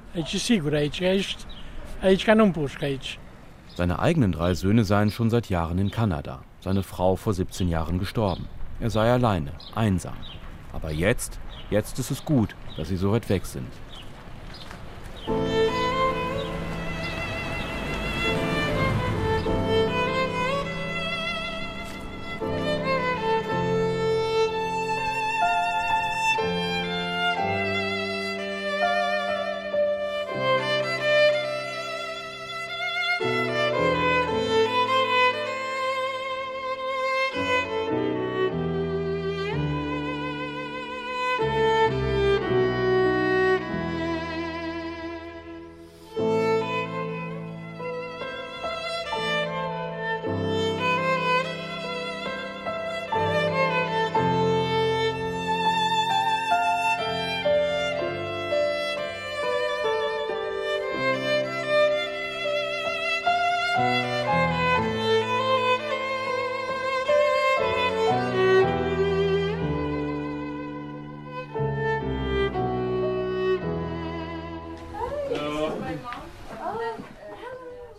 Seine 3.77 3.99
eigenen 3.99 4.31
drei 4.31 4.55
Söhne 4.55 4.83
seien 4.83 5.11
schon 5.11 5.29
seit 5.29 5.49
Jahren 5.49 5.77
in 5.77 5.91
Kanada. 5.91 6.39
Seine 6.61 6.81
Frau 6.81 7.15
vor 7.15 7.35
17 7.35 7.69
Jahren 7.69 7.99
gestorben. 7.99 8.47
Er 8.79 8.89
sei 8.89 9.11
alleine, 9.11 9.51
einsam. 9.75 10.17
Aber 10.73 10.89
jetzt, 10.89 11.39
jetzt 11.69 11.99
ist 11.99 12.09
es 12.09 12.25
gut, 12.25 12.55
dass 12.75 12.87
sie 12.87 12.97
so 12.97 13.11
weit 13.11 13.29
weg 13.29 13.45
sind. 13.45 13.67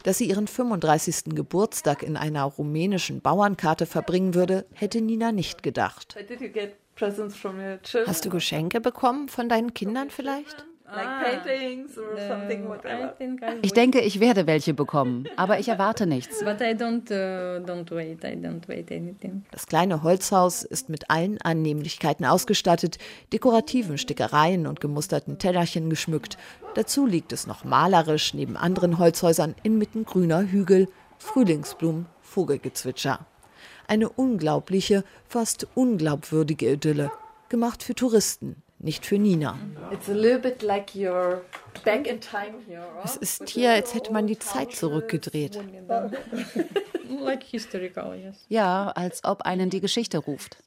Dass 0.09 0.17
sie 0.17 0.31
ihren 0.31 0.47
35. 0.47 1.35
Geburtstag 1.35 2.03
in 2.03 2.17
einer 2.17 2.45
rumänischen 2.45 3.21
Bauernkarte 3.21 3.85
verbringen 3.85 4.33
würde, 4.33 4.65
hätte 4.73 5.03
Nina 5.03 5.33
nicht 5.33 5.63
gedacht. 5.63 6.17
Hast 8.07 8.25
du 8.25 8.31
Geschenke 8.31 8.81
bekommen 8.81 9.29
von 9.29 9.51
deinen 9.51 9.75
Kindern 9.75 10.09
vielleicht? 10.09 10.65
Ah. 10.91 11.23
Ich 13.63 13.73
denke, 13.75 14.01
ich 14.01 14.21
werde 14.21 14.47
welche 14.47 14.73
bekommen, 14.73 15.29
aber 15.37 15.59
ich 15.59 15.69
erwarte 15.69 16.07
nichts. 16.07 16.43
Uh, 16.49 16.55
das 19.51 19.67
kleine 19.67 20.03
Holzhaus 20.03 20.63
ist 20.63 20.89
mit 20.89 21.11
allen 21.11 21.41
Annehmlichkeiten 21.43 22.25
ausgestattet, 22.25 22.99
dekorativen 23.33 23.99
Stickereien 23.99 24.67
und 24.67 24.81
gemusterten 24.81 25.39
Tellerchen 25.39 25.91
geschmückt. 25.91 26.39
Dazu 26.75 27.07
liegt 27.07 27.33
es 27.33 27.47
noch 27.47 27.65
malerisch 27.65 28.35
neben 28.35 28.57
anderen 28.57 28.99
Holzhäusern 28.99 29.55
inmitten 29.63 30.05
grüner 30.05 30.43
Hügel, 30.43 30.89
Frühlingsblumen, 31.19 32.07
Vogelgezwitscher. 32.21 33.27
Eine 33.87 34.09
unglaubliche, 34.09 35.05
fast 35.27 35.67
unglaubwürdige 35.75 36.73
Idylle, 36.73 37.11
gemacht 37.49 37.83
für 37.83 37.95
Touristen, 37.95 38.63
nicht 38.79 39.07
für 39.07 39.19
Nina. 39.19 39.59
Es 43.05 43.17
ist 43.17 43.49
hier, 43.49 43.73
als 43.73 43.95
hätte 43.95 44.13
man 44.13 44.27
die 44.27 44.39
Zeit 44.39 44.73
zurückgedreht. 44.73 45.59
Ja, 48.49 48.89
als 48.95 49.25
ob 49.25 49.43
einen 49.43 49.71
die 49.71 49.81
Geschichte 49.81 50.19
ruft. 50.19 50.63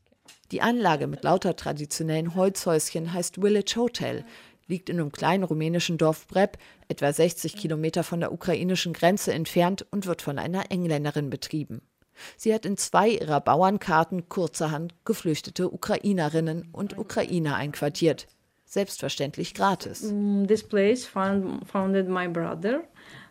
Die 0.51 0.61
Anlage 0.61 1.07
mit 1.07 1.23
lauter 1.23 1.55
traditionellen 1.55 2.35
Holzhäuschen 2.35 3.13
heißt 3.13 3.35
Village 3.35 3.75
Hotel, 3.77 4.25
liegt 4.67 4.89
in 4.89 4.99
einem 4.99 5.11
kleinen 5.11 5.43
rumänischen 5.43 5.97
Dorf 5.97 6.27
Breb, 6.27 6.57
etwa 6.87 7.13
60 7.13 7.55
Kilometer 7.55 8.03
von 8.03 8.19
der 8.19 8.31
ukrainischen 8.31 8.93
Grenze 8.93 9.33
entfernt 9.33 9.85
und 9.91 10.05
wird 10.07 10.21
von 10.21 10.39
einer 10.39 10.71
Engländerin 10.71 11.29
betrieben. 11.29 11.81
Sie 12.37 12.53
hat 12.53 12.65
in 12.65 12.77
zwei 12.77 13.09
ihrer 13.09 13.41
Bauernkarten 13.41 14.29
kurzerhand 14.29 14.93
geflüchtete 15.05 15.71
Ukrainerinnen 15.71 16.69
und 16.71 16.97
Ukrainer 16.97 17.55
einquartiert. 17.55 18.27
Selbstverständlich 18.65 19.53
gratis. 19.53 20.01
Mm, 20.03 20.45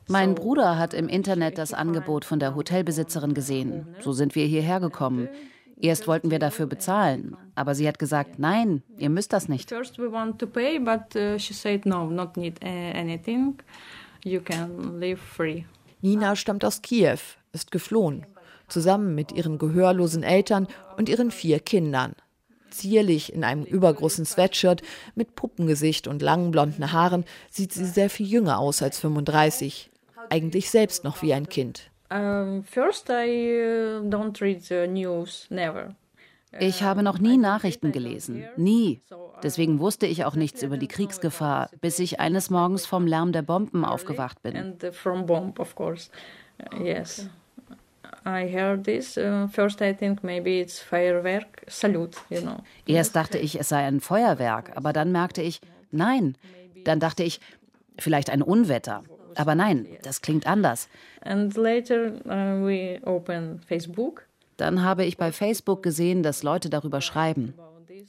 mein 0.09 0.35
Bruder 0.35 0.77
hat 0.77 0.93
im 0.93 1.09
Internet 1.09 1.57
das 1.57 1.73
Angebot 1.73 2.25
von 2.25 2.41
der 2.41 2.55
Hotelbesitzerin 2.55 3.33
gesehen. 3.33 3.87
So 4.01 4.13
sind 4.13 4.35
wir 4.35 4.45
hierher 4.45 4.81
gekommen. 4.81 5.29
Erst 5.81 6.07
wollten 6.09 6.31
wir 6.31 6.39
dafür 6.39 6.67
bezahlen, 6.67 7.37
aber 7.55 7.75
sie 7.75 7.89
hat 7.89 7.99
gesagt, 7.99 8.39
nein, 8.39 8.83
ihr 8.99 9.09
müsst 9.09 9.33
das 9.33 9.49
nicht. 9.49 9.73
Uh, 9.73 9.77
Nina 16.03 16.37
stammt 16.37 16.65
aus 16.65 16.83
Kiew, 16.83 17.19
ist 17.53 17.71
geflohen 17.71 18.27
zusammen 18.71 19.15
mit 19.15 19.33
ihren 19.33 19.59
gehörlosen 19.59 20.23
Eltern 20.23 20.67
und 20.97 21.09
ihren 21.09 21.31
vier 21.31 21.61
Kindern. 21.61 22.15
Zierlich 22.71 23.33
in 23.33 23.45
einem 23.45 23.65
übergroßen 23.65 24.25
Sweatshirt 24.25 24.83
mit 25.15 25.35
Puppengesicht 25.35 26.07
und 26.07 26.23
langen 26.23 26.51
blonden 26.53 26.93
Haaren 26.93 27.25
sieht 27.51 27.73
sie 27.73 27.85
sehr 27.85 28.11
viel 28.11 28.27
jünger 28.27 28.59
aus 28.59 28.83
als 28.83 29.01
35. 29.01 29.91
Eigentlich 30.29 30.71
selbst 30.71 31.03
noch 31.03 31.23
wie 31.23 31.35
ein 31.35 31.49
Kind. 31.49 31.91
Uh, 32.13 32.63
ich 36.59 36.83
habe 36.83 37.03
noch 37.03 37.19
nie 37.19 37.37
Nachrichten 37.37 37.93
gelesen. 37.93 38.45
Nie. 38.57 39.03
Deswegen 39.43 39.79
wusste 39.79 40.07
ich 40.07 40.25
auch 40.25 40.35
nichts 40.35 40.63
über 40.63 40.77
die 40.79 40.89
Kriegsgefahr, 40.89 41.71
bis 41.81 41.99
ich 42.01 42.19
eines 42.19 42.51
Morgens 42.51 42.87
vom 42.87 43.07
Lärm 43.07 43.33
der 43.33 43.43
Bomben 43.43 43.85
aufgewacht 43.85 44.43
bin. 44.43 44.77
I 48.25 48.47
heard 48.53 48.85
this. 48.85 49.17
Uh, 49.17 49.49
first 49.49 49.81
I 49.81 49.95
think 49.95 50.23
maybe 50.23 50.61
it's 50.61 50.79
Feuerwerk, 50.79 51.65
Salut, 51.69 52.17
you 52.29 52.41
know. 52.41 52.59
Erst 52.87 53.17
dachte 53.17 53.39
ich, 53.39 53.59
es 53.59 53.69
sei 53.69 53.85
ein 53.85 54.01
Feuerwerk, 54.01 54.73
aber 54.77 54.93
dann 54.93 55.13
merkte 55.13 55.43
ich, 55.43 55.61
nein. 55.91 56.37
Dann 56.85 57.01
dachte 57.01 57.23
ich, 57.23 57.41
vielleicht 57.99 58.31
ein 58.31 58.43
Unwetter. 58.43 59.03
Aber 59.37 59.55
nein, 59.55 59.87
das 60.03 60.23
klingt 60.23 60.47
anders. 60.47 60.89
And 61.23 61.57
later 61.57 62.13
uh, 62.27 62.67
we 62.67 63.01
open 63.05 63.61
Facebook. 63.67 64.27
Dann 64.57 64.83
habe 64.83 65.05
ich 65.05 65.17
bei 65.17 65.33
Facebook 65.33 65.83
gesehen, 65.83 66.23
dass 66.23 66.43
Leute 66.43 66.69
darüber 66.69 67.01
schreiben. 67.01 67.55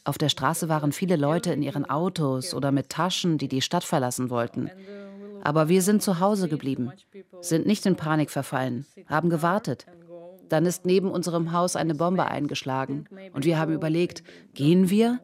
Auf 0.04 0.18
der 0.18 0.30
Straße 0.30 0.68
waren 0.68 0.92
viele 0.92 1.16
Leute 1.16 1.54
in 1.54 1.62
ihren 1.62 1.90
Autos 1.90 2.54
oder 2.54 2.72
mit 2.72 2.90
Taschen, 2.90 3.38
die 3.38 3.48
die 3.48 3.62
Stadt 3.62 3.84
verlassen 3.84 4.30
wollten. 4.30 4.70
Aber 5.44 5.70
wir 5.70 5.82
sind 5.82 6.02
zu 6.02 6.20
Hause 6.20 6.48
geblieben, 6.48 6.92
sind 7.42 7.66
nicht 7.66 7.86
in 7.86 7.96
Panik 7.96 8.30
verfallen, 8.30 8.86
haben 9.08 9.30
gewartet. 9.30 9.86
Dann 10.52 10.66
ist 10.66 10.86
neben 10.86 11.10
unserem 11.10 11.54
Haus 11.54 11.78
eine 11.78 11.96
Bombe 11.96 12.26
eingeschlagen 12.26 13.06
und 13.34 13.46
wir 13.46 13.58
haben 13.58 13.74
überlegt, 13.74 14.22
gehen 14.54 14.90
wir? 14.90 15.20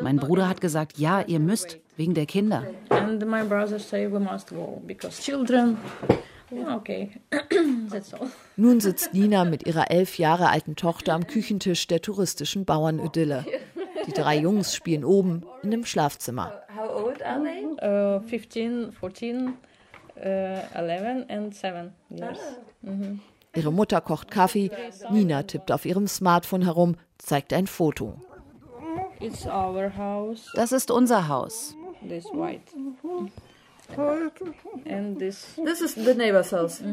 Mein 0.00 0.16
Bruder 0.16 0.48
hat 0.48 0.62
gesagt, 0.62 0.98
ja, 0.98 1.20
ihr 1.20 1.38
müsst, 1.38 1.78
wegen 1.96 2.14
der 2.14 2.24
Kinder. 2.24 2.64
And 2.88 3.20
my 3.28 3.42
brother 3.42 3.78
say 3.78 4.10
we 4.10 4.18
must 4.18 4.48
go 4.48 4.82
because 4.86 5.20
children 5.20 5.76
Okay. 6.50 7.10
Nun 8.56 8.80
sitzt 8.80 9.12
Nina 9.12 9.44
mit 9.44 9.66
ihrer 9.66 9.90
elf 9.90 10.16
Jahre 10.16 10.48
alten 10.48 10.76
Tochter 10.76 11.12
am 11.12 11.26
Küchentisch 11.26 11.86
der 11.86 12.00
touristischen 12.00 12.64
Bauernidylle. 12.64 13.44
Die 14.06 14.12
drei 14.12 14.38
Jungs 14.38 14.74
spielen 14.74 15.04
oben 15.04 15.44
in 15.62 15.70
dem 15.70 15.84
Schlafzimmer. 15.84 16.62
How 16.74 17.04
old 17.04 17.22
are 17.22 17.42
they? 17.42 17.66
Uh, 17.86 18.20
15, 18.26 18.92
14, 18.92 19.48
uh, 20.16 20.20
11 20.74 21.26
and 21.28 21.54
7 21.54 21.92
years. 22.08 22.38
Mhm. 22.80 23.20
Ihre 23.54 23.72
Mutter 23.72 24.00
kocht 24.00 24.30
Kaffee, 24.30 24.70
Nina 25.10 25.42
tippt 25.42 25.72
auf 25.72 25.84
ihrem 25.84 26.06
Smartphone 26.06 26.62
herum, 26.62 26.96
zeigt 27.18 27.52
ein 27.52 27.66
Foto. 27.66 28.14
Das 30.54 30.72
ist 30.72 30.90
unser 30.90 31.28
Haus. 31.28 31.74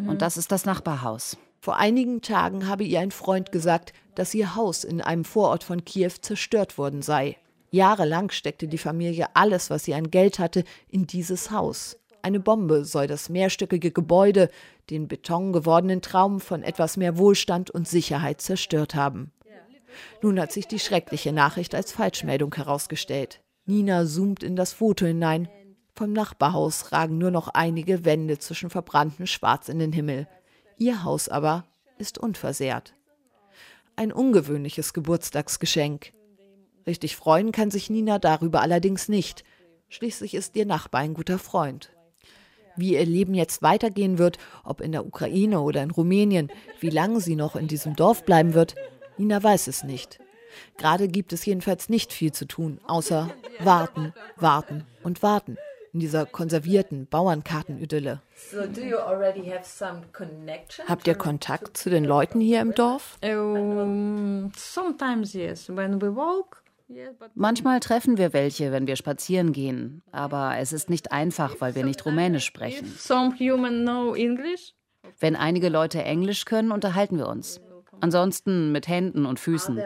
Und 0.08 0.22
das 0.22 0.38
ist 0.38 0.52
das 0.52 0.66
Nachbarhaus. 0.66 1.38
Vor 1.60 1.78
einigen 1.78 2.22
Tagen 2.22 2.68
habe 2.68 2.84
ihr 2.84 3.00
ein 3.00 3.12
Freund 3.12 3.52
gesagt, 3.52 3.94
dass 4.16 4.34
ihr 4.34 4.56
Haus 4.56 4.84
in 4.84 5.02
einem 5.02 5.26
Vorort 5.26 5.64
von 5.64 5.84
Kiew 5.84 6.12
zerstört 6.22 6.78
worden 6.78 7.02
sei. 7.02 7.38
Jahrelang 7.72 8.32
steckte 8.32 8.68
die 8.68 8.78
Familie 8.78 9.28
alles, 9.34 9.70
was 9.70 9.84
sie 9.84 9.94
an 9.94 10.10
Geld 10.10 10.40
hatte, 10.40 10.64
in 10.88 11.08
dieses 11.08 11.52
Haus. 11.52 11.98
Eine 12.26 12.40
Bombe 12.40 12.86
soll 12.86 13.06
das 13.06 13.30
mehrstöckige 13.30 13.92
Gebäude, 13.92 14.50
den 14.90 15.08
betongewordenen 15.08 16.02
Traum 16.02 16.40
von 16.40 16.64
etwas 16.64 16.98
mehr 16.98 17.20
Wohlstand 17.20 17.70
und 17.70 17.88
Sicherheit 17.88 18.42
zerstört 18.42 18.96
haben. 18.96 19.32
Nun 20.24 20.40
hat 20.40 20.52
sich 20.52 20.68
die 20.68 20.80
schreckliche 20.80 21.32
Nachricht 21.32 21.76
als 21.76 21.92
Falschmeldung 21.92 22.56
herausgestellt. 22.56 23.42
Nina 23.68 24.08
zoomt 24.08 24.42
in 24.42 24.56
das 24.56 24.74
Foto 24.74 25.06
hinein. 25.06 25.48
Vom 25.94 26.14
Nachbarhaus 26.14 26.92
ragen 26.92 27.20
nur 27.20 27.30
noch 27.30 27.50
einige 27.50 28.06
Wände 28.06 28.40
zwischen 28.40 28.72
verbrannten 28.72 29.28
Schwarz 29.28 29.70
in 29.70 29.78
den 29.78 29.94
Himmel. 29.94 30.28
Ihr 30.80 31.04
Haus 31.04 31.30
aber 31.30 31.66
ist 32.00 32.18
unversehrt. 32.18 32.96
Ein 33.96 34.12
ungewöhnliches 34.12 34.94
Geburtstagsgeschenk. 34.94 36.12
Richtig 36.88 37.18
freuen 37.18 37.52
kann 37.52 37.70
sich 37.70 37.92
Nina 37.92 38.18
darüber 38.18 38.62
allerdings 38.62 39.10
nicht. 39.10 39.44
Schließlich 39.90 40.34
ist 40.34 40.56
ihr 40.56 40.66
Nachbar 40.66 41.02
ein 41.02 41.14
guter 41.14 41.38
Freund. 41.38 41.95
Wie 42.76 42.94
ihr 42.94 43.06
Leben 43.06 43.34
jetzt 43.34 43.62
weitergehen 43.62 44.18
wird, 44.18 44.38
ob 44.64 44.82
in 44.82 44.92
der 44.92 45.06
Ukraine 45.06 45.62
oder 45.62 45.82
in 45.84 45.92
Rumänien, 45.92 46.52
wie 46.80 46.90
lange 46.90 47.22
sie 47.22 47.36
noch 47.36 47.56
in 47.56 47.68
diesem 47.68 47.96
Dorf 47.96 48.24
bleiben 48.24 48.54
wird, 48.54 48.76
Nina 49.18 49.42
weiß 49.42 49.68
es 49.68 49.84
nicht. 49.84 50.20
Gerade 50.78 51.08
gibt 51.08 51.34
es 51.34 51.46
jedenfalls 51.46 51.90
nicht 51.90 52.14
viel 52.14 52.32
zu 52.32 52.46
tun, 52.46 52.80
außer 52.88 53.30
warten, 53.60 54.14
warten 54.38 54.86
und 55.04 55.22
warten 55.24 55.58
in 55.96 56.02
dieser 56.02 56.26
konservierten 56.26 57.08
Bauernkartenidylle. 57.08 58.22
So, 58.52 58.58
Habt 60.88 61.08
ihr 61.08 61.16
Kontakt 61.16 61.78
zu 61.78 61.90
den 61.90 62.04
Leuten 62.04 62.42
hier 62.42 62.60
im 62.60 62.76
Dorf? 62.76 63.18
Manchmal 67.34 67.80
treffen 67.80 68.18
wir 68.18 68.34
welche, 68.34 68.72
wenn 68.72 68.88
wir 68.88 68.96
spazieren 68.96 69.52
gehen, 69.54 70.04
aber 70.12 70.58
es 70.58 70.72
ist 70.72 70.90
nicht 70.90 71.12
einfach, 71.12 71.56
weil 71.60 71.76
wir 71.76 71.84
nicht 71.84 72.06
Rumänisch 72.06 72.46
sprechen. 72.46 72.94
Wenn 75.20 75.36
einige 75.36 75.70
Leute 75.70 76.04
Englisch 76.04 76.46
können, 76.46 76.72
unterhalten 76.72 77.18
wir 77.18 77.28
uns. 77.28 77.62
Ansonsten 78.02 78.72
mit 78.72 78.88
Händen 78.88 79.26
und 79.26 79.40
Füßen. 79.40 79.78
Uh, 79.78 79.82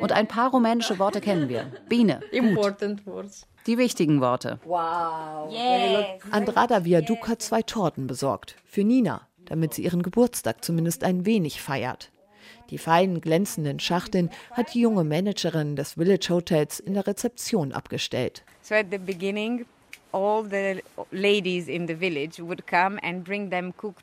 und 0.00 0.12
ein 0.12 0.28
paar 0.28 0.50
rumänische 0.50 0.98
Worte 0.98 1.20
kennen 1.20 1.48
wir. 1.48 1.72
Biene. 1.88 2.20
Gut. 2.30 2.76
Die 3.66 3.76
wichtigen 3.76 4.20
Worte. 4.20 4.60
Wow. 4.64 5.52
Yes. 5.52 6.20
Andrada 6.30 6.84
Viaduc 6.84 7.28
hat 7.28 7.42
zwei 7.42 7.62
Torten 7.62 8.06
besorgt. 8.06 8.56
Für 8.64 8.84
Nina, 8.84 9.26
damit 9.44 9.74
sie 9.74 9.82
ihren 9.82 10.02
Geburtstag 10.02 10.64
zumindest 10.64 11.04
ein 11.04 11.26
wenig 11.26 11.60
feiert. 11.60 12.12
Die 12.70 12.78
feinen, 12.78 13.20
glänzenden 13.20 13.80
Schachteln 13.80 14.30
hat 14.52 14.74
die 14.74 14.80
junge 14.80 15.04
Managerin 15.04 15.76
des 15.76 15.94
Village 15.94 16.28
Hotels 16.30 16.80
in 16.80 16.94
der 16.94 17.06
Rezeption 17.06 17.72
abgestellt. 17.72 18.44
So 18.62 18.74
at 18.74 18.86
the 18.90 18.98
beginning 18.98 19.64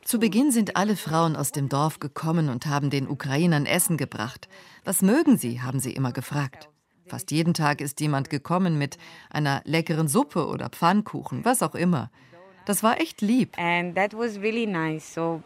zu 0.06 0.20
Beginn 0.20 0.52
sind 0.52 0.78
alle 0.78 0.96
Frauen 0.96 1.36
aus 1.36 1.52
dem 1.52 1.68
Dorf 1.68 2.00
gekommen 2.00 2.48
und 2.50 2.66
haben 2.66 2.90
den 2.90 3.10
Ukrainern 3.10 3.66
Essen 3.66 3.98
gebracht. 3.98 4.48
Was 4.86 5.02
mögen 5.02 5.38
sie, 5.38 5.62
haben 5.62 5.82
sie 5.82 5.92
immer 5.92 6.14
gefragt. 6.14 6.70
Fast 7.08 7.32
jeden 7.32 7.54
Tag 7.54 7.82
ist 7.82 8.00
jemand 8.00 8.30
gekommen 8.30 8.78
mit 8.78 8.98
einer 9.30 9.62
leckeren 9.66 10.08
Suppe 10.08 10.48
oder 10.48 10.70
Pfannkuchen, 10.70 11.44
was 11.44 11.62
auch 11.62 11.76
immer. 11.76 12.10
Das 12.66 12.84
war 12.84 13.02
echt 13.02 13.22
lieb. 13.22 13.58
And 13.58 13.96
that 13.96 14.14
was 14.14 14.40
really 14.40 14.66
nice. 14.66 15.14
So 15.14 15.42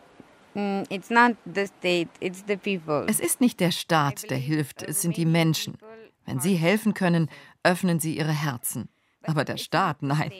mm, 0.53 0.83
It's 0.89 1.09
not 1.09 1.35
the 1.45 1.67
state, 1.67 2.09
it's 2.19 2.43
the 2.47 2.57
people. 2.57 3.05
Es 3.09 3.19
ist 3.19 3.41
nicht 3.41 3.59
der 3.59 3.71
Staat, 3.71 4.29
der 4.29 4.37
hilft, 4.37 4.83
es 4.83 5.01
sind 5.01 5.17
die 5.17 5.25
Menschen. 5.25 5.77
Wenn 6.25 6.39
sie 6.39 6.55
helfen 6.55 6.93
können, 6.93 7.29
öffnen 7.63 7.99
sie 7.99 8.17
ihre 8.17 8.31
Herzen. 8.31 8.89
Aber 9.23 9.43
der 9.45 9.57
Staat, 9.57 10.01
nein. 10.01 10.31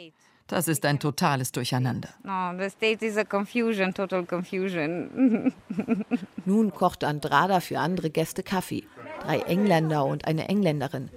Das 0.47 0.68
ist 0.68 0.86
ein 0.86 0.99
totales 0.99 1.53
Durcheinander. 1.53 2.09
No, 2.24 2.51
the 2.62 2.70
state 2.70 3.05
is 3.05 3.16
a 3.16 3.24
confusion, 3.24 3.93
total 3.93 4.26
confusion. 4.26 5.53
Nun 6.45 6.74
kocht 6.74 7.05
Andrada 7.05 7.62
für 7.62 7.80
andere 7.80 8.09
Gäste 8.09 8.43
Kaffee. 8.43 8.84
Drei 9.22 9.39
Engländer 9.39 10.03
und 10.03 10.26
eine 10.26 10.49
Engländerin. 10.49 11.09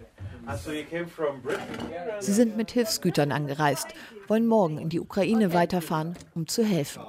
Sie 2.20 2.32
sind 2.32 2.56
mit 2.56 2.70
Hilfsgütern 2.70 3.32
angereist, 3.32 3.88
wollen 4.28 4.46
morgen 4.46 4.78
in 4.78 4.88
die 4.88 5.00
Ukraine 5.00 5.52
weiterfahren, 5.52 6.16
um 6.34 6.46
zu 6.46 6.64
helfen. 6.64 7.02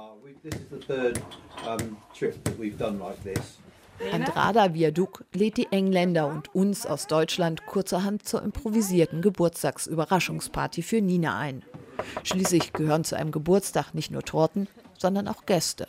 Andrada 4.12 4.74
Viaduc 4.74 5.24
lädt 5.32 5.56
die 5.56 5.68
Engländer 5.70 6.28
und 6.28 6.54
uns 6.54 6.86
aus 6.86 7.06
Deutschland 7.06 7.66
kurzerhand 7.66 8.28
zur 8.28 8.42
improvisierten 8.42 9.22
Geburtstagsüberraschungsparty 9.22 10.82
für 10.82 11.00
Nina 11.00 11.38
ein. 11.38 11.62
Schließlich 12.22 12.72
gehören 12.72 13.04
zu 13.04 13.16
einem 13.16 13.32
Geburtstag 13.32 13.94
nicht 13.94 14.10
nur 14.10 14.22
Torten, 14.22 14.68
sondern 14.98 15.28
auch 15.28 15.46
Gäste. 15.46 15.88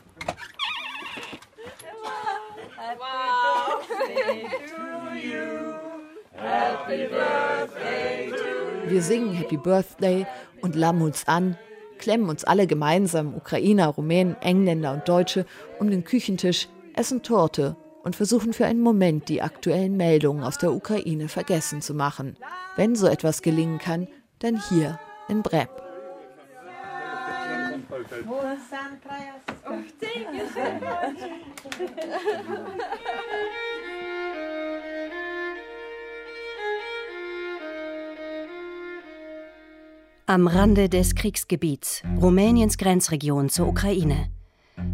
Wir 8.88 9.04
singen 9.04 9.34
Happy 9.34 9.58
Birthday 9.58 10.26
und 10.62 10.76
lammen 10.76 11.02
uns 11.02 11.28
an, 11.28 11.58
klemmen 11.98 12.30
uns 12.30 12.44
alle 12.44 12.68
gemeinsam, 12.68 13.36
Ukrainer, 13.36 13.88
Rumänen, 13.88 14.36
Engländer 14.42 14.94
und 14.94 15.08
Deutsche, 15.08 15.46
um 15.80 15.90
den 15.90 16.04
Küchentisch, 16.04 16.68
essen 16.94 17.24
Torte 17.24 17.76
und 18.04 18.16
versuchen 18.16 18.54
für 18.54 18.66
einen 18.66 18.82
Moment 18.82 19.30
die 19.30 19.42
aktuellen 19.42 19.98
Meldungen 19.98 20.44
aus 20.44 20.58
der 20.58 20.72
Ukraine 20.72 21.28
vergessen 21.28 21.82
zu 21.82 21.94
machen. 21.94 22.38
Wenn 22.76 22.96
so 22.96 23.08
etwas 23.08 23.42
gelingen 23.42 23.80
kann, 23.80 24.08
dann 24.40 24.62
hier 24.70 25.00
in 25.28 25.44
Breb. 25.44 25.70
Am 40.30 40.46
Rande 40.46 40.90
des 40.90 41.16
Kriegsgebiets, 41.16 42.04
Rumäniens 42.20 42.78
Grenzregion 42.78 43.48
zur 43.48 43.66
Ukraine. 43.66 44.28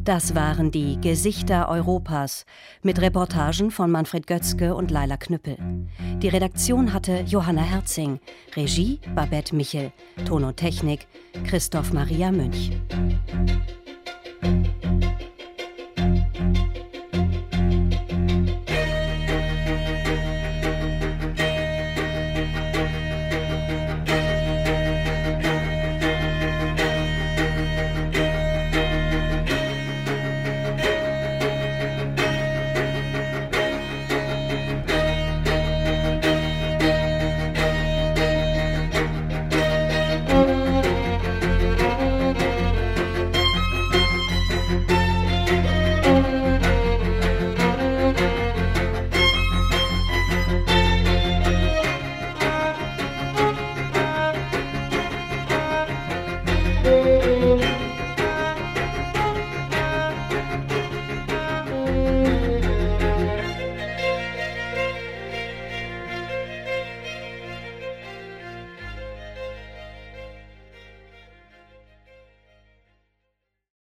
Das 0.03 0.35
waren 0.35 0.69
die 0.69 1.01
Gesichter 1.01 1.69
Europas 1.69 2.45
mit 2.83 3.01
Reportagen 3.01 3.71
von 3.71 3.89
Manfred 3.89 4.27
Götzke 4.27 4.75
und 4.75 4.91
Laila 4.91 5.17
Knüppel. 5.17 5.57
Die 6.21 6.27
Redaktion 6.27 6.93
hatte 6.93 7.21
Johanna 7.21 7.63
Herzing, 7.63 8.19
Regie 8.55 8.99
Babette 9.15 9.55
Michel, 9.55 9.91
Ton 10.23 10.43
und 10.43 10.57
Technik 10.57 11.07
Christoph 11.45 11.93
Maria 11.93 12.31
Münch. 12.31 12.69